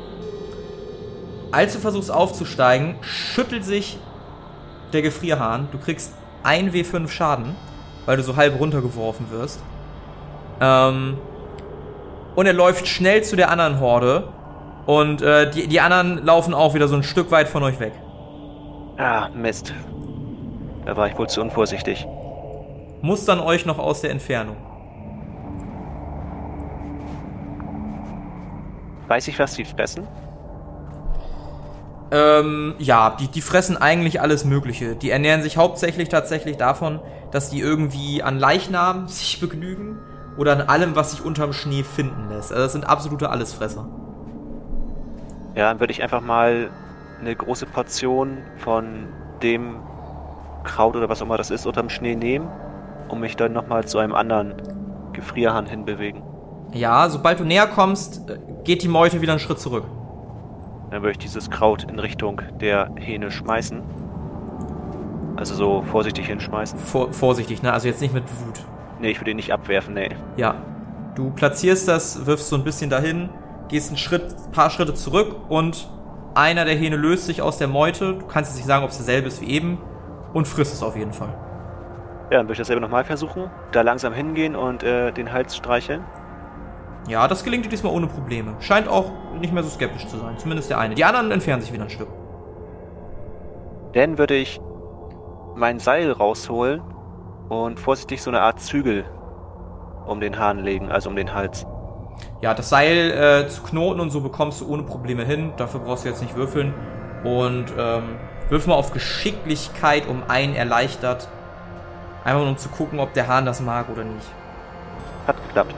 Als 1.52 1.74
du 1.74 1.78
versuchst 1.78 2.10
aufzusteigen, 2.10 2.96
schüttelt 3.00 3.64
sich 3.64 3.98
der 4.92 5.02
Gefrierhahn. 5.02 5.68
Du 5.72 5.78
kriegst 5.78 6.14
1 6.42 6.72
W5 6.72 7.08
Schaden, 7.08 7.54
weil 8.06 8.16
du 8.16 8.22
so 8.22 8.36
halb 8.36 8.58
runtergeworfen 8.58 9.30
wirst. 9.30 9.62
Ähm, 10.60 11.18
und 12.34 12.46
er 12.46 12.52
läuft 12.52 12.86
schnell 12.86 13.22
zu 13.24 13.36
der 13.36 13.50
anderen 13.50 13.80
Horde. 13.80 14.28
Und 14.86 15.22
äh, 15.22 15.50
die, 15.50 15.68
die 15.68 15.80
anderen 15.80 16.24
laufen 16.24 16.54
auch 16.54 16.74
wieder 16.74 16.88
so 16.88 16.96
ein 16.96 17.02
Stück 17.02 17.30
weit 17.30 17.48
von 17.48 17.62
euch 17.62 17.78
weg. 17.80 17.92
Ah, 18.96 19.28
Mist. 19.34 19.74
Da 20.86 20.96
war 20.96 21.08
ich 21.08 21.18
wohl 21.18 21.28
zu 21.28 21.40
unvorsichtig. 21.40 22.06
Mustern 23.02 23.40
euch 23.40 23.66
noch 23.66 23.78
aus 23.78 24.00
der 24.00 24.10
Entfernung. 24.10 24.56
Weiß 29.08 29.26
ich, 29.28 29.38
was 29.38 29.54
die 29.54 29.64
fressen? 29.64 30.06
Ähm, 32.10 32.74
ja, 32.78 33.16
die, 33.18 33.28
die 33.28 33.40
fressen 33.40 33.76
eigentlich 33.76 34.20
alles 34.20 34.44
Mögliche. 34.44 34.96
Die 34.96 35.10
ernähren 35.10 35.42
sich 35.42 35.56
hauptsächlich 35.56 36.08
tatsächlich 36.08 36.56
davon, 36.56 37.00
dass 37.30 37.50
die 37.50 37.60
irgendwie 37.60 38.22
an 38.22 38.38
Leichnamen 38.38 39.08
sich 39.08 39.40
begnügen 39.40 39.98
oder 40.36 40.52
an 40.52 40.62
allem, 40.62 40.94
was 40.94 41.10
sich 41.10 41.24
unterm 41.24 41.52
Schnee 41.52 41.82
finden 41.82 42.28
lässt. 42.28 42.52
Also 42.52 42.62
das 42.62 42.72
sind 42.72 42.88
absolute 42.88 43.30
Allesfresser. 43.30 43.88
Ja, 45.54 45.70
dann 45.70 45.80
würde 45.80 45.90
ich 45.90 46.02
einfach 46.02 46.20
mal 46.20 46.70
eine 47.20 47.34
große 47.34 47.66
Portion 47.66 48.38
von 48.58 49.08
dem 49.42 49.76
Kraut 50.62 50.96
oder 50.96 51.08
was 51.08 51.20
auch 51.20 51.26
immer 51.26 51.36
das 51.36 51.50
ist 51.50 51.66
unterm 51.66 51.88
Schnee 51.88 52.14
nehmen 52.14 52.48
und 53.08 53.20
mich 53.20 53.36
dann 53.36 53.52
nochmal 53.52 53.86
zu 53.86 53.98
einem 53.98 54.14
anderen 54.14 54.54
Gefrierhahn 55.12 55.66
hinbewegen. 55.66 56.22
Ja, 56.72 57.08
sobald 57.08 57.40
du 57.40 57.44
näher 57.44 57.66
kommst, 57.66 58.28
äh, 58.30 58.38
geht 58.64 58.82
die 58.82 58.88
Meute 58.88 59.20
wieder 59.20 59.32
einen 59.32 59.40
Schritt 59.40 59.58
zurück. 59.58 59.84
Dann 60.90 61.02
würde 61.02 61.12
ich 61.12 61.18
dieses 61.18 61.50
Kraut 61.50 61.84
in 61.84 61.98
Richtung 61.98 62.40
der 62.60 62.90
Hähne 62.96 63.30
schmeißen. 63.30 63.82
Also 65.36 65.54
so 65.54 65.82
vorsichtig 65.82 66.26
hinschmeißen. 66.26 66.78
Vor, 66.78 67.12
vorsichtig, 67.12 67.62
ne? 67.62 67.72
Also 67.72 67.88
jetzt 67.88 68.00
nicht 68.00 68.12
mit 68.12 68.24
Wut. 68.24 68.64
Nee, 69.00 69.10
ich 69.10 69.20
würde 69.20 69.30
ihn 69.30 69.36
nicht 69.36 69.52
abwerfen, 69.52 69.94
nee. 69.94 70.10
Ja. 70.36 70.56
Du 71.14 71.30
platzierst 71.30 71.88
das, 71.88 72.26
wirfst 72.26 72.48
so 72.48 72.56
ein 72.56 72.64
bisschen 72.64 72.90
dahin, 72.90 73.28
gehst 73.68 73.88
einen 73.88 73.98
Schritt, 73.98 74.34
paar 74.52 74.70
Schritte 74.70 74.94
zurück 74.94 75.36
und 75.48 75.88
einer 76.34 76.64
der 76.64 76.74
Hähne 76.74 76.96
löst 76.96 77.26
sich 77.26 77.42
aus 77.42 77.58
der 77.58 77.68
Meute. 77.68 78.14
Du 78.14 78.26
kannst 78.26 78.50
jetzt 78.50 78.58
nicht 78.58 78.66
sagen, 78.66 78.84
ob 78.84 78.90
es 78.90 78.96
derselbe 78.96 79.28
ist 79.28 79.40
wie 79.40 79.48
eben 79.48 79.78
und 80.32 80.46
frisst 80.46 80.72
es 80.72 80.82
auf 80.82 80.96
jeden 80.96 81.12
Fall. 81.12 81.34
Ja, 82.30 82.38
dann 82.38 82.46
würde 82.46 82.52
ich 82.52 82.58
dasselbe 82.58 82.80
nochmal 82.80 83.04
versuchen. 83.04 83.50
Da 83.72 83.82
langsam 83.82 84.12
hingehen 84.12 84.54
und 84.54 84.82
äh, 84.82 85.12
den 85.12 85.32
Hals 85.32 85.56
streicheln. 85.56 86.04
Ja, 87.08 87.26
das 87.26 87.42
gelingt 87.42 87.64
dir 87.64 87.70
diesmal 87.70 87.92
ohne 87.92 88.06
Probleme. 88.06 88.54
Scheint 88.60 88.86
auch 88.86 89.10
nicht 89.40 89.52
mehr 89.52 89.62
so 89.62 89.70
skeptisch 89.70 90.06
zu 90.06 90.18
sein. 90.18 90.36
Zumindest 90.36 90.68
der 90.68 90.78
eine. 90.78 90.94
Die 90.94 91.04
anderen 91.04 91.30
entfernen 91.30 91.62
sich 91.62 91.72
wieder 91.72 91.84
ein 91.84 91.90
Stück. 91.90 92.08
Dann 93.94 94.18
würde 94.18 94.34
ich 94.34 94.60
mein 95.56 95.78
Seil 95.78 96.12
rausholen 96.12 96.82
und 97.48 97.80
vorsichtig 97.80 98.22
so 98.22 98.30
eine 98.30 98.42
Art 98.42 98.60
Zügel 98.60 99.06
um 100.06 100.20
den 100.20 100.38
Hahn 100.38 100.58
legen, 100.58 100.90
also 100.90 101.08
um 101.08 101.16
den 101.16 101.34
Hals. 101.34 101.66
Ja, 102.40 102.54
das 102.54 102.68
Seil 102.68 103.10
äh, 103.10 103.48
zu 103.48 103.62
knoten 103.62 104.00
und 104.00 104.10
so 104.10 104.20
bekommst 104.20 104.60
du 104.60 104.68
ohne 104.68 104.82
Probleme 104.82 105.24
hin. 105.24 105.52
Dafür 105.56 105.80
brauchst 105.80 106.04
du 106.04 106.10
jetzt 106.10 106.20
nicht 106.20 106.36
würfeln. 106.36 106.74
Und 107.24 107.66
ähm, 107.78 108.16
wirf 108.50 108.66
mal 108.66 108.74
auf 108.74 108.92
Geschicklichkeit 108.92 110.06
um 110.06 110.22
einen 110.28 110.54
erleichtert. 110.54 111.28
Einfach 112.24 112.40
nur 112.40 112.50
um 112.50 112.58
zu 112.58 112.68
gucken, 112.68 113.00
ob 113.00 113.14
der 113.14 113.28
Hahn 113.28 113.46
das 113.46 113.60
mag 113.60 113.88
oder 113.88 114.04
nicht. 114.04 114.26
Hat 115.26 115.36
geklappt. 115.46 115.74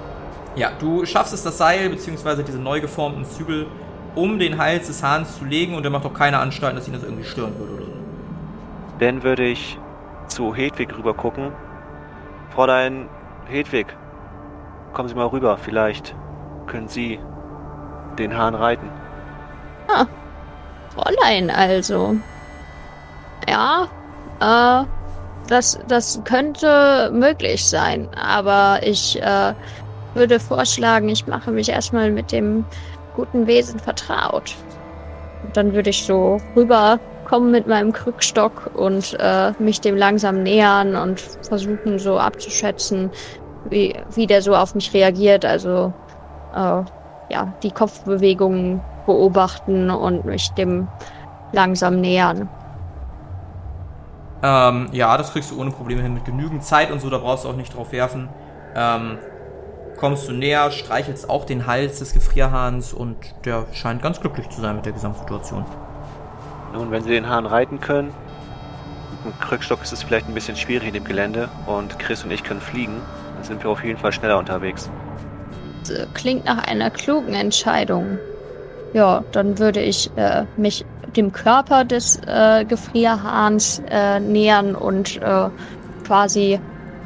Ja, 0.57 0.70
du 0.78 1.05
schaffst 1.07 1.32
es, 1.32 1.42
das 1.42 1.59
Seil 1.59 1.88
bzw. 1.90 2.42
diese 2.42 2.59
neu 2.59 2.80
geformten 2.80 3.24
Zügel 3.24 3.66
um 4.14 4.38
den 4.38 4.59
Hals 4.59 4.88
des 4.88 5.03
Hahns 5.03 5.38
zu 5.38 5.44
legen 5.44 5.74
und 5.74 5.84
er 5.84 5.90
macht 5.90 6.05
auch 6.05 6.14
keine 6.14 6.38
Anstalten, 6.38 6.76
dass 6.76 6.88
ihn 6.88 6.94
das 6.94 7.05
irgendwie 7.05 7.24
stören 7.24 7.57
würde 7.59 7.74
oder 7.74 7.84
so. 7.84 7.92
Dann 8.98 9.22
würde 9.22 9.44
ich 9.44 9.78
zu 10.26 10.55
Hedwig 10.55 10.96
rüber 10.96 11.14
gucken. 11.14 11.53
Fräulein 12.51 13.09
Hedwig, 13.46 13.86
kommen 14.92 15.09
Sie 15.09 15.14
mal 15.14 15.26
rüber. 15.26 15.57
Vielleicht 15.57 16.14
können 16.66 16.88
Sie 16.88 17.20
den 18.18 18.36
Hahn 18.36 18.55
reiten. 18.55 18.90
Fräulein 20.94 21.51
also. 21.51 22.16
Ja, 23.48 23.88
äh, 24.40 24.84
das, 25.48 25.80
das 25.88 26.20
könnte 26.24 27.11
möglich 27.12 27.64
sein, 27.64 28.09
aber 28.14 28.80
ich 28.82 29.20
äh, 29.20 29.55
würde 30.15 30.41
vorschlagen, 30.41 31.09
ich 31.09 31.27
mache 31.27 31.51
mich 31.51 31.69
erstmal 31.69 32.11
mit 32.11 32.33
dem 32.33 32.65
guten 33.15 33.47
Wesen 33.47 33.79
vertraut. 33.79 34.55
Und 35.45 35.57
dann 35.57 35.73
würde 35.73 35.91
ich 35.91 36.05
so 36.05 36.39
rüberkommen 36.55 37.51
mit 37.51 37.67
meinem 37.67 37.93
Krückstock 37.93 38.71
und 38.75 39.17
äh, 39.19 39.53
mich 39.59 39.81
dem 39.81 39.97
langsam 39.97 40.43
nähern 40.43 40.97
und 40.97 41.21
versuchen 41.21 41.99
so 41.99 42.19
abzuschätzen, 42.19 43.11
wie, 43.69 43.95
wie 44.15 44.27
der 44.27 44.43
so 44.43 44.55
auf 44.55 44.75
mich 44.75 44.93
reagiert. 44.93 45.45
Also 45.45 45.93
äh, 46.55 46.83
ja, 47.31 47.53
die 47.63 47.71
Kopfbewegungen 47.71 48.81
beobachten 49.07 49.91
und 49.91 50.25
mich 50.25 50.51
dem 50.51 50.89
langsam 51.53 52.01
nähern. 52.01 52.49
Ähm, 54.43 54.89
ja, 54.93 55.17
das 55.17 55.33
kriegst 55.33 55.51
du 55.51 55.61
ohne 55.61 55.71
Probleme 55.71 56.03
hin 56.03 56.15
mit 56.15 56.25
genügend 56.25 56.65
Zeit 56.65 56.91
und 56.91 57.01
so, 57.01 57.11
da 57.11 57.19
brauchst 57.19 57.45
du 57.45 57.49
auch 57.49 57.57
nicht 57.57 57.77
drauf 57.77 57.93
werfen. 57.93 58.29
Ähm, 58.75 59.19
kommst 60.01 60.26
du 60.28 60.32
näher, 60.32 60.70
streichelst 60.70 61.28
auch 61.28 61.44
den 61.44 61.66
Hals 61.66 61.98
des 61.98 62.14
Gefrierhahns 62.14 62.94
und 62.94 63.16
der 63.44 63.66
scheint 63.74 64.03
ganz 64.03 64.20
glücklich 64.20 64.48
zu 64.48 64.61
sein 64.61 64.76
mit 64.76 64.86
der 64.86 64.92
Gesamtsituation. 64.92 65.66
Nun, 66.72 66.90
wenn 66.90 67.03
Sie 67.03 67.11
den 67.11 67.28
Hahn 67.28 67.44
reiten 67.44 67.80
können, 67.80 68.14
mit 69.24 69.34
dem 69.34 69.40
Krückstock 69.40 69.82
ist 69.82 69.92
es 69.92 70.03
vielleicht 70.03 70.26
ein 70.26 70.34
bisschen 70.34 70.57
schwierig 70.57 70.88
in 70.88 70.94
dem 70.94 71.05
Gelände 71.05 71.51
und 71.66 71.98
Chris 71.98 72.24
und 72.24 72.30
ich 72.30 72.42
können 72.42 72.62
fliegen, 72.62 73.03
dann 73.34 73.44
sind 73.44 73.62
wir 73.62 73.70
auf 73.70 73.84
jeden 73.84 73.98
Fall 73.98 74.12
schneller 74.12 74.38
unterwegs. 74.38 74.90
Das, 75.80 75.90
äh, 75.90 76.07
Klingt 76.14 76.46
nach 76.46 76.66
einer 76.66 76.90
klugen 76.90 77.34
Entscheidung. 77.34 78.18
Ja, 78.94 79.22
dann 79.32 79.59
würde 79.59 79.82
ich 79.82 80.11
äh, 80.16 80.44
mich 80.57 80.86
dem 81.14 81.32
Körper 81.32 81.84
des 81.84 82.20
äh, 82.26 82.64
Gefrierhahns 82.64 83.82
äh, 83.90 84.18
nähern 84.18 84.74
und 84.74 85.20
äh, 85.20 85.48
quasi 86.07 86.59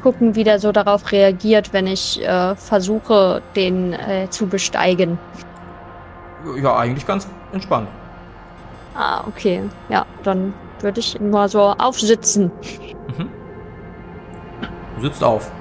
gucken, 0.05 0.35
wie 0.35 0.43
der 0.43 0.59
so 0.59 0.71
darauf 0.71 1.11
reagiert, 1.11 1.73
wenn 1.73 1.87
ich 1.87 2.21
äh, 2.21 2.55
versuche, 2.55 3.41
den 3.55 3.93
äh, 3.93 4.29
zu 4.29 4.45
besteigen. 4.45 5.17
Ja, 6.61 6.77
eigentlich 6.77 7.07
ganz 7.07 7.27
entspannt. 7.51 7.87
Ah, 8.93 9.23
okay. 9.27 9.63
Ja, 9.89 10.05
dann 10.21 10.53
würde 10.79 10.99
ich 10.99 11.19
nur 11.19 11.49
so 11.49 11.59
aufsitzen. 11.79 12.51
Mhm. 13.17 13.31
Du 14.97 15.01
sitzt 15.01 15.23
auf. 15.23 15.51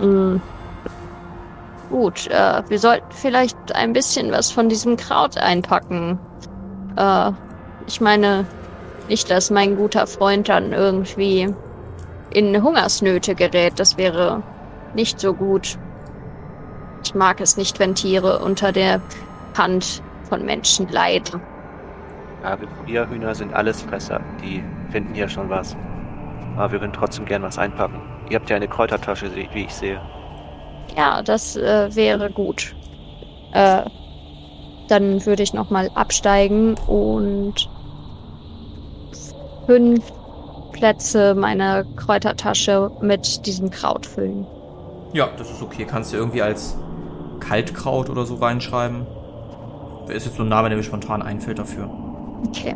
Mm. 0.00 0.36
Gut, 1.90 2.28
äh, 2.28 2.62
wir 2.68 2.78
sollten 2.78 3.10
vielleicht 3.10 3.74
ein 3.74 3.92
bisschen 3.92 4.30
was 4.30 4.52
von 4.52 4.68
diesem 4.68 4.96
Kraut 4.96 5.36
einpacken. 5.36 6.16
Äh, 6.96 7.32
ich 7.88 8.00
meine, 8.00 8.46
nicht, 9.08 9.28
dass 9.32 9.50
mein 9.50 9.76
guter 9.76 10.06
Freund 10.06 10.48
dann 10.48 10.72
irgendwie 10.72 11.52
in 12.30 12.62
Hungersnöte 12.62 13.34
gerät. 13.34 13.74
Das 13.78 13.96
wäre 13.96 14.42
nicht 14.94 15.20
so 15.20 15.34
gut. 15.34 15.78
Ich 17.04 17.14
mag 17.14 17.40
es 17.40 17.56
nicht, 17.56 17.78
wenn 17.78 17.94
Tiere 17.94 18.40
unter 18.40 18.72
der 18.72 19.00
Hand 19.56 20.02
von 20.28 20.44
Menschen 20.44 20.88
leiden. 20.88 21.40
Ja, 22.42 22.56
Gefrierhühner 22.56 23.34
sind 23.34 23.54
Allesfresser. 23.54 24.20
Die 24.42 24.62
finden 24.90 25.14
hier 25.14 25.28
schon 25.28 25.48
was. 25.48 25.76
Aber 26.56 26.72
wir 26.72 26.78
können 26.80 26.92
trotzdem 26.92 27.24
gern 27.24 27.42
was 27.42 27.58
einpacken. 27.58 28.00
Ihr 28.30 28.36
habt 28.36 28.50
ja 28.50 28.56
eine 28.56 28.68
Kräutertasche, 28.68 29.30
wie 29.34 29.64
ich 29.64 29.74
sehe. 29.74 30.00
Ja, 30.96 31.22
das 31.22 31.56
äh, 31.56 31.94
wäre 31.94 32.30
gut. 32.30 32.74
Äh, 33.52 33.82
dann 34.88 35.24
würde 35.24 35.42
ich 35.42 35.52
nochmal 35.52 35.90
absteigen 35.94 36.74
und 36.86 37.68
fünf 39.66 40.12
Plätze 40.72 41.34
meiner 41.34 41.84
Kräutertasche 41.96 42.90
mit 43.00 43.46
diesem 43.46 43.70
Kraut 43.70 44.06
füllen. 44.06 44.46
Ja, 45.12 45.28
das 45.36 45.50
ist 45.50 45.62
okay. 45.62 45.86
Kannst 45.88 46.12
du 46.12 46.16
irgendwie 46.16 46.42
als 46.42 46.76
Kaltkraut 47.40 48.10
oder 48.10 48.26
so 48.26 48.36
reinschreiben. 48.36 49.06
Ist 50.08 50.26
jetzt 50.26 50.36
so 50.36 50.42
ein 50.42 50.48
Name, 50.48 50.68
der 50.68 50.78
mir 50.78 50.84
spontan 50.84 51.22
einfällt 51.22 51.58
dafür. 51.58 51.90
Okay. 52.48 52.74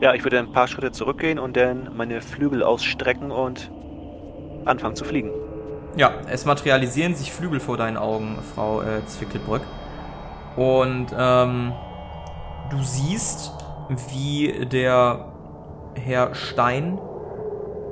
Ja, 0.00 0.14
ich 0.14 0.24
würde 0.24 0.38
ein 0.38 0.52
paar 0.52 0.68
Schritte 0.68 0.92
zurückgehen 0.92 1.38
und 1.38 1.56
dann 1.56 1.90
meine 1.96 2.20
Flügel 2.20 2.62
ausstrecken 2.62 3.30
und 3.30 3.70
anfangen 4.66 4.94
zu 4.94 5.04
fliegen. 5.04 5.30
Ja, 5.96 6.12
es 6.30 6.44
materialisieren 6.44 7.14
sich 7.14 7.32
Flügel 7.32 7.60
vor 7.60 7.78
deinen 7.78 7.96
Augen, 7.96 8.36
Frau 8.54 8.82
äh, 8.82 9.04
Zwickelbrück. 9.06 9.62
Und 10.56 11.06
ähm, 11.18 11.72
du 12.70 12.82
siehst, 12.82 13.52
wie 14.10 14.66
der 14.66 15.32
Herr 15.96 16.34
Stein 16.34 16.98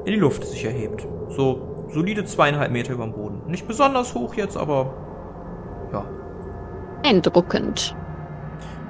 in 0.05 0.13
die 0.13 0.19
Luft 0.19 0.45
sich 0.45 0.65
erhebt. 0.65 1.07
So 1.29 1.87
solide 1.89 2.25
zweieinhalb 2.25 2.71
Meter 2.71 2.93
über 2.93 3.05
dem 3.05 3.13
Boden. 3.13 3.43
Nicht 3.47 3.67
besonders 3.67 4.15
hoch 4.15 4.35
jetzt, 4.35 4.57
aber 4.57 4.93
ja. 5.93 6.05
Eindruckend. 7.05 7.95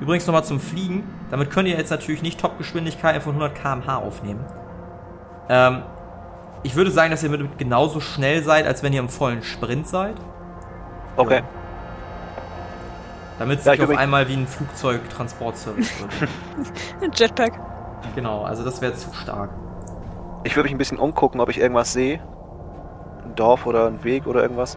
Übrigens 0.01 0.27
nochmal 0.27 0.45
zum 0.45 0.61
Fliegen. 0.61 1.05
Damit 1.31 1.51
könnt 1.51 1.69
ihr 1.69 1.77
jetzt 1.77 1.91
natürlich 1.91 2.23
nicht 2.23 2.41
Topgeschwindigkeiten 2.41 3.21
von 3.21 3.33
100 3.35 3.55
km/h 3.55 3.97
aufnehmen. 3.99 4.45
Ähm, 5.49 5.83
ich 6.63 6.75
würde 6.77 6.91
sagen, 6.91 7.11
dass 7.11 7.23
ihr 7.23 7.31
mit 7.31 7.59
genauso 7.59 8.01
schnell 8.01 8.43
seid, 8.43 8.67
als 8.67 8.83
wenn 8.83 8.93
ihr 8.93 9.01
im 9.01 9.09
vollen 9.09 9.43
Sprint 9.43 9.87
seid. 9.87 10.15
Okay. 11.17 11.39
Ja. 11.39 11.43
Damit 13.39 13.59
es 13.61 13.65
Ja, 13.65 13.73
sich 13.73 13.83
ich 13.83 13.89
auf 13.89 13.97
einmal 13.97 14.29
wie 14.29 14.35
ein 14.35 14.47
Flugzeugtransportservice 14.47 15.93
wird. 17.01 17.19
Jetpack. 17.19 17.53
Genau, 18.15 18.43
also 18.43 18.65
das 18.65 18.81
wäre 18.81 18.95
zu 18.95 19.13
stark. 19.15 19.51
Ich 20.45 20.57
würde 20.57 20.65
mich 20.65 20.75
ein 20.75 20.79
bisschen 20.79 20.99
umgucken, 20.99 21.41
ob 21.41 21.49
ich 21.49 21.59
irgendwas 21.59 21.93
sehe. 21.93 22.21
Ein 23.25 23.35
Dorf 23.35 23.67
oder 23.67 23.87
ein 23.87 24.05
Weg 24.05 24.27
oder 24.27 24.43
irgendwas. 24.43 24.77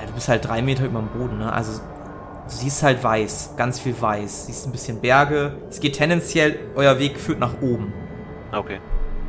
Ja, 0.00 0.06
du 0.06 0.12
bist 0.14 0.28
halt 0.28 0.46
drei 0.46 0.62
Meter 0.62 0.84
über 0.84 1.00
dem 1.00 1.08
Boden, 1.08 1.38
ne? 1.38 1.52
Also 1.52 1.80
du 1.80 2.50
siehst 2.54 2.82
halt 2.82 3.02
weiß, 3.04 3.54
ganz 3.56 3.78
viel 3.78 4.00
weiß. 4.00 4.46
Siehst 4.46 4.66
ein 4.66 4.72
bisschen 4.72 5.00
Berge. 5.00 5.52
Es 5.68 5.80
geht 5.80 5.96
tendenziell, 5.96 6.58
euer 6.76 6.98
Weg 6.98 7.18
führt 7.18 7.38
nach 7.38 7.60
oben. 7.60 7.92
Okay. 8.52 8.80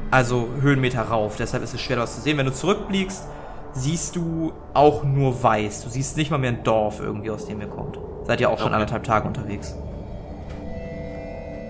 Also 0.10 0.48
Höhenmeter 0.62 1.02
rauf. 1.02 1.36
Deshalb 1.38 1.64
ist 1.64 1.74
es 1.74 1.82
schwer, 1.82 1.98
was 1.98 2.16
zu 2.16 2.22
sehen. 2.22 2.38
Wenn 2.38 2.46
du 2.46 2.54
zurückblickst, 2.54 3.28
siehst 3.74 4.16
du 4.16 4.54
auch 4.74 5.04
nur 5.04 5.44
weiß. 5.44 5.84
Du 5.84 5.90
siehst 5.90 6.16
nicht 6.16 6.32
mal 6.32 6.38
mehr 6.38 6.52
ein 6.52 6.64
Dorf 6.64 7.02
irgendwie, 7.02 7.30
aus 7.30 7.46
dem 7.46 7.60
ihr 7.60 7.68
kommt. 7.68 8.00
Seid 8.24 8.40
ihr 8.40 8.50
auch 8.50 8.58
schon 8.58 8.68
Okay. 8.68 8.76
anderthalb 8.76 9.04
Tage 9.04 9.28
unterwegs. 9.28 9.76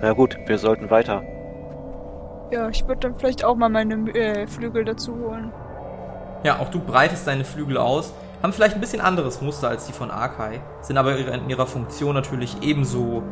Na 0.01 0.13
gut, 0.13 0.37
wir 0.45 0.57
sollten 0.59 0.91
weiter. 0.91 1.23
Ja, 2.51 2.69
ich 2.69 2.87
würde 2.87 3.01
dann 3.01 3.15
vielleicht 3.15 3.43
auch 3.43 3.55
mal 3.55 3.69
meine 3.69 3.95
äh, 4.11 4.47
Flügel 4.47 4.85
dazu 4.85 5.13
holen. 5.15 5.51
Ja, 6.43 6.59
auch 6.59 6.69
du 6.69 6.79
breitest 6.79 7.27
deine 7.27 7.43
Flügel 7.43 7.77
aus. 7.77 8.13
Haben 8.41 8.53
vielleicht 8.53 8.75
ein 8.75 8.81
bisschen 8.81 9.01
anderes 9.01 9.41
Muster 9.41 9.69
als 9.69 9.87
die 9.87 9.93
von 9.93 10.11
Arkai. 10.11 10.61
Sind 10.81 10.97
aber 10.97 11.17
in 11.17 11.49
ihrer 11.49 11.65
Funktion 11.65 12.13
natürlich 12.13 12.57
ebenso 12.61 13.23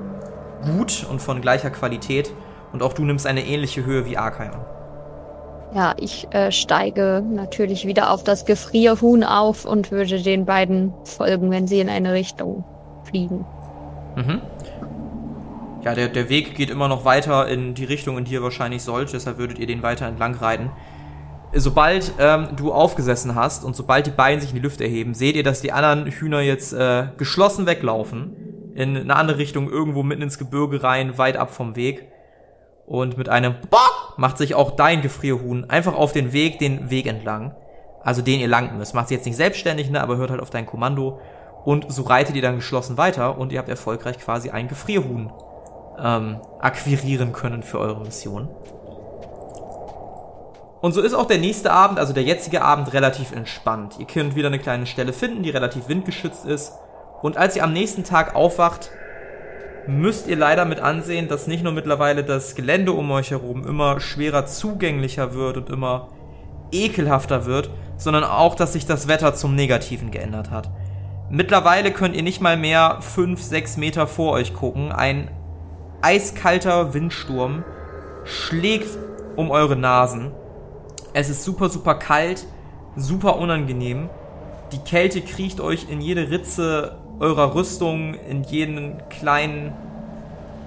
gut 0.65 1.05
und 1.09 1.21
von 1.21 1.41
gleicher 1.41 1.69
Qualität. 1.69 2.33
Und 2.73 2.83
auch 2.83 2.93
du 2.93 3.03
nimmst 3.03 3.27
eine 3.27 3.45
ähnliche 3.45 3.85
Höhe 3.85 4.05
wie 4.05 4.17
Arkai 4.17 4.49
an. 4.49 4.65
Ja, 5.73 5.93
ich 5.97 6.27
äh, 6.31 6.51
steige 6.51 7.23
natürlich 7.27 7.85
wieder 7.85 8.11
auf 8.11 8.23
das 8.23 8.45
Gefrierhuhn 8.45 9.23
auf 9.23 9.65
und 9.65 9.91
würde 9.91 10.21
den 10.21 10.45
beiden 10.45 10.93
folgen, 11.03 11.51
wenn 11.51 11.67
sie 11.67 11.79
in 11.79 11.89
eine 11.89 12.13
Richtung 12.13 12.63
fliegen. 13.03 13.45
Mhm. 14.15 14.41
Ja, 15.85 15.93
der, 15.93 16.07
der 16.07 16.29
Weg 16.29 16.55
geht 16.55 16.71
immer 16.71 16.87
noch 16.87 17.05
weiter 17.05 17.47
in 17.47 17.75
die 17.75 17.85
Richtung, 17.85 18.17
in 18.17 18.25
die 18.25 18.33
ihr 18.33 18.41
wahrscheinlich 18.41 18.81
sollt, 18.81 19.13
deshalb 19.13 19.37
würdet 19.37 19.59
ihr 19.59 19.67
den 19.67 19.83
weiter 19.83 20.07
entlang 20.07 20.33
reiten. 20.33 20.71
Sobald 21.53 22.13
ähm, 22.19 22.47
du 22.55 22.73
aufgesessen 22.73 23.35
hast 23.35 23.63
und 23.63 23.75
sobald 23.75 24.07
die 24.07 24.11
Beine 24.11 24.41
sich 24.41 24.49
in 24.49 24.55
die 24.55 24.63
Lüfte 24.63 24.83
erheben, 24.83 25.13
seht 25.13 25.35
ihr, 25.35 25.43
dass 25.43 25.61
die 25.61 25.71
anderen 25.71 26.07
Hühner 26.07 26.41
jetzt 26.41 26.73
äh, 26.73 27.05
geschlossen 27.17 27.67
weglaufen. 27.67 28.35
In 28.73 28.97
eine 28.97 29.15
andere 29.15 29.37
Richtung, 29.37 29.69
irgendwo 29.69 30.01
mitten 30.01 30.23
ins 30.23 30.39
Gebirge 30.39 30.81
rein, 30.81 31.19
weit 31.19 31.37
ab 31.37 31.53
vom 31.53 31.75
Weg. 31.75 32.07
Und 32.87 33.19
mit 33.19 33.29
einem 33.29 33.53
Bock 33.69 34.15
macht 34.17 34.39
sich 34.39 34.55
auch 34.55 34.71
dein 34.71 35.03
Gefrierhuhn 35.03 35.69
einfach 35.69 35.93
auf 35.93 36.11
den 36.13 36.33
Weg, 36.33 36.57
den 36.57 36.89
Weg 36.89 37.05
entlang. 37.05 37.55
Also 38.01 38.23
den 38.23 38.39
ihr 38.39 38.47
lang 38.47 38.75
müsst. 38.75 38.95
Macht 38.95 39.09
sich 39.09 39.17
jetzt 39.17 39.25
nicht 39.25 39.37
selbstständig, 39.37 39.91
ne, 39.91 40.01
aber 40.01 40.17
hört 40.17 40.31
halt 40.31 40.41
auf 40.41 40.49
dein 40.49 40.65
Kommando. 40.65 41.19
Und 41.63 41.91
so 41.93 42.01
reitet 42.01 42.35
ihr 42.35 42.41
dann 42.41 42.55
geschlossen 42.55 42.97
weiter 42.97 43.37
und 43.37 43.53
ihr 43.53 43.59
habt 43.59 43.69
erfolgreich 43.69 44.17
quasi 44.17 44.49
ein 44.49 44.67
Gefrierhuhn 44.67 45.31
ähm, 45.99 46.39
akquirieren 46.59 47.33
können 47.33 47.63
für 47.63 47.79
eure 47.79 48.01
Mission. 48.01 48.49
Und 50.81 50.91
so 50.91 51.01
ist 51.01 51.13
auch 51.13 51.25
der 51.25 51.39
nächste 51.39 51.71
Abend, 51.71 51.97
also 51.97 52.13
der 52.13 52.23
jetzige 52.23 52.61
Abend, 52.61 52.93
relativ 52.93 53.31
entspannt. 53.31 53.95
Ihr 53.97 54.05
könnt 54.05 54.35
wieder 54.35 54.49
eine 54.49 54.59
kleine 54.59 54.85
Stelle 54.85 55.13
finden, 55.13 55.41
die 55.41 55.49
relativ 55.49 55.87
windgeschützt 55.87 56.45
ist. 56.45 56.73
Und 57.21 57.37
als 57.37 57.55
ihr 57.55 57.63
am 57.63 57.73
nächsten 57.73 58.03
Tag 58.03 58.35
aufwacht, 58.35 58.91
müsst 59.87 60.27
ihr 60.27 60.35
leider 60.35 60.65
mit 60.65 60.79
ansehen, 60.79 61.27
dass 61.27 61.47
nicht 61.47 61.63
nur 61.63 61.73
mittlerweile 61.73 62.23
das 62.23 62.55
Gelände 62.55 62.91
um 62.91 63.09
euch 63.11 63.31
herum 63.31 63.65
immer 63.65 63.99
schwerer 63.99 64.45
zugänglicher 64.45 65.33
wird 65.33 65.57
und 65.57 65.69
immer 65.69 66.09
ekelhafter 66.71 67.45
wird, 67.45 67.69
sondern 67.97 68.23
auch, 68.23 68.55
dass 68.55 68.73
sich 68.73 68.85
das 68.85 69.07
Wetter 69.07 69.33
zum 69.33 69.55
Negativen 69.55 70.11
geändert 70.11 70.51
hat. 70.51 70.69
Mittlerweile 71.29 71.91
könnt 71.91 72.15
ihr 72.15 72.23
nicht 72.23 72.41
mal 72.41 72.57
mehr 72.57 72.99
5, 73.01 73.41
6 73.41 73.77
Meter 73.77 74.05
vor 74.05 74.33
euch 74.33 74.53
gucken. 74.53 74.91
Ein 74.91 75.31
eiskalter 76.05 76.93
Windsturm 76.93 77.63
schlägt 78.25 78.95
um 79.35 79.49
eure 79.49 79.75
Nasen. 79.75 80.31
Es 81.13 81.29
ist 81.29 81.43
super, 81.43 81.67
super 81.69 81.95
kalt, 81.95 82.45
super 82.95 83.37
unangenehm. 83.37 84.09
Die 84.71 84.77
Kälte 84.77 85.21
kriecht 85.21 85.59
euch 85.59 85.87
in 85.89 86.01
jede 86.01 86.29
Ritze 86.29 86.99
eurer 87.19 87.55
Rüstung, 87.55 88.13
in 88.13 88.43
jeden 88.43 89.01
kleinen, 89.09 89.73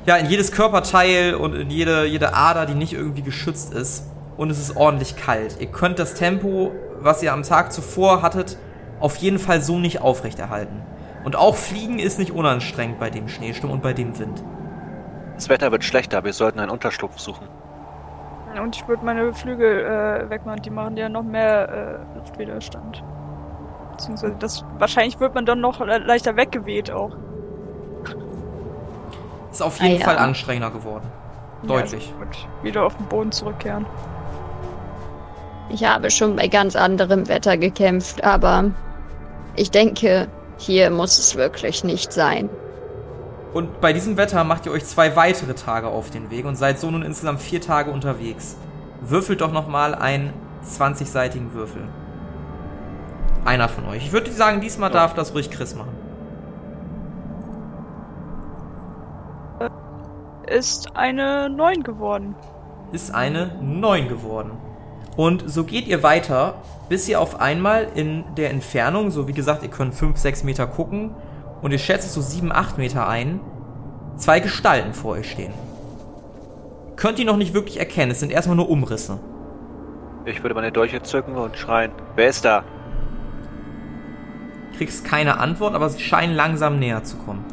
ja, 0.06 0.16
in 0.16 0.26
jedes 0.26 0.50
Körperteil 0.50 1.36
und 1.36 1.54
in 1.54 1.70
jede, 1.70 2.04
jede 2.04 2.34
Ader, 2.34 2.66
die 2.66 2.74
nicht 2.74 2.94
irgendwie 2.94 3.22
geschützt 3.22 3.72
ist. 3.72 4.06
Und 4.36 4.50
es 4.50 4.58
ist 4.58 4.76
ordentlich 4.76 5.14
kalt. 5.14 5.58
Ihr 5.60 5.68
könnt 5.68 6.00
das 6.00 6.14
Tempo, 6.14 6.72
was 6.98 7.22
ihr 7.22 7.32
am 7.32 7.44
Tag 7.44 7.72
zuvor 7.72 8.22
hattet, 8.22 8.56
auf 8.98 9.16
jeden 9.18 9.38
Fall 9.38 9.62
so 9.62 9.78
nicht 9.78 10.00
aufrechterhalten. 10.00 10.82
Und 11.24 11.36
auch 11.36 11.54
Fliegen 11.54 12.00
ist 12.00 12.18
nicht 12.18 12.32
unanstrengend 12.32 12.98
bei 12.98 13.10
dem 13.10 13.28
Schneesturm 13.28 13.70
und 13.70 13.82
bei 13.82 13.92
dem 13.92 14.18
Wind. 14.18 14.42
Das 15.38 15.48
Wetter 15.48 15.70
wird 15.70 15.84
schlechter, 15.84 16.24
wir 16.24 16.32
sollten 16.32 16.58
einen 16.58 16.70
Unterschlupf 16.70 17.16
suchen. 17.20 17.46
Und 18.60 18.74
ich 18.74 18.88
würde 18.88 19.04
meine 19.04 19.32
Flügel 19.32 19.84
äh, 19.84 20.28
wegmachen, 20.30 20.62
die 20.62 20.70
machen 20.70 20.96
ja 20.96 21.08
noch 21.08 21.22
mehr 21.22 21.68
äh, 21.68 22.18
Luftwiderstand. 22.18 23.04
Beziehungsweise 23.92 24.34
das 24.40 24.64
wahrscheinlich 24.78 25.20
wird 25.20 25.36
man 25.36 25.46
dann 25.46 25.60
noch 25.60 25.78
le- 25.78 25.98
leichter 25.98 26.34
weggeweht 26.34 26.90
auch. 26.90 27.12
Ist 29.52 29.62
auf 29.62 29.80
jeden 29.80 29.94
Ah, 29.94 29.98
ja. 30.00 30.04
Fall 30.06 30.18
anstrengender 30.18 30.72
geworden. 30.72 31.06
Deutlich. 31.68 32.08
Ja, 32.18 32.26
also 32.26 32.64
wieder 32.64 32.84
auf 32.84 32.96
den 32.96 33.06
Boden 33.06 33.30
zurückkehren. 33.30 33.86
Ich 35.68 35.84
habe 35.84 36.10
schon 36.10 36.34
bei 36.34 36.48
ganz 36.48 36.74
anderem 36.74 37.28
Wetter 37.28 37.56
gekämpft, 37.56 38.24
aber 38.24 38.72
ich 39.54 39.70
denke, 39.70 40.26
hier 40.56 40.90
muss 40.90 41.16
es 41.16 41.36
wirklich 41.36 41.84
nicht 41.84 42.12
sein. 42.12 42.50
Und 43.54 43.80
bei 43.80 43.92
diesem 43.92 44.16
Wetter 44.16 44.44
macht 44.44 44.66
ihr 44.66 44.72
euch 44.72 44.84
zwei 44.84 45.16
weitere 45.16 45.54
Tage 45.54 45.88
auf 45.88 46.10
den 46.10 46.30
Weg 46.30 46.44
und 46.44 46.56
seid 46.56 46.78
so 46.78 46.90
nun 46.90 47.02
insgesamt 47.02 47.40
vier 47.40 47.60
Tage 47.60 47.90
unterwegs. 47.90 48.56
Würfelt 49.00 49.40
doch 49.40 49.52
nochmal 49.52 49.94
einen 49.94 50.32
20-seitigen 50.64 51.54
Würfel. 51.54 51.82
Einer 53.44 53.68
von 53.68 53.86
euch. 53.86 54.04
Ich 54.04 54.12
würde 54.12 54.30
sagen, 54.32 54.60
diesmal 54.60 54.90
darf 54.90 55.14
das 55.14 55.34
ruhig 55.34 55.50
Chris 55.50 55.74
machen. 55.74 55.92
Ist 60.46 60.96
eine 60.96 61.48
9 61.48 61.82
geworden. 61.82 62.34
Ist 62.92 63.14
eine 63.14 63.52
9 63.62 64.08
geworden. 64.08 64.52
Und 65.16 65.50
so 65.50 65.64
geht 65.64 65.88
ihr 65.88 66.02
weiter, 66.02 66.54
bis 66.88 67.08
ihr 67.08 67.20
auf 67.20 67.40
einmal 67.40 67.88
in 67.94 68.24
der 68.36 68.50
Entfernung, 68.50 69.10
so 69.10 69.26
wie 69.26 69.32
gesagt, 69.32 69.62
ihr 69.62 69.68
könnt 69.68 69.94
5, 69.94 70.16
6 70.16 70.44
Meter 70.44 70.66
gucken 70.66 71.14
und 71.62 71.72
ihr 71.72 71.78
schätzt 71.78 72.06
es 72.06 72.14
so 72.14 72.20
7, 72.20 72.52
8 72.52 72.78
Meter 72.78 73.08
ein, 73.08 73.40
zwei 74.16 74.40
Gestalten 74.40 74.94
vor 74.94 75.12
euch 75.12 75.30
stehen. 75.30 75.52
Könnt 76.96 77.18
ihr 77.18 77.24
noch 77.24 77.36
nicht 77.36 77.54
wirklich 77.54 77.78
erkennen, 77.78 78.10
es 78.10 78.20
sind 78.20 78.32
erstmal 78.32 78.56
nur 78.56 78.68
Umrisse. 78.68 79.18
Ich 80.24 80.42
würde 80.42 80.54
meine 80.54 80.72
Dolche 80.72 81.02
zücken 81.02 81.36
und 81.36 81.56
schreien. 81.56 81.92
Wer 82.16 82.28
ist 82.28 82.44
da? 82.44 82.64
kriegst 84.78 85.04
keine 85.04 85.38
Antwort, 85.38 85.74
aber 85.74 85.90
sie 85.90 86.00
scheinen 86.00 86.34
langsam 86.34 86.78
näher 86.78 87.02
zu 87.02 87.16
kommen. 87.18 87.44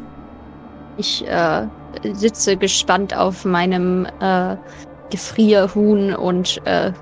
Ich 0.96 1.26
äh, 1.26 1.66
sitze 2.12 2.56
gespannt 2.56 3.14
auf 3.14 3.44
meinem 3.44 4.06
äh, 4.20 4.56
Gefrierhuhn 5.10 6.14
und 6.14 6.62
äh, 6.64 6.92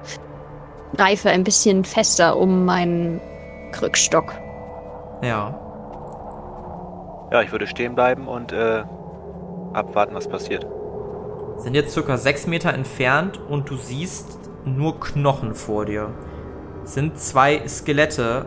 greife 0.97 1.31
ein 1.31 1.45
bisschen 1.45 1.85
fester 1.85 2.37
um 2.37 2.65
meinen 2.65 3.21
Krückstock. 3.73 4.33
Ja. 5.23 5.61
Ja, 7.35 7.43
ich 7.43 7.51
würde 7.51 7.67
stehen 7.67 7.97
bleiben 7.97 8.29
und 8.29 8.53
äh, 8.53 8.85
abwarten, 9.73 10.15
was 10.15 10.29
passiert. 10.29 10.65
Sind 11.57 11.75
jetzt 11.75 11.93
circa 11.93 12.17
sechs 12.17 12.47
Meter 12.47 12.73
entfernt 12.73 13.41
und 13.49 13.69
du 13.69 13.75
siehst 13.75 14.39
nur 14.65 15.01
Knochen 15.01 15.57
vor 15.57 15.85
dir. 15.85 16.11
Sind 16.85 17.19
zwei 17.19 17.67
Skelette, 17.67 18.47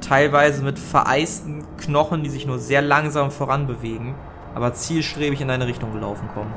teilweise 0.00 0.64
mit 0.64 0.80
vereisten 0.80 1.64
Knochen, 1.76 2.24
die 2.24 2.28
sich 2.28 2.44
nur 2.44 2.58
sehr 2.58 2.82
langsam 2.82 3.30
voranbewegen, 3.30 4.16
aber 4.56 4.74
zielstrebig 4.74 5.40
in 5.40 5.46
deine 5.46 5.68
Richtung 5.68 5.92
gelaufen 5.92 6.28
kommen. 6.34 6.52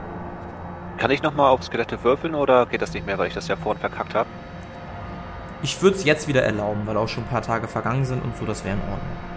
Kann 0.98 1.12
ich 1.12 1.22
nochmal 1.22 1.52
auf 1.52 1.62
Skelette 1.62 2.04
würfeln 2.04 2.34
oder 2.34 2.66
geht 2.66 2.82
das 2.82 2.96
nicht 2.96 3.06
mehr, 3.06 3.20
weil 3.20 3.28
ich 3.28 3.36
das 3.36 3.48
ja 3.48 3.56
vorhin 3.56 3.80
verkackt 3.80 4.16
habe? 4.16 4.30
Ich 5.62 5.80
würde 5.84 5.96
es 5.96 6.06
jetzt 6.06 6.28
wieder 6.28 6.42
erlauben, 6.42 6.88
weil 6.88 6.98
auch 6.98 7.08
schon 7.08 7.26
ein 7.26 7.30
paar 7.30 7.44
Tage 7.44 7.68
vergangen 7.68 8.06
sind 8.06 8.24
und 8.24 8.36
so, 8.36 8.48
das 8.48 8.66
wäre 8.66 8.78
in 8.78 8.82
Ordnung. 8.82 9.29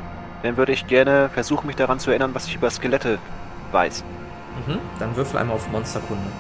Dann 0.43 0.57
würde 0.57 0.72
ich 0.72 0.86
gerne 0.86 1.30
versuchen, 1.32 1.66
mich 1.66 1.76
daran 1.76 1.99
zu 1.99 2.11
erinnern, 2.11 2.34
was 2.34 2.47
ich 2.47 2.57
über 2.57 2.70
Skelette 2.70 3.18
weiß. 3.70 4.05
Mhm. 4.66 4.78
Dann 4.99 5.16
würfel 5.16 5.38
einmal 5.38 5.57
auf 5.57 5.70
Monsterkunde. 5.70 6.30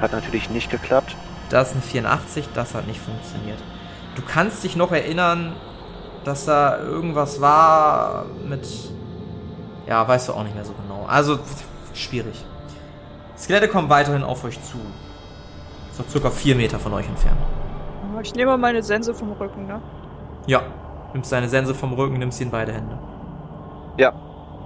Hat 0.00 0.12
natürlich 0.12 0.50
nicht 0.50 0.70
geklappt. 0.70 1.16
Das 1.48 1.68
ist 1.68 1.74
eine 1.74 1.82
84, 1.82 2.48
das 2.54 2.74
hat 2.74 2.86
nicht 2.86 3.00
funktioniert. 3.00 3.58
Du 4.14 4.22
kannst 4.22 4.62
dich 4.64 4.76
noch 4.76 4.92
erinnern, 4.92 5.54
dass 6.24 6.44
da 6.44 6.78
irgendwas 6.78 7.40
war 7.40 8.26
mit. 8.46 8.68
Ja, 9.86 10.06
weißt 10.06 10.28
du 10.28 10.34
auch 10.34 10.42
nicht 10.42 10.54
mehr 10.54 10.64
so 10.64 10.74
genau. 10.82 11.06
Also, 11.06 11.38
schwierig. 11.94 12.44
Skelette 13.38 13.68
kommen 13.68 13.88
weiterhin 13.88 14.22
auf 14.22 14.44
euch 14.44 14.62
zu. 14.62 14.78
Ist 15.90 15.98
noch 16.00 16.08
circa 16.08 16.30
4 16.30 16.56
Meter 16.56 16.78
von 16.78 16.92
euch 16.92 17.06
entfernt. 17.06 17.38
Ich 18.22 18.34
nehme 18.34 18.50
mal 18.50 18.58
meine 18.58 18.82
Sense 18.82 19.14
vom 19.14 19.32
Rücken, 19.32 19.66
ne? 19.66 19.80
Ja. 20.46 20.62
Nimmst 21.12 21.32
deine 21.32 21.48
Sense 21.48 21.74
vom 21.74 21.92
Rücken, 21.92 22.18
nimmst 22.18 22.38
sie 22.38 22.44
in 22.44 22.50
beide 22.50 22.72
Hände. 22.72 22.98
Ja, 23.96 24.12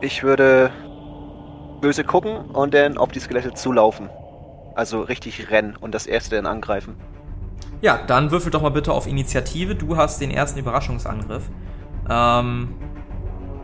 ich 0.00 0.22
würde 0.22 0.70
böse 1.80 2.04
gucken 2.04 2.50
und 2.50 2.74
dann 2.74 2.98
auf 2.98 3.12
die 3.12 3.20
Skelette 3.20 3.54
zulaufen. 3.54 4.10
Also 4.74 5.02
richtig 5.02 5.50
rennen 5.50 5.76
und 5.76 5.94
das 5.94 6.06
erste 6.06 6.36
dann 6.36 6.46
angreifen. 6.46 6.96
Ja, 7.80 7.98
dann 8.06 8.30
würfel 8.30 8.50
doch 8.50 8.62
mal 8.62 8.70
bitte 8.70 8.92
auf 8.92 9.06
Initiative. 9.06 9.74
Du 9.74 9.96
hast 9.96 10.20
den 10.20 10.30
ersten 10.30 10.58
Überraschungsangriff. 10.58 11.50
Ähm, 12.08 12.74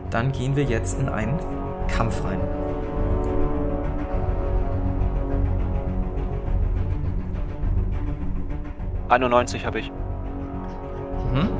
dann 0.09 0.31
gehen 0.31 0.55
wir 0.55 0.63
jetzt 0.63 0.99
in 0.99 1.09
einen 1.09 1.39
Kampf 1.87 2.23
rein. 2.23 2.39
Mhm. 2.39 3.79
91 9.09 9.65
habe 9.65 9.79
ich. 9.79 9.91
Mhm. 11.33 11.58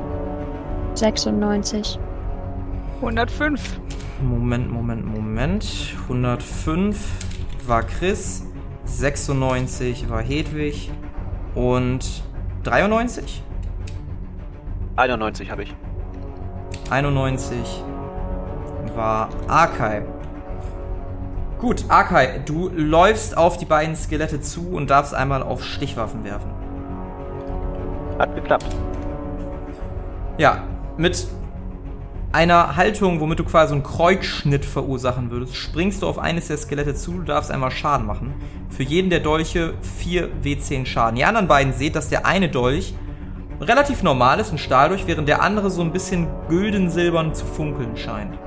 96. 0.99 1.97
105. 2.97 3.79
Moment, 4.21 4.69
Moment, 4.69 5.05
Moment. 5.05 5.95
105 6.03 6.97
war 7.65 7.83
Chris, 7.83 8.45
96 8.83 10.09
war 10.09 10.21
Hedwig 10.21 10.91
und 11.55 12.23
93? 12.63 13.41
91 14.97 15.49
habe 15.49 15.63
ich. 15.63 15.75
91 16.89 17.83
war 18.93 19.29
Arkai. 19.47 20.01
Gut, 21.59 21.85
Arkai, 21.87 22.41
du 22.45 22.69
läufst 22.75 23.37
auf 23.37 23.55
die 23.55 23.65
beiden 23.65 23.95
Skelette 23.95 24.41
zu 24.41 24.69
und 24.71 24.89
darfst 24.89 25.13
einmal 25.13 25.43
auf 25.43 25.63
Stichwaffen 25.63 26.25
werfen. 26.25 26.51
Hat 28.17 28.35
geklappt. 28.35 28.75
Ja, 30.37 30.63
mit 30.99 31.27
einer 32.31 32.75
Haltung, 32.75 33.19
womit 33.21 33.39
du 33.39 33.43
quasi 33.43 33.73
einen 33.73 33.83
Kreuzschnitt 33.83 34.65
verursachen 34.65 35.31
würdest, 35.31 35.55
springst 35.55 36.03
du 36.03 36.07
auf 36.07 36.19
eines 36.19 36.47
der 36.47 36.57
Skelette 36.57 36.93
zu, 36.93 37.13
du 37.13 37.23
darfst 37.23 37.49
einmal 37.49 37.71
Schaden 37.71 38.05
machen. 38.05 38.35
Für 38.69 38.83
jeden 38.83 39.09
der 39.09 39.21
Dolche 39.21 39.73
4 39.97 40.29
W10 40.43 40.85
Schaden. 40.85 41.15
Die 41.15 41.23
anderen 41.23 41.47
beiden 41.47 41.73
seht, 41.73 41.95
dass 41.95 42.09
der 42.09 42.25
eine 42.25 42.49
Dolch 42.49 42.93
relativ 43.59 44.03
normal 44.03 44.39
ist, 44.39 44.51
ein 44.51 44.57
Stahldolch, 44.57 45.07
während 45.07 45.27
der 45.27 45.41
andere 45.41 45.71
so 45.71 45.81
ein 45.81 45.91
bisschen 45.91 46.27
gülden-silbern 46.49 47.33
zu 47.33 47.45
funkeln 47.45 47.97
scheint. 47.97 48.37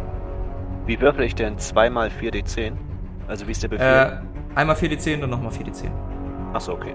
Wie 0.87 1.01
würfel 1.01 1.25
ich 1.25 1.35
denn 1.35 1.59
2 1.59 1.91
mal 1.91 2.09
4d10? 2.09 2.73
Also 3.27 3.47
wie 3.47 3.53
ist 3.53 3.63
der 3.63 3.69
Befehl? 3.69 3.87
Äh, 3.87 4.57
einmal 4.59 4.77
4D10 4.77 5.25
und 5.25 5.31
nochmal 5.31 5.53
4D10. 5.53 5.91
Achso, 6.53 6.73
okay. 6.73 6.95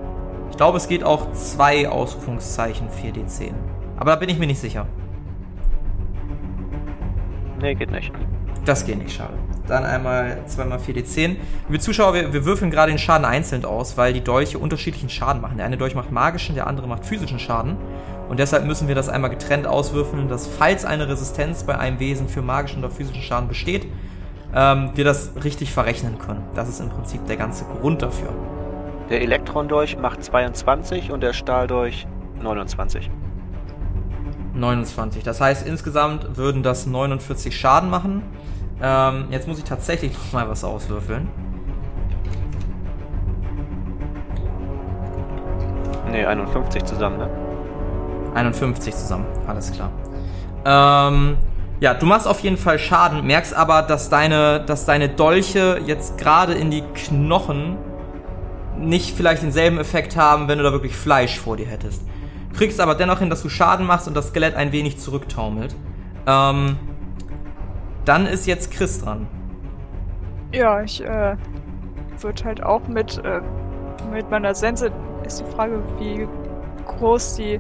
Ich 0.52 0.58
glaube, 0.58 0.78
es 0.78 0.88
geht 0.88 1.04
auch 1.04 1.32
zwei 1.34 1.90
Ausrufungszeichen 1.90 2.88
4D10. 2.90 3.54
Aber 3.98 4.12
da 4.12 4.16
bin 4.18 4.30
ich 4.30 4.38
mir 4.38 4.48
nicht 4.48 4.60
sicher. 4.60 4.88
Nee, 7.60 7.76
geht 7.76 7.92
nicht. 7.92 8.12
Das 8.66 8.86
geht 8.86 8.98
nicht, 8.98 9.16
schade. 9.16 9.34
Dann 9.68 9.84
einmal 9.84 10.44
zweimal 10.46 10.78
4d10. 10.78 11.36
Liebe 11.68 11.80
Zuschauer, 11.80 12.14
wir, 12.14 12.34
wir 12.34 12.46
würfeln 12.46 12.72
gerade 12.72 12.92
den 12.92 13.00
Schaden 13.00 13.26
einzeln 13.26 13.66
aus, 13.66 13.98
weil 13.98 14.14
die 14.14 14.24
Dolche 14.24 14.60
unterschiedlichen 14.60 15.10
Schaden 15.10 15.42
machen. 15.42 15.58
Der 15.58 15.66
eine 15.66 15.78
Dolch 15.78 15.96
macht 15.96 16.12
magischen, 16.12 16.56
der 16.56 16.68
andere 16.68 16.88
macht 16.88 17.06
physischen 17.06 17.40
Schaden. 17.40 17.78
Und 18.30 18.40
deshalb 18.40 18.66
müssen 18.66 18.88
wir 18.88 18.96
das 18.96 19.10
einmal 19.10 19.30
getrennt 19.30 19.68
auswürfeln, 19.68 20.28
dass 20.28 20.48
falls 20.48 20.86
eine 20.86 21.08
Resistenz 21.08 21.64
bei 21.64 21.78
einem 21.78 22.00
Wesen 22.00 22.28
für 22.28 22.42
magischen 22.42 22.80
oder 22.80 22.92
physischen 22.92 23.22
Schaden 23.22 23.48
besteht, 23.48 23.88
ähm, 24.54 24.92
wir 24.96 25.06
das 25.06 25.32
richtig 25.44 25.72
verrechnen 25.72 26.18
können. 26.20 26.44
Das 26.56 26.70
ist 26.70 26.80
im 26.80 26.90
Prinzip 26.90 27.26
der 27.28 27.38
ganze 27.38 27.66
Grund 27.66 28.02
dafür. 28.02 28.30
Der 29.10 29.22
Elektron-Dolch 29.22 29.98
macht 29.98 30.24
22 30.24 31.12
und 31.12 31.22
der 31.22 31.34
Stahldolch 31.34 32.08
29. 32.42 33.10
29. 34.58 35.24
Das 35.24 35.40
heißt, 35.42 35.68
insgesamt 35.68 36.38
würden 36.38 36.64
das 36.64 36.86
49 36.86 37.56
Schaden 37.56 37.90
machen. 37.90 38.24
Ähm, 38.82 39.26
jetzt 39.32 39.48
muss 39.48 39.58
ich 39.58 39.64
tatsächlich 39.64 40.14
noch 40.14 40.34
mal 40.34 40.50
was 40.50 40.64
auswürfeln. 40.64 41.28
Ne, 46.12 46.28
51 46.28 46.86
zusammen, 46.86 47.18
ne? 47.18 47.30
51 48.36 48.96
zusammen, 48.96 49.26
alles 49.48 49.72
klar. 49.72 49.92
Ähm, 50.66 51.38
ja, 51.80 51.94
du 51.94 52.06
machst 52.06 52.28
auf 52.28 52.40
jeden 52.42 52.58
Fall 52.58 52.80
Schaden, 52.80 53.26
merkst 53.26 53.54
aber, 53.54 53.82
dass 53.82 54.10
deine, 54.10 54.62
dass 54.62 54.86
deine 54.86 55.10
Dolche 55.10 55.80
jetzt 55.86 56.18
gerade 56.18 56.54
in 56.54 56.72
die 56.72 56.82
Knochen 56.82 57.78
nicht 58.80 59.16
vielleicht 59.16 59.44
denselben 59.44 59.80
Effekt 59.80 60.16
haben, 60.16 60.48
wenn 60.48 60.60
du 60.60 60.64
da 60.64 60.72
wirklich 60.72 60.96
Fleisch 60.96 61.40
vor 61.40 61.58
dir 61.58 61.68
hättest. 61.68 62.02
Kriegst 62.58 62.80
aber 62.80 62.96
dennoch 62.96 63.20
hin, 63.20 63.30
dass 63.30 63.44
du 63.44 63.50
Schaden 63.50 63.86
machst 63.86 64.08
und 64.08 64.18
das 64.18 64.30
Skelett 64.30 64.56
ein 64.56 64.72
wenig 64.72 64.98
zurücktaumelt. 64.98 65.76
Ähm, 66.26 66.76
dann 68.04 68.26
ist 68.26 68.48
jetzt 68.48 68.72
Chris 68.72 69.00
dran. 69.00 69.28
Ja, 70.52 70.82
ich 70.82 71.04
äh, 71.04 71.36
würde 72.20 72.44
halt 72.44 72.64
auch 72.64 72.88
mit, 72.88 73.22
äh, 73.24 73.42
mit 74.12 74.30
meiner 74.32 74.56
Sense. 74.56 74.92
Ist 75.24 75.42
die 75.42 75.52
Frage, 75.52 75.84
wie 76.00 76.28
groß 76.86 77.36
die 77.36 77.60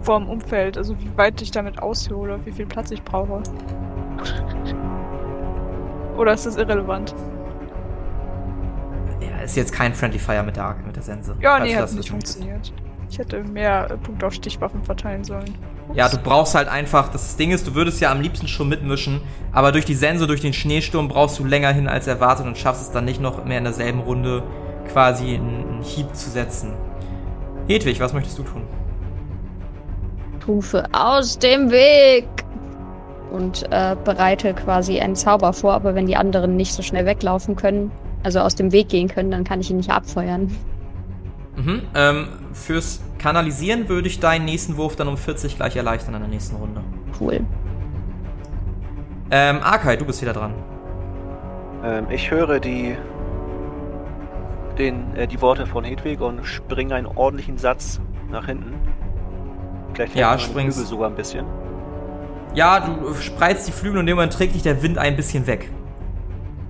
vorm 0.00 0.28
Umfeld, 0.28 0.78
also 0.78 0.98
wie 0.98 1.16
weit 1.18 1.42
ich 1.42 1.50
damit 1.50 1.82
aushole, 1.82 2.38
wie 2.46 2.52
viel 2.52 2.66
Platz 2.66 2.90
ich 2.90 3.02
brauche. 3.02 3.42
Oder 6.16 6.32
ist 6.32 6.46
das 6.46 6.56
irrelevant? 6.56 7.14
Ja, 9.20 9.42
ist 9.44 9.56
jetzt 9.56 9.72
kein 9.72 9.92
Friendly 9.92 10.18
Fire 10.18 10.42
mit 10.42 10.56
der, 10.56 10.76
mit 10.86 10.96
der 10.96 11.02
Sense. 11.02 11.36
Ja, 11.40 11.58
nee, 11.58 11.74
hat 11.74 11.82
das 11.82 11.92
nicht 11.92 12.12
wissen 12.16 12.48
möchtest. 12.48 12.72
Ich 13.10 13.18
hätte 13.18 13.42
mehr 13.42 13.90
äh, 13.90 13.96
Punkte 13.96 14.26
auf 14.26 14.34
Stichwaffen 14.34 14.84
verteilen 14.84 15.24
sollen. 15.24 15.54
Ja, 15.94 16.08
du 16.08 16.18
brauchst 16.18 16.54
halt 16.54 16.68
einfach, 16.68 17.08
das 17.08 17.36
Ding 17.36 17.50
ist, 17.50 17.66
du 17.66 17.74
würdest 17.74 18.00
ja 18.00 18.12
am 18.12 18.20
liebsten 18.20 18.46
schon 18.46 18.68
mitmischen, 18.68 19.20
aber 19.52 19.72
durch 19.72 19.86
die 19.86 19.94
Sense, 19.94 20.26
durch 20.26 20.42
den 20.42 20.52
Schneesturm 20.52 21.08
brauchst 21.08 21.38
du 21.38 21.44
länger 21.44 21.72
hin 21.72 21.88
als 21.88 22.06
erwartet 22.06 22.46
und 22.46 22.58
schaffst 22.58 22.82
es 22.82 22.90
dann 22.90 23.06
nicht 23.06 23.20
noch 23.20 23.44
mehr 23.44 23.58
in 23.58 23.64
derselben 23.64 24.00
Runde 24.00 24.42
quasi 24.92 25.34
einen, 25.34 25.66
einen 25.68 25.82
Hieb 25.82 26.14
zu 26.14 26.28
setzen. 26.28 26.74
Hedwig, 27.66 28.00
was 28.00 28.12
möchtest 28.12 28.38
du 28.38 28.42
tun? 28.42 28.62
Rufe 30.46 30.84
aus 30.92 31.38
dem 31.38 31.70
Weg 31.70 32.26
und 33.30 33.64
äh, 33.70 33.94
bereite 34.02 34.54
quasi 34.54 34.98
einen 34.98 35.14
Zauber 35.14 35.52
vor, 35.52 35.74
aber 35.74 35.94
wenn 35.94 36.06
die 36.06 36.16
anderen 36.16 36.56
nicht 36.56 36.72
so 36.72 36.82
schnell 36.82 37.04
weglaufen 37.04 37.54
können, 37.54 37.90
also 38.22 38.40
aus 38.40 38.54
dem 38.54 38.72
Weg 38.72 38.88
gehen 38.88 39.08
können, 39.08 39.30
dann 39.30 39.44
kann 39.44 39.60
ich 39.60 39.70
ihn 39.70 39.76
nicht 39.76 39.90
abfeuern. 39.90 40.50
Mhm. 41.56 41.82
Ähm, 41.94 42.28
fürs 42.58 43.00
Kanalisieren 43.18 43.88
würde 43.88 44.08
ich 44.08 44.20
deinen 44.20 44.44
nächsten 44.44 44.76
Wurf 44.76 44.96
dann 44.96 45.08
um 45.08 45.16
40 45.16 45.56
gleich 45.56 45.76
erleichtern 45.76 46.14
in 46.14 46.20
der 46.20 46.28
nächsten 46.28 46.56
Runde. 46.56 46.82
Cool. 47.20 47.40
Ähm, 49.30 49.60
Arkai, 49.62 49.96
du 49.96 50.04
bist 50.04 50.22
wieder 50.22 50.32
dran. 50.32 50.54
Ähm, 51.84 52.06
ich 52.10 52.30
höre 52.30 52.60
die, 52.60 52.96
den, 54.78 55.14
äh, 55.16 55.26
die 55.26 55.40
Worte 55.40 55.66
von 55.66 55.84
Hedwig 55.84 56.20
und 56.20 56.44
springe 56.44 56.94
einen 56.94 57.06
ordentlichen 57.06 57.58
Satz 57.58 58.00
nach 58.30 58.46
hinten. 58.46 58.74
Gleich 59.94 60.14
Ja, 60.14 60.38
springst. 60.38 60.76
Flügel 60.78 60.90
sogar 60.90 61.10
ein 61.10 61.16
bisschen. 61.16 61.44
Ja, 62.54 62.80
du 62.80 63.14
spreizt 63.14 63.68
die 63.68 63.72
Flügel 63.72 63.98
und 63.98 64.08
Moment 64.08 64.32
trägt 64.32 64.54
dich 64.54 64.62
der 64.62 64.82
Wind 64.82 64.98
ein 64.98 65.16
bisschen 65.16 65.46
weg. 65.46 65.70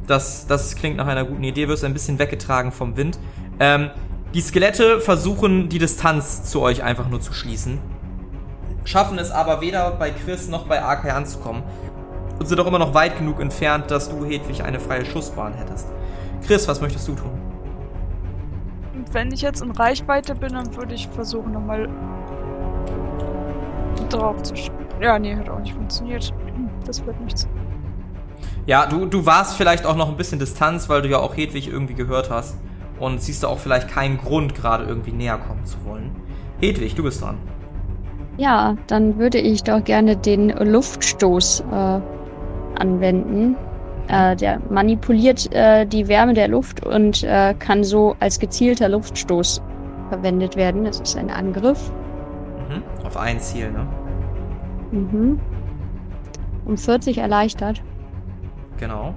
Das, 0.06 0.46
das 0.46 0.74
klingt 0.74 0.96
nach 0.96 1.06
einer 1.06 1.24
guten 1.24 1.44
Idee, 1.44 1.68
wirst 1.68 1.84
ein 1.84 1.92
bisschen 1.92 2.18
weggetragen 2.18 2.72
vom 2.72 2.96
Wind. 2.96 3.18
Ähm, 3.60 3.90
die 4.34 4.40
Skelette 4.42 5.00
versuchen 5.00 5.68
die 5.68 5.78
Distanz 5.78 6.44
zu 6.44 6.60
euch 6.60 6.82
einfach 6.82 7.08
nur 7.08 7.20
zu 7.20 7.32
schließen. 7.32 7.78
Schaffen 8.84 9.18
es 9.18 9.30
aber 9.30 9.60
weder 9.60 9.90
bei 9.92 10.10
Chris 10.10 10.48
noch 10.48 10.66
bei 10.66 10.82
Arkai 10.82 11.12
anzukommen. 11.12 11.62
Und 12.38 12.46
sind 12.46 12.60
auch 12.60 12.66
immer 12.66 12.78
noch 12.78 12.94
weit 12.94 13.18
genug 13.18 13.40
entfernt, 13.40 13.90
dass 13.90 14.08
du, 14.08 14.24
Hedwig, 14.24 14.62
eine 14.62 14.78
freie 14.78 15.04
Schussbahn 15.04 15.54
hättest. 15.54 15.88
Chris, 16.46 16.68
was 16.68 16.80
möchtest 16.80 17.08
du 17.08 17.14
tun? 17.14 17.30
Wenn 19.10 19.32
ich 19.32 19.40
jetzt 19.42 19.62
in 19.62 19.70
Reichweite 19.70 20.34
bin, 20.34 20.52
dann 20.52 20.76
würde 20.76 20.94
ich 20.94 21.08
versuchen, 21.08 21.52
nochmal 21.52 21.88
drauf 24.10 24.42
zu 24.42 24.54
sch 24.54 24.70
Ja, 25.00 25.18
nee, 25.18 25.34
hat 25.34 25.48
auch 25.48 25.58
nicht 25.58 25.74
funktioniert. 25.74 26.32
Das 26.84 27.04
wird 27.04 27.20
nichts. 27.20 27.48
Ja, 28.66 28.86
du, 28.86 29.06
du 29.06 29.24
warst 29.24 29.56
vielleicht 29.56 29.86
auch 29.86 29.96
noch 29.96 30.08
ein 30.08 30.16
bisschen 30.16 30.38
Distanz, 30.38 30.88
weil 30.88 31.02
du 31.02 31.08
ja 31.08 31.18
auch 31.18 31.36
Hedwig 31.36 31.68
irgendwie 31.68 31.94
gehört 31.94 32.30
hast. 32.30 32.56
Und 33.00 33.22
siehst 33.22 33.42
du 33.42 33.48
auch 33.48 33.58
vielleicht 33.58 33.88
keinen 33.88 34.18
Grund, 34.18 34.54
gerade 34.54 34.84
irgendwie 34.84 35.12
näher 35.12 35.38
kommen 35.38 35.64
zu 35.64 35.76
wollen. 35.84 36.10
Hedwig, 36.60 36.94
du 36.94 37.04
bist 37.04 37.22
dran. 37.22 37.38
Ja, 38.36 38.76
dann 38.86 39.18
würde 39.18 39.38
ich 39.38 39.64
doch 39.64 39.82
gerne 39.82 40.16
den 40.16 40.50
Luftstoß 40.50 41.60
äh, 41.60 42.00
anwenden. 42.78 43.56
Äh, 44.08 44.36
der 44.36 44.60
manipuliert 44.70 45.52
äh, 45.52 45.86
die 45.86 46.08
Wärme 46.08 46.34
der 46.34 46.48
Luft 46.48 46.84
und 46.86 47.22
äh, 47.24 47.54
kann 47.58 47.84
so 47.84 48.16
als 48.20 48.38
gezielter 48.38 48.88
Luftstoß 48.88 49.60
verwendet 50.08 50.56
werden. 50.56 50.84
Das 50.84 51.00
ist 51.00 51.16
ein 51.16 51.30
Angriff. 51.30 51.92
Mhm. 52.68 52.82
Auf 53.04 53.16
ein 53.16 53.38
Ziel, 53.40 53.70
ne? 53.70 53.86
Mhm. 54.92 55.40
Um 56.64 56.76
40 56.76 57.18
erleichtert. 57.18 57.82
Genau. 58.78 59.14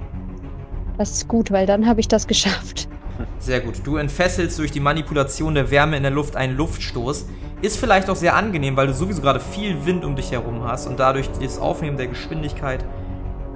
Das 0.98 1.12
ist 1.12 1.28
gut, 1.28 1.50
weil 1.50 1.66
dann 1.66 1.86
habe 1.86 2.00
ich 2.00 2.08
das 2.08 2.26
geschafft. 2.26 2.88
Sehr 3.38 3.60
gut. 3.60 3.74
Du 3.84 3.96
entfesselst 3.96 4.58
durch 4.58 4.70
die 4.70 4.80
Manipulation 4.80 5.54
der 5.54 5.70
Wärme 5.70 5.96
in 5.96 6.02
der 6.02 6.12
Luft 6.12 6.36
einen 6.36 6.56
Luftstoß. 6.56 7.26
Ist 7.62 7.78
vielleicht 7.78 8.10
auch 8.10 8.16
sehr 8.16 8.34
angenehm, 8.34 8.76
weil 8.76 8.88
du 8.88 8.94
sowieso 8.94 9.22
gerade 9.22 9.40
viel 9.40 9.86
Wind 9.86 10.04
um 10.04 10.16
dich 10.16 10.32
herum 10.32 10.64
hast 10.64 10.86
und 10.86 10.98
dadurch 10.98 11.28
das 11.40 11.58
Aufnehmen 11.58 11.96
der 11.96 12.08
Geschwindigkeit 12.08 12.84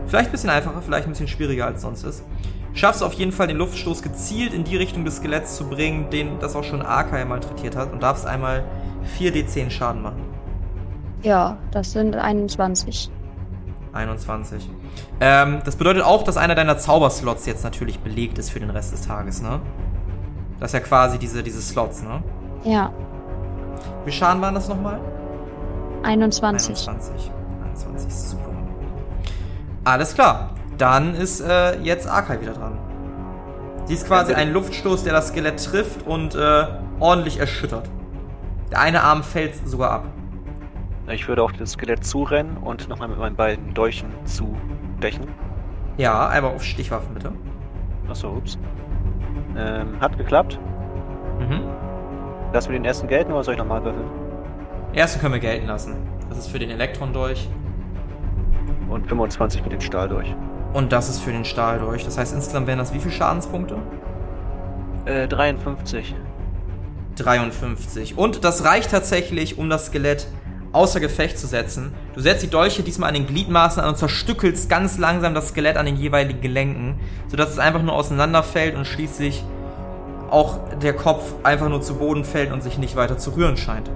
vielleicht 0.07 0.29
ein 0.29 0.33
bisschen 0.33 0.51
einfacher, 0.51 0.81
vielleicht 0.83 1.07
ein 1.07 1.11
bisschen 1.11 1.29
schwieriger 1.29 1.67
als 1.67 1.83
sonst 1.83 2.05
ist. 2.05 2.25
Schaffst 2.75 3.03
auf 3.03 3.15
jeden 3.15 3.33
Fall 3.33 3.47
den 3.47 3.57
Luftstoß 3.57 4.03
gezielt 4.03 4.53
in 4.53 4.65
die 4.65 4.77
Richtung 4.77 5.05
des 5.05 5.17
Skeletts 5.17 5.57
zu 5.57 5.65
bringen, 5.65 6.11
den 6.11 6.39
das 6.41 6.55
auch 6.55 6.65
schon 6.65 6.83
Arkai 6.83 7.25
malträtiert 7.25 7.75
hat 7.75 7.93
und 7.93 8.03
darfst 8.03 8.27
einmal 8.27 8.65
4d10 9.19 9.71
Schaden 9.71 10.03
machen. 10.03 10.23
Ja, 11.23 11.57
das 11.71 11.93
sind 11.93 12.15
21. 12.15 13.11
21. 13.93 14.69
Ähm, 15.21 15.61
das 15.65 15.77
bedeutet 15.77 16.03
auch, 16.03 16.23
dass 16.23 16.37
einer 16.37 16.55
deiner 16.55 16.79
Zauberslots 16.79 17.47
jetzt 17.47 17.65
natürlich 17.65 18.01
belegt 18.01 18.39
ist 18.39 18.51
für 18.51 18.61
den 18.61 18.71
Rest 18.71 18.93
des 18.93 19.03
Tages, 19.03 19.43
ne? 19.43 19.61
Das 20.61 20.71
ist 20.71 20.75
ja 20.75 20.81
quasi 20.81 21.19
diese, 21.19 21.43
diese 21.43 21.61
Slots, 21.61 22.03
ne? 22.03 22.23
Ja, 22.65 22.93
Wie 24.05 24.13
Schaden 24.13 24.41
waren 24.43 24.55
das 24.55 24.69
nochmal? 24.69 25.01
21. 26.03 26.89
21. 26.89 27.31
21, 27.65 28.15
super. 28.15 28.51
Alles 29.85 30.15
klar. 30.15 30.51
Dann 30.79 31.15
ist 31.15 31.41
äh, 31.41 31.81
jetzt 31.81 32.07
Arkai 32.07 32.41
wieder 32.41 32.53
dran. 32.53 32.79
Sie 33.87 33.95
ist 33.95 34.07
quasi 34.07 34.35
ein 34.35 34.53
Luftstoß, 34.53 35.05
der 35.05 35.13
das 35.13 35.29
Skelett 35.29 35.65
trifft 35.65 36.07
und 36.07 36.35
äh, 36.35 36.67
ordentlich 37.01 37.39
erschüttert. 37.39 37.89
Der 38.71 38.81
eine 38.81 39.03
Arm 39.03 39.23
fällt 39.23 39.55
sogar 39.67 39.91
ab. 39.91 40.05
Ich 41.09 41.29
würde 41.29 41.43
auf 41.43 41.53
das 41.53 41.73
Skelett 41.73 42.05
zurennen 42.05 42.57
und 42.57 42.89
nochmal 42.89 43.09
mit 43.09 43.19
meinen 43.19 43.37
beiden 43.37 43.75
Dolchen 43.75 44.13
zustechen. 44.97 45.27
Ja, 45.97 46.29
einmal 46.29 46.55
auf 46.55 46.65
Stichwaffen 46.65 47.15
bitte. 47.15 47.33
Achso, 48.09 48.31
ups. 48.31 48.59
Ähm, 49.57 50.01
hat 50.01 50.17
geklappt. 50.19 50.59
Mhm. 51.39 51.63
Lassen 52.53 52.71
wir 52.71 52.79
den 52.79 52.85
ersten 52.85 53.09
gelten 53.09 53.33
oder 53.33 53.45
soll 53.45 53.55
ich 53.55 53.59
nochmal 53.59 53.83
würfeln? 53.85 54.07
Ersten 54.93 55.21
können 55.21 55.35
wir 55.35 55.41
gelten 55.41 55.67
lassen. 55.67 55.95
Das 56.29 56.39
ist 56.39 56.49
für 56.49 56.59
den 56.59 56.71
Elektron-Dolch. 56.71 57.49
Und 58.89 59.07
25 59.09 59.63
mit 59.63 59.73
dem 59.73 59.81
Stahl 59.81 60.09
durch. 60.09 60.35
Und 60.73 60.93
das 60.93 61.09
ist 61.09 61.21
für 61.21 61.33
den 61.33 61.45
Stahldolch. 61.45 62.05
Das 62.05 62.19
heißt, 62.19 62.35
insgesamt 62.35 62.67
wären 62.67 62.79
das 62.79 62.95
wie 62.95 63.01
viele 63.01 63.13
Schadenspunkte? 63.13 63.79
Äh, 65.07 65.27
53. 65.27 66.15
53. 67.17 68.17
Und 68.17 68.45
das 68.45 68.65
reicht 68.65 68.91
tatsächlich, 68.91 69.59
um 69.59 69.71
das 69.71 69.87
Skelett 69.87 70.29
außer 70.77 71.01
Gefecht 71.01 71.39
zu 71.39 71.47
setzen. 71.47 71.93
Du 72.15 72.21
setzt 72.21 72.43
die 72.43 72.51
Dolche 72.51 72.83
diesmal 72.83 73.09
an 73.09 73.15
den 73.15 73.27
Gliedmaßen 73.27 73.83
an 73.83 73.89
und 73.89 73.97
zerstückelst 73.97 74.69
ganz 74.69 74.99
langsam 74.99 75.35
das 75.35 75.49
Skelett 75.49 75.77
an 75.77 75.87
den 75.87 75.97
jeweiligen 75.97 76.41
Gelenken, 76.41 77.01
sodass 77.29 77.51
es 77.51 77.59
einfach 77.59 77.83
nur 77.83 77.95
auseinanderfällt 77.95 78.77
und 78.77 78.87
schließlich 78.87 79.43
auch 80.31 80.59
der 80.83 80.93
Kopf 80.93 81.23
einfach 81.43 81.69
nur 81.69 81.81
zu 81.81 81.95
Boden 81.95 82.25
fällt 82.25 82.53
und 82.53 82.63
sich 82.63 82.79
nicht 82.79 82.95
weiter 82.95 83.17
zu 83.17 83.31
rühren 83.31 83.57
scheint. 83.57 83.91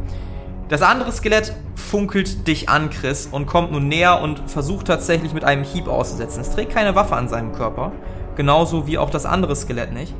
Das 0.68 0.82
andere 0.82 1.12
Skelett 1.12 1.52
funkelt 1.74 2.46
dich 2.46 2.68
an, 2.68 2.90
Chris, 2.90 3.28
und 3.30 3.46
kommt 3.46 3.72
nun 3.72 3.88
näher 3.88 4.20
und 4.20 4.48
versucht 4.48 4.86
tatsächlich 4.86 5.34
mit 5.34 5.44
einem 5.44 5.64
Hieb 5.64 5.88
auszusetzen. 5.88 6.40
Es 6.40 6.50
trägt 6.50 6.72
keine 6.72 6.94
Waffe 6.94 7.16
an 7.16 7.28
seinem 7.28 7.52
Körper, 7.52 7.92
genauso 8.36 8.86
wie 8.86 8.96
auch 8.96 9.10
das 9.10 9.26
andere 9.26 9.54
Skelett 9.56 9.92
nicht. 9.92 10.14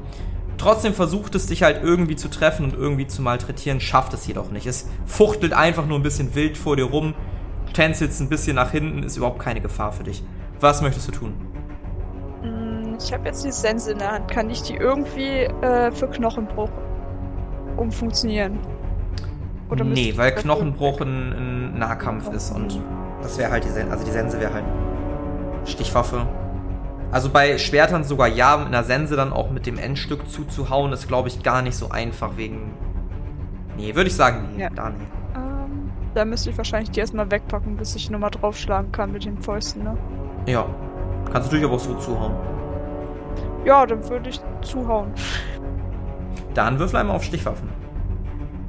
Trotzdem 0.61 0.93
versucht 0.93 1.35
es 1.35 1.47
dich 1.47 1.63
halt 1.63 1.83
irgendwie 1.83 2.17
zu 2.17 2.29
treffen 2.29 2.67
und 2.67 2.75
irgendwie 2.75 3.07
zu 3.07 3.23
malträtieren, 3.23 3.81
schafft 3.81 4.13
es 4.13 4.27
jedoch 4.27 4.51
nicht. 4.51 4.67
Es 4.67 4.87
fuchtelt 5.07 5.55
einfach 5.55 5.87
nur 5.87 5.99
ein 5.99 6.03
bisschen 6.03 6.35
wild 6.35 6.59
vor 6.59 6.77
dir 6.77 6.85
rum, 6.85 7.15
tänzelt 7.73 8.11
ein 8.21 8.29
bisschen 8.29 8.57
nach 8.57 8.71
hinten, 8.71 9.03
ist 9.03 9.17
überhaupt 9.17 9.39
keine 9.39 9.63
Gefahr 9.63 9.91
für 9.91 10.03
dich. 10.05 10.23
Was 10.61 10.83
möchtest 10.83 11.09
du 11.09 11.13
tun? 11.13 11.33
Mm, 12.43 12.97
Ich 13.03 13.11
habe 13.11 13.25
jetzt 13.25 13.43
die 13.43 13.53
Sense 13.53 13.91
in 13.91 14.01
der 14.01 14.13
Hand. 14.13 14.31
Kann 14.31 14.51
ich 14.51 14.61
die 14.61 14.75
irgendwie 14.75 15.45
äh, 15.63 15.91
für 15.93 16.09
Knochenbruch 16.09 16.69
umfunktionieren? 17.79 18.59
Oder 19.71 19.85
nee, 19.85 20.13
weil 20.17 20.35
Knochenbruch 20.35 21.01
ein, 21.01 21.33
ein 21.73 21.79
Nahkampf 21.79 22.31
ist 22.35 22.51
und 22.55 22.79
das 23.23 23.39
wäre 23.39 23.51
halt 23.51 23.65
die 23.65 23.71
Sense, 23.71 23.91
also 23.91 24.05
die 24.05 24.11
Sense 24.11 24.39
wäre 24.39 24.53
halt 24.53 24.65
Stichwaffe. 25.65 26.27
Also 27.13 27.29
bei 27.31 27.59
Schwertern 27.59 28.05
sogar 28.05 28.29
ja, 28.29 28.57
mit 28.57 28.69
einer 28.69 28.85
Sense 28.85 29.17
dann 29.17 29.33
auch 29.33 29.51
mit 29.51 29.67
dem 29.67 29.79
Endstück 29.79 30.29
zuzuhauen, 30.29 30.93
ist 30.93 31.09
glaube 31.09 31.29
ich 31.29 31.43
gar 31.43 31.61
nicht 31.63 31.75
so 31.77 31.91
einfach 31.91 32.37
wegen. 32.37 32.73
Nee, 33.77 33.95
würde 33.97 34.09
ich 34.09 34.15
sagen, 34.17 34.51
nee, 34.57 34.63
Ja. 34.63 34.71
da 34.71 34.91
nee. 34.91 34.97
Ähm, 35.35 35.91
da 36.15 36.25
müsste 36.25 36.51
ich 36.51 36.57
wahrscheinlich 36.59 36.91
die 36.93 37.01
erstmal 37.01 37.31
wegpacken, 37.31 37.77
bis 37.77 37.97
ich 37.97 38.11
nochmal 38.11 38.31
draufschlagen 38.31 38.93
kann 38.93 39.11
mit 39.13 39.25
den 39.25 39.39
Fäusten, 39.39 39.83
ne? 39.83 39.97
Ja. 40.47 40.67
Kannst 41.33 41.51
du 41.51 41.57
natürlich 41.57 41.65
aber 41.65 41.75
auch 41.75 41.81
so 41.81 41.95
zuhauen. 41.95 42.35
Ja, 43.65 43.85
dann 43.87 44.09
würde 44.09 44.31
ich 44.31 44.41
zuhauen. 44.63 45.13
Dann 46.55 46.79
würfel 46.79 46.99
einmal 47.01 47.17
auf 47.17 47.23
Stichwaffen. 47.25 47.69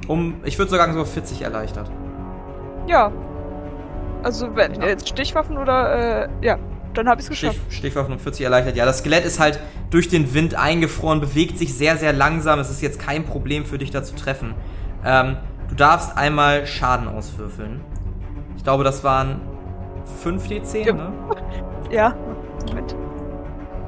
Um, 0.08 0.34
ich 0.44 0.58
würde 0.58 0.70
sogar 0.70 0.92
so 0.92 1.04
40 1.04 1.42
erleichtert. 1.42 1.90
Ja. 2.86 3.10
Also, 4.22 4.54
wenn 4.56 4.74
Ja. 4.74 4.86
jetzt 4.88 5.08
Stichwaffen 5.08 5.58
oder, 5.58 6.24
äh, 6.24 6.28
ja, 6.42 6.58
dann 6.94 7.08
habe 7.08 7.20
ich 7.20 7.28
es 7.28 7.36
Stich, 7.36 7.50
geschafft. 7.50 7.72
Stichwaffen 7.72 8.12
um 8.14 8.18
40 8.18 8.44
erleichtert. 8.44 8.76
Ja, 8.76 8.84
das 8.84 8.98
Skelett 8.98 9.24
ist 9.24 9.40
halt 9.40 9.60
durch 9.90 10.08
den 10.08 10.34
Wind 10.34 10.54
eingefroren, 10.54 11.20
bewegt 11.20 11.58
sich 11.58 11.74
sehr, 11.74 11.96
sehr 11.96 12.12
langsam. 12.12 12.58
Es 12.58 12.70
ist 12.70 12.82
jetzt 12.82 12.98
kein 12.98 13.24
Problem 13.24 13.64
für 13.64 13.78
dich 13.78 13.90
da 13.90 14.02
zu 14.02 14.14
treffen. 14.14 14.54
Ähm, 15.04 15.36
du 15.68 15.74
darfst 15.74 16.16
einmal 16.16 16.66
Schaden 16.66 17.08
auswürfeln. 17.08 17.80
Ich 18.56 18.64
glaube, 18.64 18.84
das 18.84 19.02
waren 19.04 19.40
5 20.22 20.46
D10, 20.48 20.86
Ja. 20.86 20.92
ne? 20.94 21.12
Ja, 21.90 22.14
Moment. 22.68 22.96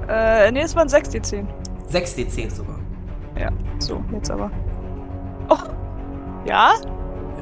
Äh, 0.09 0.51
nee, 0.53 0.61
es 0.61 0.77
waren 0.77 0.89
6 0.89 1.09
die 1.09 1.23
10. 1.23 1.49
6 1.89 2.17
D10 2.19 2.51
sogar. 2.51 2.79
Ja, 3.39 3.49
so, 3.79 4.05
jetzt 4.13 4.31
aber. 4.31 4.51
Oh. 5.49 5.57
Ja? 6.47 6.73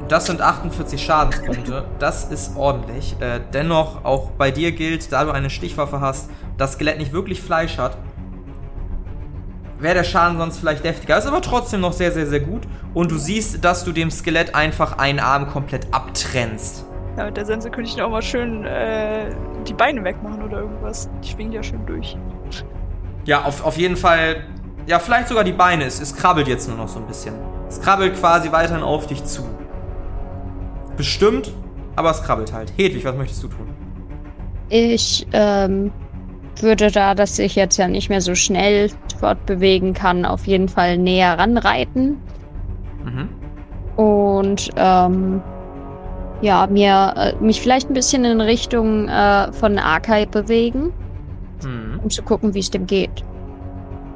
Das 0.09 0.25
sind 0.25 0.41
48 0.41 1.01
Schadenspunkte. 1.01 1.85
Das 1.99 2.25
ist 2.25 2.55
ordentlich. 2.57 3.15
Äh, 3.19 3.39
dennoch, 3.53 4.03
auch 4.03 4.31
bei 4.31 4.51
dir 4.51 4.71
gilt, 4.73 5.11
da 5.11 5.23
du 5.23 5.31
eine 5.31 5.49
Stichwaffe 5.49 6.01
hast, 6.01 6.29
das 6.57 6.73
Skelett 6.73 6.97
nicht 6.97 7.13
wirklich 7.13 7.41
Fleisch 7.41 7.77
hat, 7.77 7.97
wäre 9.79 9.95
der 9.95 10.03
Schaden 10.03 10.37
sonst 10.37 10.57
vielleicht 10.57 10.83
deftiger. 10.83 11.17
Ist 11.17 11.25
aber 11.25 11.41
trotzdem 11.41 11.81
noch 11.81 11.93
sehr, 11.93 12.11
sehr, 12.11 12.27
sehr 12.27 12.41
gut. 12.41 12.63
Und 12.93 13.11
du 13.11 13.17
siehst, 13.17 13.63
dass 13.63 13.83
du 13.85 13.91
dem 13.91 14.11
Skelett 14.11 14.55
einfach 14.55 14.97
einen 14.97 15.19
Arm 15.19 15.47
komplett 15.47 15.93
abtrennst. 15.93 16.85
Ja, 17.17 17.25
mit 17.25 17.37
der 17.37 17.45
Sense 17.45 17.69
könnte 17.69 17.89
ich 17.89 17.97
noch 17.97 18.09
mal 18.09 18.21
schön 18.21 18.65
äh, 18.65 19.33
die 19.67 19.73
Beine 19.73 20.03
wegmachen 20.03 20.41
oder 20.41 20.59
irgendwas. 20.61 21.09
Die 21.23 21.29
schwingen 21.29 21.53
ja 21.53 21.63
schön 21.63 21.85
durch. 21.85 22.17
Ja, 23.25 23.43
auf, 23.43 23.63
auf 23.65 23.77
jeden 23.77 23.95
Fall. 23.95 24.43
Ja, 24.85 24.99
vielleicht 24.99 25.29
sogar 25.29 25.43
die 25.43 25.53
Beine. 25.53 25.85
Es, 25.85 26.01
es 26.01 26.15
krabbelt 26.15 26.47
jetzt 26.47 26.67
nur 26.67 26.77
noch 26.77 26.87
so 26.87 26.99
ein 26.99 27.07
bisschen. 27.07 27.35
Es 27.69 27.79
krabbelt 27.79 28.19
quasi 28.19 28.51
weiterhin 28.51 28.83
auf 28.83 29.07
dich 29.07 29.23
zu. 29.23 29.43
Bestimmt, 30.97 31.51
aber 31.95 32.11
es 32.11 32.21
krabbelt 32.23 32.53
halt. 32.53 32.71
Hedwig, 32.77 33.03
was 33.05 33.15
möchtest 33.15 33.43
du 33.43 33.47
tun? 33.47 33.67
Ich 34.69 35.27
ähm, 35.33 35.91
würde 36.59 36.91
da, 36.91 37.15
dass 37.15 37.37
ich 37.39 37.55
jetzt 37.55 37.77
ja 37.77 37.87
nicht 37.87 38.09
mehr 38.09 38.21
so 38.21 38.35
schnell 38.35 38.89
fortbewegen 39.19 39.93
kann, 39.93 40.25
auf 40.25 40.47
jeden 40.47 40.69
Fall 40.69 40.97
näher 40.97 41.37
ranreiten 41.37 42.17
Mhm. 43.03 43.29
und 43.97 44.69
ähm, 44.77 45.41
ja, 46.41 46.67
mir 46.67 47.13
äh, 47.17 47.35
mich 47.43 47.61
vielleicht 47.61 47.89
ein 47.89 47.93
bisschen 47.93 48.23
in 48.25 48.39
Richtung 48.41 49.07
äh, 49.09 49.51
von 49.51 49.77
Arkai 49.77 50.25
bewegen, 50.25 50.93
Mhm. 51.63 51.99
um 52.03 52.09
zu 52.09 52.23
gucken, 52.23 52.53
wie 52.53 52.59
es 52.59 52.71
dem 52.71 52.87
geht. 52.87 53.23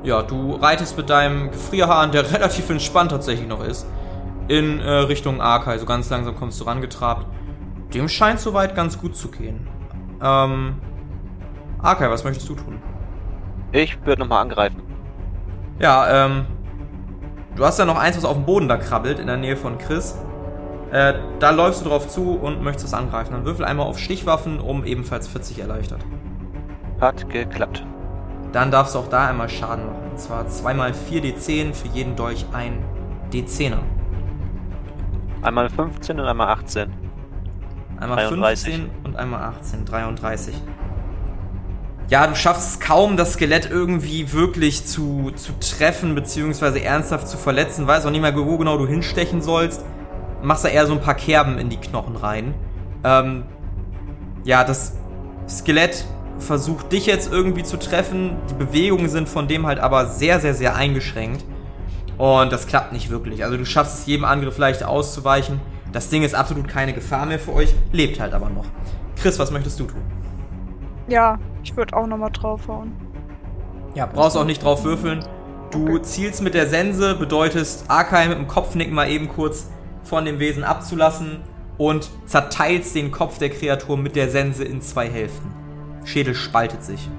Ja, 0.04 0.22
du 0.24 0.54
reitest 0.54 0.96
mit 0.98 1.10
deinem 1.10 1.52
Gefrierhahn, 1.52 2.12
der 2.12 2.32
relativ 2.34 2.70
entspannt 2.70 3.12
tatsächlich 3.12 3.48
noch 3.48 3.64
ist, 3.66 3.86
in 4.48 4.80
äh, 4.80 4.90
Richtung 4.90 5.42
Arkai. 5.42 5.78
So 5.78 5.86
ganz 5.86 6.10
langsam 6.10 6.36
kommst 6.36 6.60
du 6.60 6.66
rangetrabt. 6.66 7.26
Dem 7.94 8.10
scheint 8.10 8.40
soweit 8.40 8.76
ganz 8.76 9.00
gut 9.00 9.16
zu 9.16 9.30
gehen. 9.30 9.68
Ähm, 10.22 10.76
Arkai, 11.82 12.10
was 12.10 12.24
möchtest 12.24 12.50
du 12.50 12.56
tun? 12.56 12.82
Ich 13.72 14.04
würde 14.06 14.22
nochmal 14.22 14.42
angreifen. 14.42 14.82
Ja, 15.80 16.26
ähm, 16.26 16.46
du 17.56 17.66
hast 17.66 17.78
ja 17.80 17.86
noch 17.86 17.98
eins, 17.98 18.18
was 18.18 18.26
auf 18.26 18.36
dem 18.36 18.46
Boden 18.46 18.68
da 18.68 18.78
krabbelt, 18.78 19.20
in 19.20 19.28
der 19.28 19.38
Nähe 19.38 19.56
von 19.56 19.78
Chris. 19.78 20.18
Äh, 20.92 21.16
da 21.40 21.52
läufst 21.52 21.82
du 21.82 21.90
drauf 21.90 22.08
zu 22.08 22.32
und 22.32 22.64
möchtest 22.64 22.88
es 22.88 22.94
angreifen. 22.94 23.34
Dann 23.34 23.46
würfel 23.46 23.66
einmal 23.66 23.88
auf 23.88 24.00
Stichwaffen, 24.00 24.60
um 24.60 24.86
ebenfalls 24.86 25.28
40 25.28 25.60
erleichtert. 25.60 26.00
Hat 27.00 27.30
geklappt. 27.30 27.86
Dann 28.54 28.72
darfst 28.72 28.96
du 28.96 29.00
auch 29.00 29.10
da 29.10 29.28
einmal 29.28 29.50
Schaden 29.50 29.86
machen. 29.86 30.12
Und 30.12 30.20
zwar 30.20 30.48
zweimal 30.48 30.94
4 30.94 31.22
D10, 31.22 31.74
für 31.74 31.90
jeden 31.90 32.16
Dolch 32.16 32.46
ein 32.54 32.84
D10er. 33.32 33.80
Einmal 35.42 35.70
15 35.70 36.20
und 36.20 36.26
einmal 36.26 36.50
18. 36.50 36.92
Einmal 38.00 38.28
33. 38.28 38.76
15 38.76 38.90
und 39.04 39.16
einmal 39.16 39.42
18, 39.42 39.86
33. 39.86 40.56
Ja, 42.10 42.26
du 42.26 42.36
schaffst 42.36 42.70
es 42.70 42.80
kaum, 42.80 43.18
das 43.18 43.34
Skelett 43.34 43.70
irgendwie 43.70 44.32
wirklich 44.32 44.86
zu, 44.86 45.32
zu 45.36 45.52
treffen, 45.60 46.16
beziehungsweise 46.16 46.82
ernsthaft 46.82 47.28
zu 47.28 47.38
verletzen. 47.38 47.86
Weißt 47.86 48.06
auch 48.06 48.12
nicht 48.12 48.22
mehr, 48.22 48.36
wo 48.36 48.58
genau 48.58 48.78
du 48.78 48.88
hinstechen 48.88 49.42
sollst. 49.42 49.84
Machst 50.42 50.64
da 50.64 50.70
eher 50.70 50.88
so 50.88 50.94
ein 50.94 51.02
paar 51.02 51.16
Kerben 51.16 51.58
in 51.58 51.70
die 51.70 51.78
Knochen 51.78 52.16
rein. 52.16 52.54
Ähm, 53.04 53.44
ja, 54.46 54.64
das 54.64 54.94
Skelett 55.50 56.06
versucht 56.40 56.92
dich 56.94 57.08
jetzt 57.08 57.32
irgendwie 57.32 57.64
zu 57.64 57.78
treffen. 57.78 58.38
Die 58.50 58.54
Bewegungen 58.54 59.10
sind 59.10 59.28
von 59.28 59.48
dem 59.48 59.66
halt 59.66 59.80
aber 59.80 60.06
sehr, 60.06 60.40
sehr, 60.40 60.54
sehr 60.54 60.76
eingeschränkt. 60.76 61.44
Und 62.18 62.52
das 62.52 62.68
klappt 62.68 62.94
nicht 62.94 63.10
wirklich. 63.10 63.44
Also 63.44 63.58
du 63.58 63.66
schaffst 63.66 64.00
es 64.00 64.06
jedem 64.06 64.26
Angriff 64.26 64.58
leicht 64.58 64.84
auszuweichen. 64.84 65.60
Das 65.92 66.10
Ding 66.10 66.24
ist 66.24 66.36
absolut 66.36 66.68
keine 66.68 66.94
Gefahr 66.94 67.26
mehr 67.26 67.40
für 67.40 67.54
euch, 67.54 67.74
lebt 67.92 68.20
halt 68.20 68.34
aber 68.34 68.50
noch. 68.50 68.66
Chris, 69.16 69.40
was 69.40 69.52
möchtest 69.52 69.80
du 69.80 69.86
tun? 69.86 70.02
Ja, 71.08 71.40
ich 71.64 71.76
würde 71.76 71.96
auch 71.96 72.08
noch 72.08 72.18
mal 72.18 72.30
draufhauen. 72.30 72.92
Ja, 73.96 74.06
brauchst 74.06 74.38
auch 74.38 74.46
nicht 74.46 74.64
drauf 74.64 74.84
würfeln. 74.84 75.24
Du 75.72 75.98
zielst 76.00 76.42
mit 76.42 76.54
der 76.54 76.68
Sense, 76.68 77.16
bedeutest 77.16 77.90
Arkai 77.90 78.28
mit 78.28 78.38
dem 78.38 78.48
Kopfnicken 78.48 78.94
mal 78.94 79.10
eben 79.10 79.28
kurz 79.28 79.70
von 80.04 80.26
dem 80.26 80.40
Wesen 80.40 80.64
abzulassen 80.64 81.42
und 81.78 82.10
zerteilst 82.26 82.96
den 82.96 83.12
Kopf 83.12 83.38
der 83.38 83.50
Kreatur 83.50 83.98
mit 83.98 84.16
der 84.16 84.30
Sense 84.30 84.64
in 84.64 84.82
zwei 84.82 85.10
Hälften. 85.10 85.52
Schädel 86.06 86.36
spaltet 86.36 86.84
sich. 86.84 87.10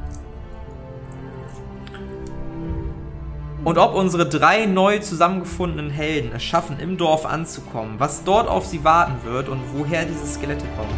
Und 3.69 3.77
ob 3.77 3.95
unsere 3.95 4.27
drei 4.27 4.65
neu 4.65 4.99
zusammengefundenen 4.99 5.91
Helden 5.91 6.33
es 6.35 6.43
schaffen, 6.43 6.81
im 6.81 6.97
Dorf 6.97 7.27
anzukommen, 7.27 7.97
was 7.99 8.25
dort 8.25 8.49
auf 8.49 8.65
sie 8.65 8.83
warten 8.83 9.17
wird 9.25 9.51
und 9.51 9.61
woher 9.75 10.07
diese 10.07 10.27
Skelette 10.27 10.65
kommen, 10.75 10.89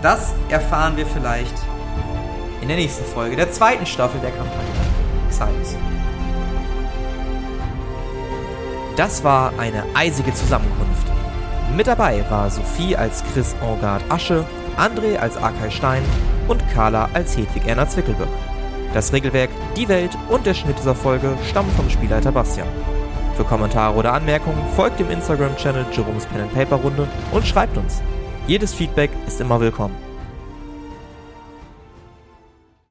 das 0.00 0.32
erfahren 0.48 0.96
wir 0.96 1.06
vielleicht 1.06 1.56
in 2.60 2.68
der 2.68 2.76
nächsten 2.76 3.04
Folge 3.04 3.34
der 3.34 3.50
zweiten 3.50 3.84
Staffel 3.84 4.20
der 4.20 4.30
Kampagne 4.30 4.60
Xylos. 5.28 5.76
Das 8.94 9.24
war 9.24 9.52
eine 9.58 9.82
eisige 9.94 10.32
Zusammenkunft. 10.34 11.08
Mit 11.76 11.88
dabei 11.88 12.24
war 12.30 12.48
Sophie 12.48 12.94
als 12.94 13.24
Chris 13.32 13.56
Engard 13.60 14.04
Asche, 14.08 14.44
André 14.78 15.16
als 15.16 15.36
Arkay 15.36 15.72
Stein 15.72 16.04
und 16.46 16.62
Carla 16.72 17.08
als 17.12 17.36
Hedwig 17.36 17.66
Erna 17.66 17.88
Zwickelböck. 17.88 18.28
Das 18.94 19.12
Regelwerk, 19.12 19.50
die 19.76 19.88
Welt 19.88 20.16
und 20.28 20.46
der 20.46 20.54
Schnitt 20.54 20.78
dieser 20.78 20.94
Folge 20.94 21.36
stammen 21.48 21.70
vom 21.72 21.90
Spielleiter 21.90 22.32
Bastian. 22.32 22.68
Für 23.36 23.44
Kommentare 23.44 23.94
oder 23.94 24.14
Anmerkungen 24.14 24.62
folgt 24.74 24.98
dem 24.98 25.10
Instagram-Channel 25.10 25.86
Jerome's 25.92 26.26
Pen 26.26 26.40
and 26.40 26.54
Paper 26.54 26.76
Runde 26.76 27.06
und 27.32 27.46
schreibt 27.46 27.76
uns. 27.76 28.00
Jedes 28.46 28.72
Feedback 28.72 29.10
ist 29.26 29.40
immer 29.40 29.60
willkommen. 29.60 30.05